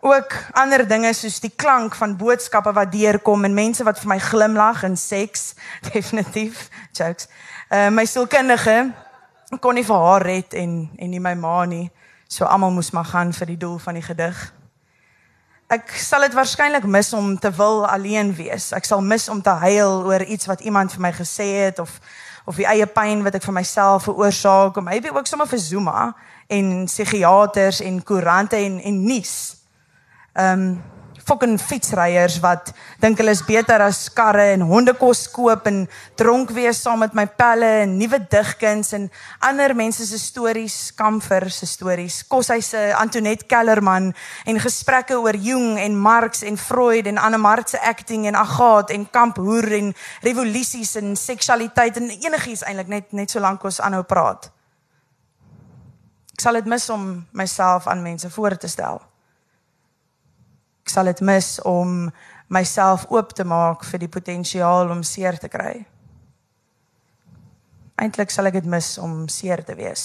Ook 0.00 0.36
ander 0.52 0.88
dinge 0.88 1.12
soos 1.12 1.40
die 1.40 1.52
klank 1.56 1.94
van 1.94 2.16
boodskappe 2.16 2.72
wat 2.72 2.92
deurkom 2.92 3.44
en 3.44 3.54
mense 3.54 3.84
wat 3.84 3.98
vir 3.98 4.08
my 4.08 4.18
glimlag 4.18 4.82
en 4.82 4.96
seks 4.96 5.54
definitief 5.92 6.68
jokes. 6.92 7.28
Uh 7.70 7.90
my 7.90 8.04
sielkundige 8.06 8.92
kon 9.60 9.74
nie 9.74 9.84
vir 9.84 9.96
haar 9.96 10.22
red 10.22 10.54
en 10.54 10.90
en 10.98 11.10
nie 11.10 11.20
my 11.20 11.34
ma 11.34 11.64
nie. 11.64 11.90
So 12.28 12.44
almal 12.44 12.70
moes 12.70 12.90
maar 12.90 13.04
gaan 13.04 13.32
vir 13.32 13.46
die 13.46 13.58
doel 13.58 13.78
van 13.78 13.94
die 13.94 14.02
gedig. 14.02 14.55
Ek 15.66 15.90
sal 15.98 16.22
dit 16.22 16.34
waarskynlik 16.36 16.84
mis 16.86 17.08
om 17.12 17.32
te 17.38 17.50
wil 17.50 17.80
alleen 17.90 18.28
wees. 18.38 18.68
Ek 18.70 18.84
sal 18.86 19.00
mis 19.02 19.24
om 19.28 19.40
te 19.42 19.50
huil 19.50 20.04
oor 20.06 20.22
iets 20.22 20.46
wat 20.46 20.60
iemand 20.62 20.92
vir 20.94 21.02
my 21.02 21.12
gesê 21.12 21.48
het 21.66 21.82
of 21.82 21.98
of 22.46 22.54
die 22.54 22.66
eie 22.70 22.86
pyn 22.86 23.24
wat 23.26 23.34
ek 23.34 23.42
vir 23.42 23.56
myself 23.56 24.04
veroorsaak. 24.06 24.78
Maybe 24.78 25.10
ook 25.10 25.26
sommer 25.26 25.48
vir 25.50 25.58
Zuma 25.58 26.12
en 26.46 26.84
psigiaters 26.86 27.80
en 27.82 27.98
koerante 28.06 28.56
en 28.56 28.78
en 28.78 29.00
nuus. 29.02 29.32
Ehm 30.38 30.62
um, 30.62 30.95
fucking 31.27 31.57
fietsryers 31.59 32.37
wat 32.39 32.70
dink 33.03 33.18
hulle 33.18 33.33
is 33.35 33.43
beter 33.47 33.83
as 33.83 34.05
karre 34.14 34.45
en 34.53 34.62
hondekos 34.68 35.24
koop 35.35 35.66
en 35.66 35.81
dronk 36.18 36.53
wees 36.55 36.79
saam 36.85 37.03
met 37.03 37.16
my 37.18 37.24
pelle 37.27 37.70
en 37.83 37.97
nuwe 37.99 38.20
digkuns 38.31 38.93
en 38.95 39.09
ander 39.49 39.74
mense 39.74 40.07
se 40.07 40.20
stories, 40.22 40.93
kamfer 40.95 41.49
se 41.51 41.66
stories, 41.66 42.20
koshuise 42.31 42.85
Antoinette 43.01 43.49
Kellerman 43.51 44.12
en 44.47 44.61
gesprekke 44.62 45.18
oor 45.18 45.35
Jung 45.35 45.81
en 45.83 45.99
Marx 45.99 46.45
en 46.47 46.59
Freud 46.61 47.11
en 47.11 47.18
Anne 47.18 47.43
Mart 47.43 47.74
se 47.74 47.83
acting 47.83 48.29
en 48.31 48.39
Agathe 48.39 48.95
en 48.95 49.09
kamphoer 49.11 49.72
en 49.81 49.91
revolusies 50.22 50.95
en 51.03 51.16
seksualiteit 51.18 51.99
en 51.99 52.11
enigiets 52.14 52.62
eintlik 52.62 52.93
net 52.93 53.11
net 53.12 53.35
so 53.35 53.43
lank 53.43 53.66
ons 53.66 53.83
aanhou 53.83 54.05
praat. 54.07 54.47
Ek 56.37 56.47
sal 56.47 56.61
dit 56.61 56.70
mis 56.70 56.91
om 56.93 57.11
myself 57.35 57.91
aan 57.91 58.07
mense 58.07 58.31
voor 58.31 58.55
te 58.61 58.70
stel. 58.70 59.03
Ek 60.87 60.93
sal 60.95 61.11
dit 61.11 61.20
mis 61.26 61.49
om 61.66 62.07
myself 62.47 63.09
oop 63.11 63.32
te 63.34 63.43
maak 63.43 63.82
vir 63.91 64.05
die 64.05 64.12
potensiaal 64.12 64.93
om 64.95 65.03
seer 65.03 65.34
te 65.43 65.51
kry. 65.51 65.80
Eintlik 67.99 68.30
sal 68.30 68.47
ek 68.47 68.61
dit 68.61 68.68
mis 68.70 68.93
om 69.03 69.24
seer 69.26 69.64
te 69.66 69.74
wees. 69.74 70.05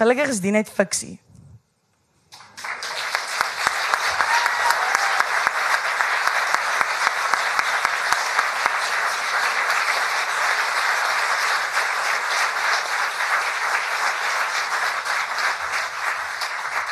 Gelukkig 0.00 0.32
is 0.32 0.40
dit 0.40 0.54
net 0.54 0.70
fiksie. 0.72 1.18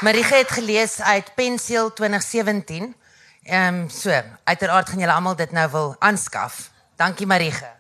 Marika 0.07 0.37
het 0.37 0.51
gelees 0.51 1.01
uit 1.01 1.35
Penseel 1.35 1.93
2017. 1.93 2.95
Ehm 3.43 3.75
um, 3.75 3.89
so, 3.91 4.23
uiteraard 4.45 4.89
gaan 4.89 4.99
julle 4.99 5.13
almal 5.13 5.37
dit 5.37 5.51
nou 5.51 5.71
wil 5.71 5.97
aanskaf. 5.99 6.71
Dankie 6.97 7.27
Marika. 7.27 7.73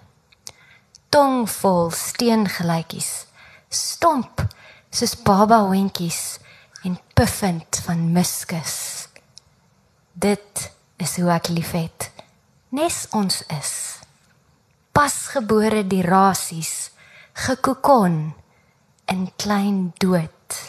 Tong 1.10 1.48
vol 1.50 1.90
steengelykies. 1.98 3.26
Stomp 3.74 4.46
soos 4.94 5.18
baba 5.26 5.64
hondjies 5.66 6.43
en 6.84 7.00
puffend 7.14 7.80
van 7.86 8.12
muskus. 8.12 9.08
Dit 10.12 10.72
is 10.98 11.16
hoe 11.18 11.30
ek 11.32 11.48
liefhet. 11.48 12.10
Nes 12.76 13.06
ons 13.16 13.40
is. 13.56 13.72
Pasgebore 14.92 15.86
die 15.88 16.04
rasies 16.04 16.92
gekokon 17.46 18.34
in 19.10 19.24
klein 19.40 19.94
dood. 20.04 20.60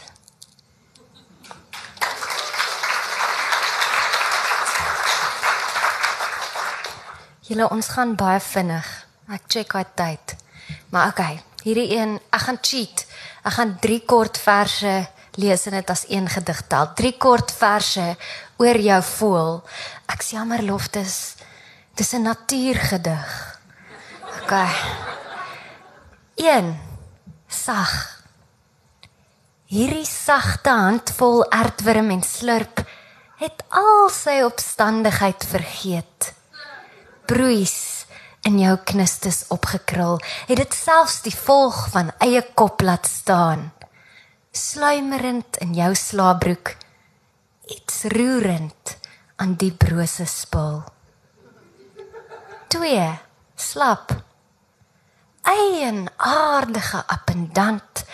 Julle 7.45 7.67
ons 7.69 7.91
gaan 7.93 8.15
baie 8.17 8.41
vinnig. 8.41 8.87
Ek 9.35 9.51
check 9.51 9.75
uit 9.75 9.91
tyd. 9.99 10.37
Maar 10.95 11.11
okay, 11.11 11.43
hierdie 11.67 11.91
een, 11.99 12.17
ek 12.33 12.47
gaan 12.47 12.63
cheat. 12.63 13.05
Ek 13.45 13.59
gaan 13.59 13.77
3 13.83 14.01
kort 14.09 14.39
verse 14.41 14.95
lees 15.37 15.63
dit 15.63 15.91
as 15.91 16.05
een 16.09 16.29
gedig 16.29 16.63
tel. 16.69 16.93
Drie 16.95 17.15
kort 17.19 17.53
verse 17.53 18.17
oor 18.57 18.79
jou 18.79 19.01
voel. 19.03 19.63
Ek 20.07 20.23
sê 20.23 20.39
jammer 20.39 20.63
loftes. 20.63 21.35
Dis 21.95 22.13
'n 22.15 22.23
natuurgedig. 22.23 23.59
OK. 24.43 24.53
Een 26.37 26.79
sag. 27.49 28.23
Hierdie 29.67 30.07
sagte 30.07 30.71
handvol 30.71 31.51
aardwurm 31.51 32.11
en 32.11 32.23
slurp 32.23 32.85
het 33.37 33.65
al 33.69 34.09
sy 34.11 34.43
opstandigheid 34.43 35.45
vergeet. 35.45 36.35
Broeis 37.27 38.07
in 38.43 38.59
jou 38.59 38.77
knistes 38.85 39.45
opgekrul, 39.49 40.21
het 40.47 40.57
dit 40.57 40.75
selfs 40.75 41.23
die 41.23 41.37
volg 41.37 41.89
van 41.91 42.13
eie 42.19 42.43
kop 42.55 42.81
laat 42.81 43.07
staan 43.07 43.74
sluimerend 44.55 45.57
in 45.59 45.75
jou 45.75 45.91
slaapbroek. 45.99 46.77
Iets 47.75 48.05
roerend 48.15 48.97
aan 49.43 49.57
die 49.59 49.73
brose 49.73 50.27
spul. 50.31 50.83
2 52.71 53.09
slap. 53.59 54.15
Eien 55.43 56.07
aardige 56.17 57.03
appendant. 57.07 58.05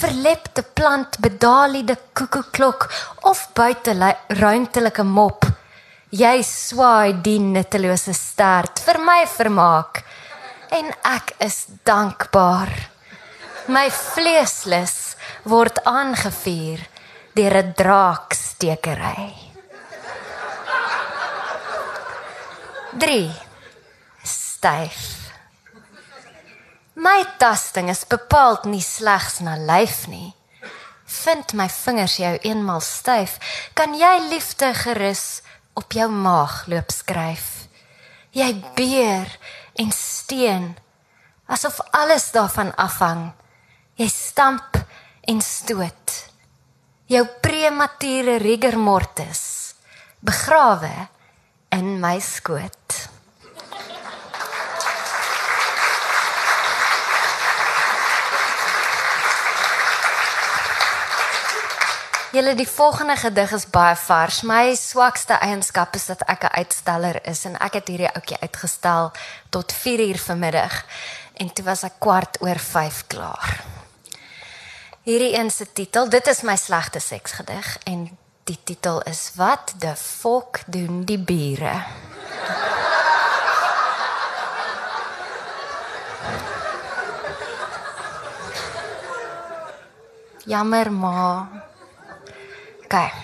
Verlepte 0.00 0.62
plant 0.62 1.18
bedaliede 1.20 1.98
koekoeklok 2.16 2.88
of 3.28 3.44
buite 3.52 3.92
ruimtelike 4.40 5.04
mop. 5.04 5.44
Jy 6.10 6.40
swaai 6.42 7.20
die 7.22 7.38
nuttelose 7.38 8.16
stert 8.16 8.80
vir 8.86 9.02
my 9.04 9.20
vermaak. 9.28 10.00
En 10.72 10.88
ek 11.04 11.36
is 11.44 11.66
dankbaar. 11.84 12.72
My 13.68 13.90
vleeslus 13.92 15.09
word 15.44 15.84
aangevuur 15.84 16.80
deur 17.34 17.54
'n 17.62 17.72
draakstekery. 17.74 19.34
3 22.98 23.30
styf. 24.22 25.32
My 26.94 27.24
tasting 27.38 27.88
is 27.88 28.04
bepaald 28.04 28.64
nie 28.64 28.82
slegs 28.82 29.38
na 29.40 29.54
lyf 29.56 30.06
nie. 30.06 30.34
Vind 31.06 31.54
my 31.56 31.68
vingers 31.68 32.18
jou 32.20 32.34
eenmal 32.42 32.82
styf, 32.84 33.38
kan 33.74 33.94
jy 33.94 34.10
liefde 34.28 34.74
gerus 34.74 35.40
op 35.72 35.92
jou 35.96 36.08
maag 36.10 36.66
loop 36.66 36.92
skryf. 36.92 37.70
Jy 38.36 38.52
beer 38.76 39.30
en 39.80 39.90
steen 39.96 40.74
asof 41.50 41.80
alles 41.90 42.30
daarvan 42.34 42.74
afhang. 42.76 43.30
Jy 43.96 44.08
stamp 44.12 44.79
en 45.30 45.40
stoot. 45.40 46.14
Jou 47.06 47.22
premature 47.42 48.38
rigor 48.42 48.78
mortis 48.78 49.42
begrawe 50.26 51.06
in 51.70 52.00
my 52.02 52.18
skoot. 52.18 52.96
Julle 62.30 62.54
die 62.54 62.66
volgende 62.68 63.16
gedig 63.18 63.52
is 63.54 63.66
baie 63.70 63.96
vars. 63.98 64.42
My 64.46 64.74
swakste 64.78 65.38
eienskap 65.38 65.94
is 65.94 66.06
dat 66.10 66.22
ek 66.26 66.44
'n 66.44 66.54
uitsteller 66.58 67.26
is 67.26 67.44
en 67.44 67.54
ek 67.58 67.72
het 67.78 67.88
hierdie 67.88 68.14
ouetjie 68.14 68.40
uitgestel 68.42 69.12
tot 69.50 69.72
4 69.72 70.00
uur 70.08 70.18
vanmiddag 70.18 70.84
en 71.34 71.52
toe 71.52 71.64
was 71.64 71.82
ek 71.82 71.98
kwart 71.98 72.42
oor 72.42 72.58
5 72.58 73.06
klaar. 73.06 73.79
Hierdie 75.00 75.38
een 75.38 75.50
se 75.50 75.72
titel, 75.72 76.08
dit 76.12 76.26
is 76.26 76.42
my 76.44 76.56
slegte 76.60 77.00
seksgedig 77.00 77.78
en 77.88 78.02
die 78.44 78.58
titel 78.64 79.00
is 79.08 79.30
Wat 79.34 79.72
the 79.78 79.94
fuck 79.96 80.60
doen 80.66 81.04
die 81.08 81.18
bure? 81.18 81.72
Jammer 90.44 90.92
ma. 90.92 91.48
Kyk. 92.92 93.16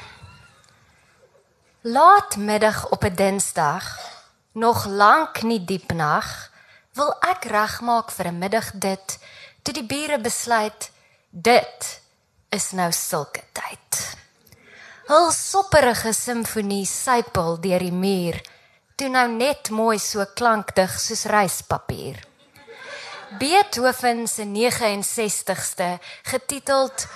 Laat 1.81 2.37
middag 2.37 2.89
op 2.89 3.05
'n 3.05 3.15
Dinsdag, 3.15 3.99
nog 4.53 4.87
lank 4.87 5.43
nie 5.43 5.65
diep 5.65 5.93
nag, 5.93 6.51
wil 6.93 7.13
ek 7.21 7.45
regmaak 7.45 8.11
vir 8.11 8.27
'n 8.27 8.39
middag 8.39 8.71
dit 8.73 9.19
toe 9.63 9.75
die 9.75 9.87
bure 9.87 10.19
besluit 10.21 10.95
Dit 11.31 12.01
is 12.49 12.71
nou 12.73 12.93
sulke 12.93 13.43
tyd. 13.53 14.01
Hul 15.07 15.29
sopperige 15.35 16.13
simfonie 16.17 16.87
sypel 16.87 17.59
deur 17.63 17.83
die 17.83 17.95
muur, 17.95 18.39
toe 18.97 19.11
nou 19.13 19.27
net 19.31 19.71
mooi 19.71 19.99
so 20.03 20.25
klankdig 20.39 20.97
soos 21.01 21.27
reispapier. 21.31 22.19
Beethoven 23.39 24.27
se 24.31 24.47
69ste 24.47 25.97
getiteld 26.31 27.07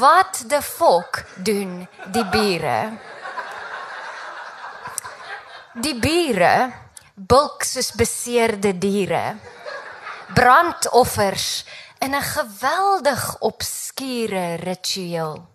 Wat 0.00 0.44
the 0.48 0.62
fuck 0.62 1.24
doen 1.36 1.88
die 2.12 2.24
bure? 2.30 2.78
Die 5.74 5.96
bure 5.98 6.54
bulk 7.14 7.64
soos 7.66 7.90
beseerde 7.98 8.72
diere. 8.78 9.36
Brandoffers 10.34 11.64
in 12.00 12.14
'n 12.14 12.22
geweldig 12.22 13.36
obskure 13.40 14.54
ritueel. 14.54 15.48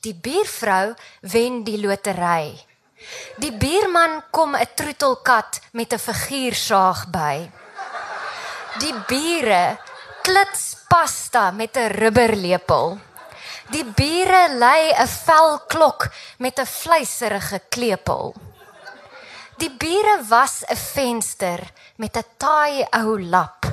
Die 0.00 0.14
buurvrou 0.14 0.94
wen 1.20 1.64
die 1.64 1.80
lotery. 1.80 2.66
Die 3.36 3.52
buurman 3.52 4.22
kom 4.30 4.54
'n 4.56 4.68
troetelkat 4.74 5.60
met 5.72 5.92
'n 5.92 5.98
figuursaag 5.98 7.10
by. 7.10 7.50
Die 8.78 8.94
bure 9.08 9.78
klits 10.22 10.76
pasta 10.88 11.50
met 11.50 11.76
'n 11.76 11.90
rubberlepel. 12.00 12.98
Die 13.70 13.84
bure 13.84 14.54
lei 14.54 14.92
'n 14.92 15.08
velklok 15.08 16.08
met 16.38 16.58
'n 16.58 16.66
vleiserige 16.66 17.60
klepel. 17.68 18.34
Die 19.56 19.70
bure 19.70 20.24
was 20.28 20.64
'n 20.68 20.76
venster 20.76 21.60
met 21.96 22.16
'n 22.16 22.24
taai 22.36 22.86
ou 22.90 23.20
lap. 23.20 23.69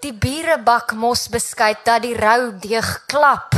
Die 0.00 0.14
bure 0.16 0.56
bak 0.64 0.94
mos 0.96 1.26
beskuit 1.28 1.82
dat 1.84 2.00
die 2.00 2.14
rou 2.16 2.54
deeg 2.56 2.88
klap. 3.10 3.52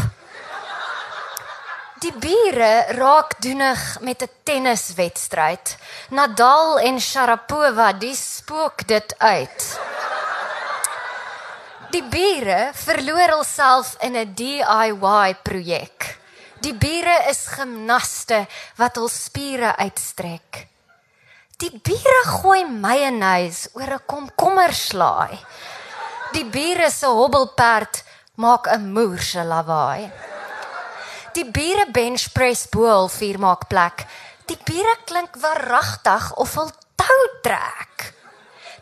Die 2.02 2.10
bure 2.18 2.70
raak 2.98 3.36
doenig 3.44 4.00
met 4.00 4.22
'n 4.22 4.30
tenniswedstryd. 4.42 5.76
Nadal 6.10 6.78
en 6.78 7.00
Sharapova, 7.00 7.92
die 7.92 8.14
spook 8.14 8.86
dit 8.86 9.14
uit. 9.18 9.78
Die 11.90 12.02
bure 12.02 12.70
verloor 12.74 13.30
hulself 13.36 13.96
in 14.00 14.16
'n 14.16 14.34
DIY 14.34 15.36
projek. 15.42 16.18
Die 16.60 16.74
bure 16.74 17.16
is 17.30 17.46
gimnaste 17.46 18.46
wat 18.76 18.96
hul 18.96 19.08
spiere 19.08 19.76
uitstrek. 19.76 20.66
Die 21.56 21.80
bure 21.82 22.22
gooi 22.24 22.64
mayonnaise 22.64 23.68
oor 23.74 23.92
'n 23.94 24.06
komkommerslaai. 24.06 25.38
Die 26.32 26.44
bure 26.48 26.90
se 26.90 27.06
hobbelperd 27.06 28.04
maak 28.40 28.66
'n 28.72 28.92
moerse 28.92 29.44
lawaai. 29.44 30.10
Die 31.32 31.44
bure 31.44 31.86
bench 31.92 32.32
press 32.32 32.68
boel 32.68 33.08
vier 33.08 33.38
maak 33.38 33.68
plek. 33.68 34.06
Die 34.46 34.58
bure 34.64 34.96
klink 35.04 35.36
waaragtig 35.36 36.32
of 36.36 36.54
hul 36.54 36.70
tou 36.96 37.22
trek. 37.42 38.14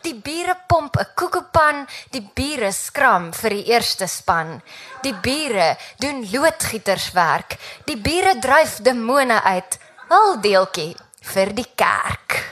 Die 0.01 0.15
bure 0.15 0.55
pomp 0.67 0.95
'n 0.97 1.07
koekepan, 1.15 1.87
die 2.11 2.23
bure 2.33 2.71
skram 2.71 3.33
vir 3.33 3.49
die 3.49 3.65
eerste 3.65 4.07
span. 4.07 4.61
Die 5.01 5.13
bure 5.13 5.77
doen 5.97 6.27
loodgieterswerk. 6.31 7.57
Die 7.85 7.97
bure 7.97 8.39
dryf 8.39 8.81
demone 8.81 9.43
uit. 9.43 9.79
Hul 10.09 10.39
deeltjie 10.41 10.95
vir 11.21 11.53
die 11.53 11.71
kerk. 11.75 12.43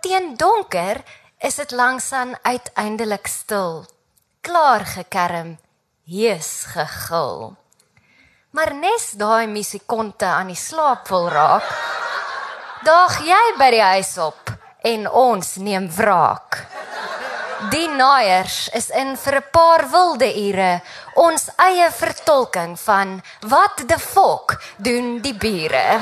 Teen 0.00 0.36
donker 0.36 1.04
is 1.40 1.54
dit 1.54 1.70
langsaan 1.70 2.36
uiteindelik 2.42 3.26
stil. 3.26 3.86
Klaar 4.40 4.84
gekerm, 4.84 5.58
hees 6.04 6.64
gegil. 6.68 7.56
Maar 8.50 8.74
nes 8.74 9.10
daai 9.16 9.46
musikonte 9.46 10.26
aan 10.26 10.50
die 10.52 10.58
slaap 10.58 11.08
wil 11.08 11.28
raak, 11.32 11.64
daag 12.84 13.20
jy 13.24 13.44
by 13.56 13.70
die 13.72 13.86
huis 13.94 14.12
op 14.20 14.52
en 14.84 15.08
ons 15.08 15.54
neem 15.64 15.88
wraak. 15.96 16.60
Die 17.72 17.88
naaiers 17.88 18.68
is 18.76 18.88
in 18.90 19.16
vir 19.16 19.36
'n 19.36 19.50
paar 19.52 19.88
wilde 19.90 20.28
ure 20.48 20.80
ons 21.14 21.48
eie 21.56 21.90
vertolking 21.92 22.78
van 22.80 23.22
wat 23.40 23.84
the 23.86 23.98
fuck 23.98 24.60
doen 24.76 25.20
die 25.20 25.34
bure. 25.34 26.00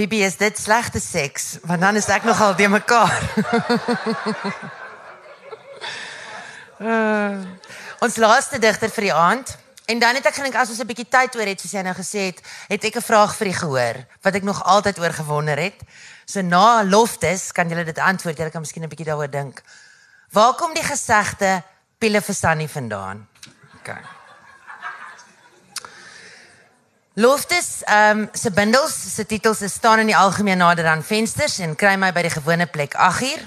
Bibi, 0.00 0.22
is 0.24 0.38
dit 0.40 0.58
slegte 0.58 1.00
seks? 1.00 1.58
Want 1.68 1.80
dan 1.80 1.96
is 1.96 2.06
ek 2.08 2.24
nogal 2.24 2.54
de 2.56 2.68
mekaar. 2.72 3.20
uh, 6.80 7.36
ons 8.04 8.16
laaste 8.16 8.56
digter 8.62 8.88
vir 8.94 9.06
die 9.10 9.12
aand. 9.12 9.52
En 9.92 10.00
dan 10.00 10.16
het 10.16 10.30
ek 10.30 10.38
gedink 10.38 10.56
as 10.56 10.72
ons 10.72 10.80
'n 10.80 10.88
bietjie 10.88 11.04
tyd 11.04 11.36
oor 11.36 11.50
het, 11.52 11.60
soos 11.60 11.74
jy 11.76 11.82
nou 11.84 11.92
gesê 11.98 12.30
het, 12.30 12.40
het 12.70 12.86
ek 12.88 12.96
'n 12.96 13.04
vraag 13.10 13.34
vir 13.36 13.50
die 13.50 13.58
gehoor 13.60 13.96
wat 14.24 14.38
ek 14.40 14.46
nog 14.48 14.62
altyd 14.64 15.02
oor 15.04 15.12
gewonder 15.12 15.60
het. 15.60 15.84
So 16.24 16.40
na 16.40 16.80
loftes 16.80 17.52
kan 17.52 17.68
julle 17.68 17.84
dit 17.84 17.98
antwoord. 17.98 18.38
Julle 18.40 18.50
kan 18.50 18.64
miskien 18.64 18.82
'n 18.82 18.88
bietjie 18.88 19.10
daaroor 19.12 19.28
dink. 19.28 19.60
Waar 20.32 20.54
kom 20.54 20.72
die 20.72 20.86
gesegde 20.86 21.60
pile 21.98 22.22
vir 22.24 22.34
Sunny 22.34 22.68
vandaan? 22.68 23.28
OK. 23.76 24.19
Loftes 27.20 27.82
ehm 27.84 28.18
um, 28.18 28.28
se 28.32 28.50
bundels 28.50 29.14
se 29.14 29.26
titels 29.26 29.60
is 29.60 29.72
staan 29.72 29.98
in 29.98 30.06
die 30.08 30.16
algemeen 30.16 30.56
nader 30.58 30.86
aan 30.86 31.02
vensters 31.04 31.58
en 31.60 31.74
kry 31.76 31.96
my 32.00 32.12
by 32.16 32.22
die 32.24 32.32
gewone 32.32 32.66
plek 32.66 32.94
8 32.96 33.22
uur. 33.26 33.42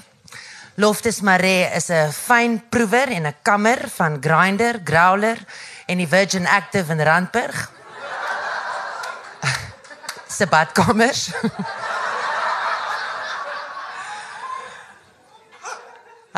Loftes 0.83 1.21
Mare 1.25 1.71
is 1.73 1.89
'n 1.89 2.11
fyn 2.13 2.69
proewer 2.69 3.09
en 3.09 3.25
'n 3.25 3.35
kammer 3.41 3.89
van 3.95 4.17
Grinder, 4.21 4.81
Growler 4.83 5.37
en 5.87 5.97
die 5.97 6.07
Virgin 6.07 6.47
Active 6.47 6.91
in 6.91 7.01
Randburg. 7.01 7.71
se 10.37 10.45
badkamers. 10.45 11.31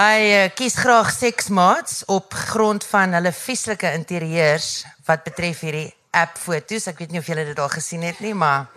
Hy 0.06 0.20
uh, 0.32 0.50
kies 0.56 0.76
graag 0.76 1.12
seksmaats 1.12 2.06
op 2.06 2.34
grond 2.34 2.86
van 2.86 3.14
hulle 3.14 3.32
vieslike 3.32 3.92
interieurs 3.92 4.86
wat 5.06 5.24
betref 5.24 5.60
hierdie 5.60 5.96
app 6.16 6.40
foto's. 6.40 6.88
Ek 6.92 7.02
weet 7.04 7.12
nie 7.14 7.22
of 7.22 7.28
julle 7.30 7.46
dit 7.48 7.60
al 7.60 7.72
gesien 7.74 8.06
het 8.08 8.22
nie, 8.24 8.34
maar 8.38 8.68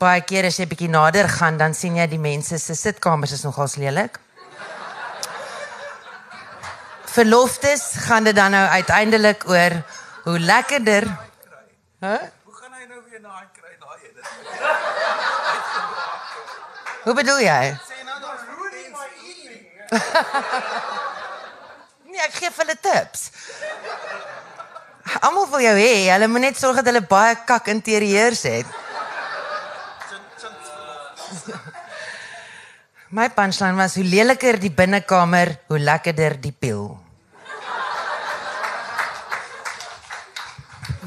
baie 0.00 0.20
keer 0.28 0.48
as 0.50 0.58
jy 0.60 0.66
bietjie 0.68 0.92
nader 0.92 1.28
gaan, 1.32 1.56
dan 1.60 1.74
sien 1.74 1.96
jy 1.96 2.06
die 2.10 2.20
mense 2.20 2.58
se 2.60 2.76
sitkamers 2.76 3.32
is 3.36 3.44
nogal 3.46 3.70
lelik. 3.80 4.20
Verloftes 7.16 7.94
gaan 8.04 8.28
dit 8.28 8.36
dan 8.36 8.52
nou 8.52 8.66
uiteindelik 8.76 9.48
oor 9.48 9.78
hoe 10.26 10.38
lekkerder. 10.38 11.08
Hæ? 12.00 12.12
Huh? 12.12 12.20
Hoe 12.44 12.54
gaan 12.54 12.72
hy 12.76 12.84
nou 12.90 13.00
weer 13.08 13.20
na 13.24 13.38
hy 13.38 13.46
kry 13.56 13.72
daai 13.80 13.98
dit? 14.04 14.26
Hoe 17.06 17.14
bedoel 17.14 17.40
jy? 17.46 17.62
Sê 17.88 18.02
nou 18.04 18.18
dan 18.20 18.36
ruining 18.50 18.90
my 18.92 19.08
evening. 19.24 19.64
Nee, 22.10 22.20
ek 22.26 22.36
gee 22.36 22.50
vir 22.52 22.64
hulle 22.64 22.76
tips. 22.84 23.30
Almal 25.20 25.46
wil 25.50 25.62
jou 25.62 25.76
hê. 25.78 26.10
Hulle 26.10 26.28
moet 26.28 26.48
net 26.48 26.58
sorg 26.58 26.80
dat 26.80 26.90
hulle 26.90 27.04
baie 27.06 27.36
kak 27.46 27.70
interieurs 27.70 28.42
het. 28.48 28.66
My 33.14 33.28
punchline 33.30 33.78
was 33.78 33.94
hoe 33.94 34.04
leliker 34.04 34.58
die 34.58 34.72
binnekamer, 34.74 35.54
hoe 35.70 35.78
lekkerder 35.78 36.34
die 36.42 36.52
piel. 36.52 36.88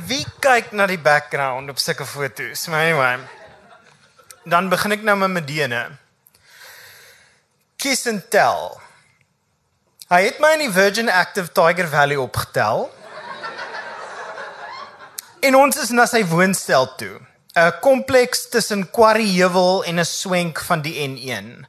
Wie 0.09 0.23
kyk 0.41 0.71
na 0.73 0.87
die 0.89 0.97
background 0.97 1.69
op 1.69 1.77
sulke 1.77 2.07
foto's? 2.07 2.63
My 2.71 2.87
anyway. 2.87 3.19
Dan 4.47 4.71
begin 4.71 4.95
ek 4.95 5.03
nou 5.05 5.17
met 5.19 5.35
Medene. 5.35 5.81
Kiss 7.77 8.07
and 8.09 8.23
tell. 8.31 8.79
Hy 10.09 10.23
het 10.25 10.39
my 10.41 10.55
in 10.55 10.63
die 10.65 10.73
Virgin 10.73 11.11
Active 11.13 11.51
Tiger 11.53 11.91
Valley 11.91 12.17
opgetel. 12.17 12.87
En 15.39 15.55
ons 15.55 15.77
is 15.79 15.91
na 15.95 16.03
sy 16.09 16.19
woonstel 16.27 16.85
toe. 16.99 17.15
'n 17.55 17.79
Kompleks 17.79 18.49
tussen 18.51 18.89
Quarryheuwel 18.91 19.83
en 19.83 19.99
'n 19.99 20.05
swenk 20.05 20.59
van 20.59 20.81
die 20.81 20.95
N1. 21.07 21.65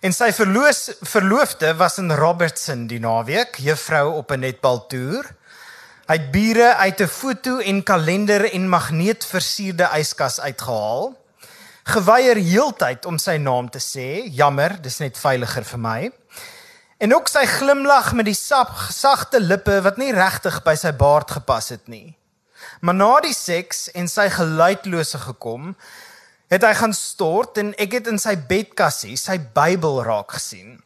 En 0.00 0.12
sy 0.12 0.32
verloos 0.32 0.90
verloofde 1.02 1.74
was 1.76 1.98
in 1.98 2.12
Robertson 2.12 2.86
die 2.86 3.00
naweek, 3.00 3.56
juffrou 3.58 4.14
op 4.14 4.30
'n 4.30 4.38
netbaltoer. 4.38 5.24
Hy 6.06 6.16
het 6.16 6.30
bure 6.30 6.74
uit 6.74 7.00
'n 7.00 7.06
foto 7.06 7.58
en 7.58 7.82
kalender 7.82 8.52
en 8.52 8.68
magneetversierde 8.68 9.88
yskas 9.98 10.40
uitgehaal. 10.40 11.16
Geweier 11.84 12.36
heeltyd 12.36 13.06
om 13.06 13.18
sy 13.18 13.36
naam 13.36 13.70
te 13.70 13.78
sê. 13.78 14.30
Jammer, 14.30 14.82
dis 14.82 14.98
net 14.98 15.18
veiliger 15.18 15.64
vir 15.64 15.78
my. 15.78 16.12
En 16.98 17.14
ook 17.14 17.28
sy 17.28 17.46
glimlag 17.46 18.12
met 18.12 18.24
die 18.24 18.34
sap 18.34 18.70
sagte 18.90 19.40
lippe 19.40 19.82
wat 19.82 19.96
nie 19.96 20.12
regtig 20.12 20.62
by 20.62 20.74
sy 20.74 20.92
baard 20.92 21.30
gepas 21.30 21.68
het 21.68 21.88
nie. 21.88 22.19
Maar 22.80 22.96
na 22.96 23.14
die 23.20 23.34
seks 23.36 23.88
en 23.92 24.08
sy 24.08 24.28
geluidlose 24.32 25.18
gekom, 25.20 25.74
het 26.50 26.64
hy 26.64 26.72
gaan 26.74 26.94
stort 26.96 27.58
en 27.60 27.74
ek 27.78 27.98
het 27.98 28.08
in 28.10 28.18
sy 28.18 28.34
bedkassie 28.48 29.16
sy 29.20 29.36
Bybel 29.54 30.00
raak 30.06 30.32
gesien. 30.38 30.80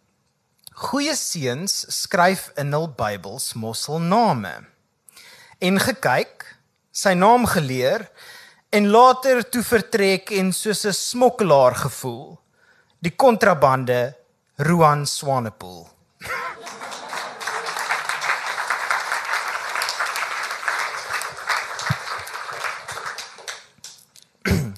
Goeie 0.74 1.14
seuns 1.14 1.84
skryf 1.94 2.48
in 2.58 2.74
hul 2.74 2.88
Bybels 2.98 3.52
mosselname. 3.54 4.56
En 5.62 5.78
gekyk, 5.78 6.42
sy 6.90 7.14
naam 7.14 7.46
geleer 7.46 8.08
en 8.74 8.90
later 8.90 9.44
toe 9.46 9.62
vertrek 9.62 10.34
en 10.34 10.52
soos 10.52 10.84
'n 10.84 10.92
smokkelaar 10.92 11.74
gevoel. 11.86 12.38
Die 12.98 13.14
kontrabande 13.16 14.16
Roan 14.58 15.06
Swanepoel. 15.06 15.88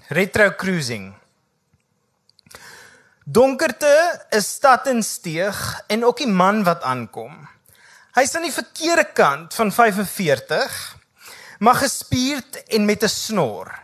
Retro 0.08 0.52
cruising. 0.54 1.14
Donkerte 3.24 3.90
is 4.30 4.46
stad 4.54 4.86
en 4.86 5.00
steeg 5.02 5.58
en 5.90 6.04
ook 6.06 6.20
die 6.22 6.30
man 6.30 6.60
wat 6.62 6.84
aankom. 6.86 7.32
Hy's 8.14 8.36
aan 8.38 8.46
die 8.46 8.54
verkeerde 8.54 9.02
kant 9.10 9.56
van 9.58 9.72
45, 9.74 10.76
maar 11.58 11.80
gespierd 11.80 12.60
en 12.70 12.86
met 12.86 13.02
'n 13.02 13.08
snor. 13.08 13.74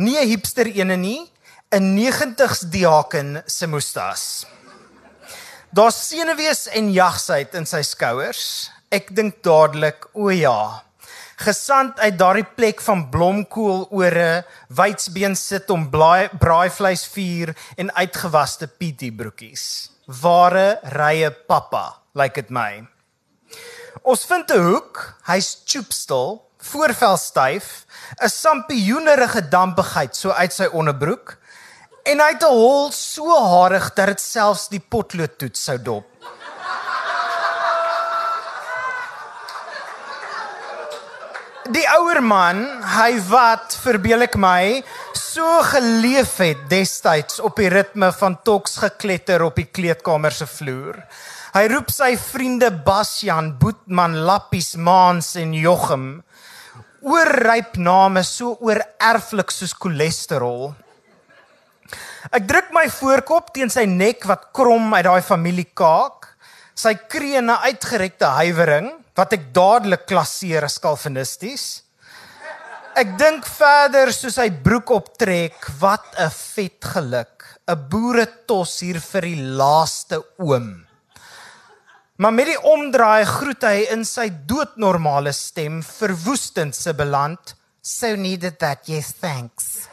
Nie 0.00 0.16
'n 0.24 0.28
hipster 0.28 0.66
ene 0.66 0.96
nie, 0.96 1.30
'n 1.68 1.94
90s 1.94 2.60
diaken 2.72 3.42
se 3.46 3.66
mustas. 3.66 4.46
Daar's 5.70 6.08
senuwees 6.08 6.66
en 6.68 6.92
jagsheid 6.92 7.54
in 7.54 7.66
sy 7.66 7.82
skouers. 7.82 8.70
Ek 8.88 9.14
dink 9.14 9.42
dadelik, 9.42 10.08
o 10.12 10.30
ja, 10.30 10.82
gesand 11.42 11.98
uit 12.00 12.18
daardie 12.18 12.46
plek 12.56 12.80
van 12.84 13.08
blomkool 13.10 13.86
ore, 13.90 14.44
wydsbeen 14.68 15.34
sit 15.36 15.70
om 15.70 15.88
blaai 15.90 16.28
braaivleis 16.38 17.04
vuur 17.14 17.52
en 17.76 17.92
uitgewaste 17.98 18.68
PT 18.78 19.10
broekies. 19.16 19.64
Ware 20.22 20.78
rye 20.94 21.30
pappa, 21.48 21.84
like 22.14 22.40
dit 22.40 22.50
my. 22.50 22.86
Ons 24.02 24.24
vind 24.26 24.50
'n 24.50 24.62
hoek, 24.68 25.16
hy's 25.26 25.62
choopstil, 25.66 26.42
voorvel 26.58 27.16
styf, 27.16 27.86
'n 28.22 28.28
sampioenerige 28.28 29.48
dampigheid 29.48 30.16
so 30.16 30.30
uit 30.30 30.52
sy 30.52 30.66
onderbroek 30.72 31.36
en 32.04 32.20
hy 32.20 32.30
het 32.32 32.42
'n 32.42 32.54
hol 32.54 32.90
so 32.90 33.26
harig 33.30 33.94
dat 33.94 34.06
dit 34.06 34.20
selfs 34.20 34.68
die 34.68 34.80
potlood 34.80 35.38
toets 35.38 35.64
sou 35.64 35.78
dop. 35.78 36.11
Die 41.72 41.84
ouer 41.88 42.20
man, 42.24 42.64
hy 42.96 43.16
wat 43.30 43.74
verbeel 43.80 44.26
ek 44.26 44.34
my 44.40 44.82
so 45.16 45.44
geleef 45.70 46.34
het 46.42 46.66
destyds 46.68 47.40
op 47.40 47.56
die 47.60 47.70
ritme 47.72 48.10
van 48.16 48.36
toks 48.44 48.76
gekletter 48.82 49.44
op 49.46 49.56
die 49.56 49.68
kleedkamer 49.68 50.34
se 50.36 50.48
vloer. 50.50 50.98
Hy 51.52 51.62
roep 51.72 51.92
sy 51.92 52.14
vriende 52.20 52.70
Basjan, 52.84 53.54
Boetman, 53.60 54.18
Lappies, 54.26 54.74
Maans 54.76 55.34
en 55.40 55.54
Jochem 55.56 56.06
oorryp 57.02 57.76
name 57.82 58.22
so 58.22 58.56
oorerflik 58.62 59.50
soos 59.50 59.74
cholesterol. 59.74 60.70
Ek 62.30 62.44
druk 62.46 62.70
my 62.74 62.86
voorkop 62.92 63.50
teen 63.56 63.72
sy 63.72 63.88
nek 63.90 64.22
wat 64.30 64.50
krom 64.54 64.92
uit 64.94 65.06
daai 65.08 65.22
familiekaak. 65.26 66.28
Sy 66.78 66.94
krene 67.10 67.58
uitgerekte 67.66 68.30
huiwering 68.38 68.92
wat 69.16 69.32
ek 69.36 69.50
dadelik 69.54 70.06
klasseer 70.08 70.64
as 70.64 70.78
kalvinisties. 70.82 71.82
Ek 72.96 73.14
dink 73.16 73.46
verder 73.48 74.12
soos 74.12 74.36
hy 74.36 74.50
broek 74.50 74.90
optrek, 74.92 75.56
wat 75.80 76.04
'n 76.18 76.30
vet 76.30 76.80
geluk, 76.84 77.44
'n 77.68 77.88
boere 77.88 78.26
tos 78.46 78.80
hier 78.80 79.00
vir 79.00 79.22
die 79.22 79.42
laaste 79.56 80.22
oom. 80.38 80.86
Maar 82.16 82.32
met 82.32 82.46
die 82.46 82.60
omdraai 82.60 83.24
groet 83.24 83.64
hy 83.64 83.86
in 83.90 84.04
sy 84.04 84.28
doodnormale 84.46 85.32
stem 85.32 85.82
verwoestend 85.82 86.74
se 86.74 86.92
beland. 86.94 87.54
So 87.82 88.14
needed 88.14 88.60
that, 88.60 88.86
yes, 88.86 89.12
thanks. 89.18 89.88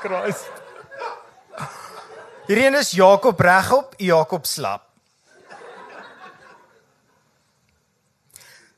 Christ. 0.00 0.48
Hierdie 2.48 2.78
is 2.78 2.94
Jakob 2.96 3.40
regop, 3.40 3.94
Jakob 4.00 4.46
slap. 4.46 4.86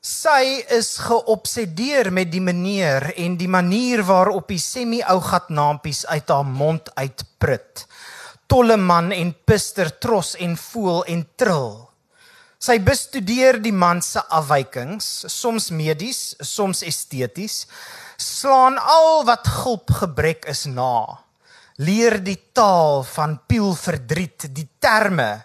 Sy 0.02 0.64
is 0.74 0.96
geobsedeer 0.98 2.10
met 2.10 2.32
die 2.32 2.42
meneer 2.42 3.12
en 3.22 3.36
die 3.38 3.46
manier 3.46 4.02
waarop 4.02 4.50
die 4.50 4.58
semi-ou 4.58 5.20
gat 5.22 5.46
naampies 5.54 6.02
uit 6.10 6.26
haar 6.26 6.48
mond 6.48 6.90
uitprut. 6.98 7.84
Tolle 8.50 8.76
man 8.76 9.12
en 9.14 9.30
pister 9.46 9.92
tros 10.02 10.34
en 10.42 10.58
voel 10.58 11.04
en 11.06 11.22
trill. 11.38 11.70
Sy 12.62 12.80
bestudeer 12.82 13.60
die 13.62 13.72
man 13.74 14.02
se 14.02 14.20
afwykings, 14.26 15.06
soms 15.30 15.70
medies, 15.70 16.34
soms 16.42 16.82
esteties, 16.86 17.62
slaan 18.22 18.78
al 18.78 19.24
wat 19.26 19.48
gulp 19.48 19.90
gebrek 19.98 20.46
is 20.50 20.64
na. 20.70 21.18
Leer 21.82 22.20
die 22.22 22.38
taal 22.54 23.02
van 23.02 23.40
piel 23.48 23.74
verdriet, 23.74 24.46
die 24.54 24.68
terme 24.78 25.44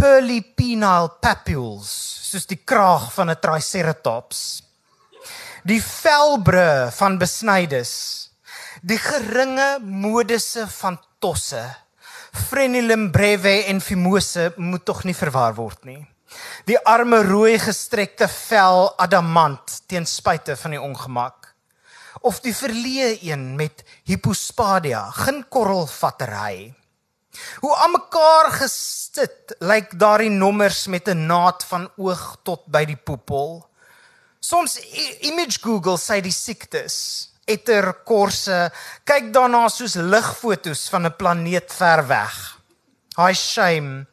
pearly 0.00 0.40
penile 0.56 1.10
papules, 1.20 1.90
soos 2.30 2.46
die 2.48 2.60
kraag 2.64 3.10
van 3.12 3.30
'n 3.30 3.40
triceratops. 3.40 4.62
Die 5.64 5.82
velbre 5.82 6.88
van 6.98 7.18
besnydes, 7.18 7.92
die 8.80 8.96
geringe 8.98 9.78
modusse 9.82 10.64
van 10.80 10.96
tosse. 11.18 11.64
Frenulum 12.48 13.10
breve 13.10 13.66
en 13.68 13.80
fimose 13.80 14.52
moet 14.56 14.84
tog 14.84 15.04
nie 15.04 15.14
verwar 15.14 15.54
word 15.54 15.84
nie. 15.84 16.06
Die 16.64 16.78
arme 16.78 17.22
rooi 17.22 17.58
gestrekte 17.58 18.28
vel 18.28 18.94
adamant 18.96 19.82
teen 19.86 20.06
spite 20.06 20.56
van 20.56 20.70
die 20.70 20.80
ongemak 20.80 21.39
of 22.20 22.40
die 22.40 22.54
verleë 22.54 23.18
een 23.30 23.56
met 23.56 23.84
hypospadia, 24.04 25.10
geen 25.10 25.44
korrelvattery. 25.48 26.74
Hoe 27.62 27.74
aan 27.76 27.94
mekaar 27.94 28.50
gesit 28.58 29.54
lyk 29.62 29.94
daardie 29.98 30.30
nommers 30.30 30.86
met 30.86 31.08
'n 31.08 31.26
naad 31.26 31.64
van 31.64 31.90
oog 31.96 32.36
tot 32.42 32.66
by 32.66 32.84
die 32.84 32.96
poepel. 32.96 33.68
Soms 34.40 34.78
image 35.20 35.58
Google 35.60 35.98
sê 35.98 36.20
die 36.20 36.32
siektes, 36.32 37.28
etter 37.44 37.92
korse, 38.04 38.72
kyk 39.04 39.32
daarna 39.32 39.68
soos 39.68 39.94
ligfoto's 39.94 40.88
van 40.88 41.06
'n 41.06 41.16
planeet 41.16 41.72
ver 41.72 42.06
weg. 42.06 42.58
Hi 43.16 43.32
shame. 43.34 44.06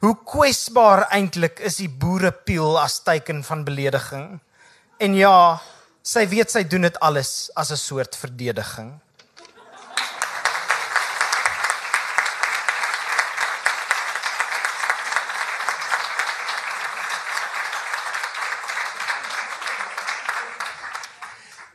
Hoe 0.00 0.16
kwesbaar 0.24 1.08
eintlik 1.10 1.58
is 1.58 1.76
die 1.76 1.88
boerepiel 1.88 2.80
as 2.80 3.02
teken 3.02 3.44
van 3.44 3.64
belediging. 3.64 4.40
En 4.98 5.14
ja, 5.14 5.60
Sy 6.10 6.24
weet 6.26 6.50
sy 6.50 6.64
doen 6.66 6.82
dit 6.88 6.96
alles 7.06 7.50
as 7.54 7.70
'n 7.70 7.76
soort 7.78 8.16
verdediging. 8.18 8.90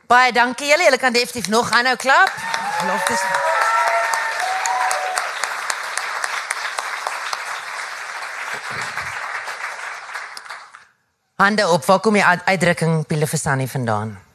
Baie 0.06 0.32
dankie 0.32 0.68
julle. 0.68 0.84
Julle 0.84 0.98
kan 0.98 1.12
definitief 1.12 1.48
nog 1.48 1.70
aanhou 1.70 1.96
klap. 1.96 2.30
Loftes. 2.86 3.22
Hande 11.36 11.68
op, 11.68 11.84
waar 11.84 12.00
kom 12.00 12.12
die 12.12 12.24
uitdrukking 12.24 13.06
Pilefasani 13.06 13.68
vandaan? 13.68 14.25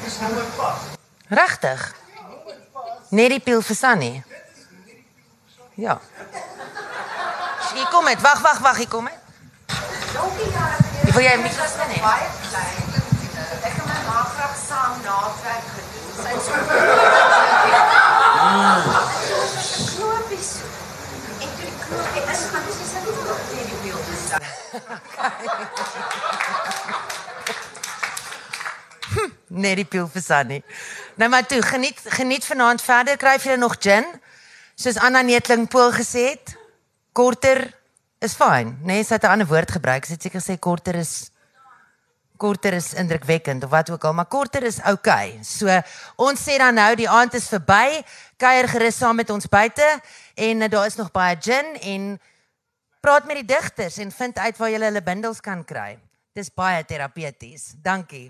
Dit 0.00 0.20
nommer 0.20 0.44
pas? 0.56 0.78
Regtig? 1.28 1.94
Net 3.08 3.28
die 3.28 3.40
Pilefasani. 3.40 4.22
Ja. 5.74 6.00
Ek 7.80 7.88
kom 7.90 8.04
met. 8.04 8.20
Wag, 8.20 8.40
wag, 8.40 8.58
wag, 8.58 8.80
ek 8.82 8.90
kom 8.90 9.06
met. 9.06 9.18
Dankie 10.12 10.50
daar. 10.52 10.76
Ek 11.06 11.14
wil 11.14 11.22
jy 11.24 11.34
'n 11.38 11.42
bietjie 11.42 11.68
sien 11.74 11.90
hê. 11.94 12.00
Baie 12.02 12.28
klein. 12.50 12.76
Ek 13.66 13.72
kan 13.76 13.86
my 13.90 14.00
ma 14.08 14.18
graag 14.34 14.54
saam 14.68 14.92
natrek 15.06 15.64
gedoen. 15.74 16.12
Sy 16.22 16.32
so. 16.44 16.52
Knopies. 19.96 20.50
En 21.44 21.50
toe 21.56 21.66
die 21.70 21.78
knopie 21.84 22.24
is 22.32 22.42
gaan 22.52 22.62
dis 22.66 22.78
is 22.84 22.92
net 22.94 23.04
nog 23.06 23.40
net 23.54 23.66
die 23.70 23.78
beeld 23.82 24.06
is. 24.14 24.22
Nee, 29.50 29.74
die 29.74 29.84
pil 29.84 30.06
vir 30.06 30.22
Sunny. 30.22 30.62
Nou 31.18 31.26
maar 31.30 31.46
toe, 31.46 31.58
geniet 31.62 31.98
geniet 32.14 32.44
vanaand 32.46 32.82
verder. 32.82 33.16
Kry 33.18 33.34
jy 33.42 33.56
nog 33.58 33.76
gin? 33.82 34.06
Soos 34.78 34.96
Anna 35.02 35.22
Netling 35.26 35.66
Pool 35.68 35.90
gesê 35.92 36.30
het, 36.30 36.54
korter 37.12 37.66
is 38.22 38.36
fyn, 38.38 38.76
né? 38.84 39.00
Nee, 39.00 39.04
sy 39.04 39.14
het 39.18 39.24
'n 39.24 39.34
ander 39.34 39.46
woord 39.46 39.70
gebruik. 39.70 40.04
Sy 40.04 40.12
het 40.12 40.22
seker 40.22 40.40
gesê 40.40 40.58
korter 40.58 40.94
is 40.94 41.30
korter 42.36 42.72
is 42.72 42.94
indrukwekkend 42.94 43.64
of 43.64 43.70
wat 43.70 43.90
ook 43.90 44.04
al, 44.04 44.14
maar 44.14 44.26
korter 44.26 44.62
is 44.62 44.80
oukei. 44.80 45.28
Okay. 45.30 45.44
So 45.44 45.82
ons 46.16 46.40
sê 46.40 46.56
dan 46.56 46.74
nou 46.74 46.94
die 46.94 47.08
aand 47.08 47.34
is 47.34 47.48
verby. 47.48 48.02
Kuier 48.36 48.68
gerus 48.68 48.96
saam 48.96 49.16
met 49.16 49.30
ons 49.30 49.48
buite 49.48 50.00
en 50.34 50.62
uh, 50.62 50.68
daar 50.68 50.86
is 50.86 50.96
nog 50.96 51.10
baie 51.10 51.36
gin 51.40 51.76
en 51.80 52.20
praat 53.00 53.26
met 53.26 53.40
die 53.40 53.48
digters 53.48 53.98
en 53.98 54.12
vind 54.12 54.38
uit 54.38 54.56
waar 54.60 54.70
jy 54.70 54.80
hulle 54.82 55.02
bundels 55.02 55.40
kan 55.40 55.64
kry. 55.64 55.98
Dis 56.36 56.52
baie 56.54 56.84
terapeuties. 56.84 57.72
Dankie. 57.82 58.28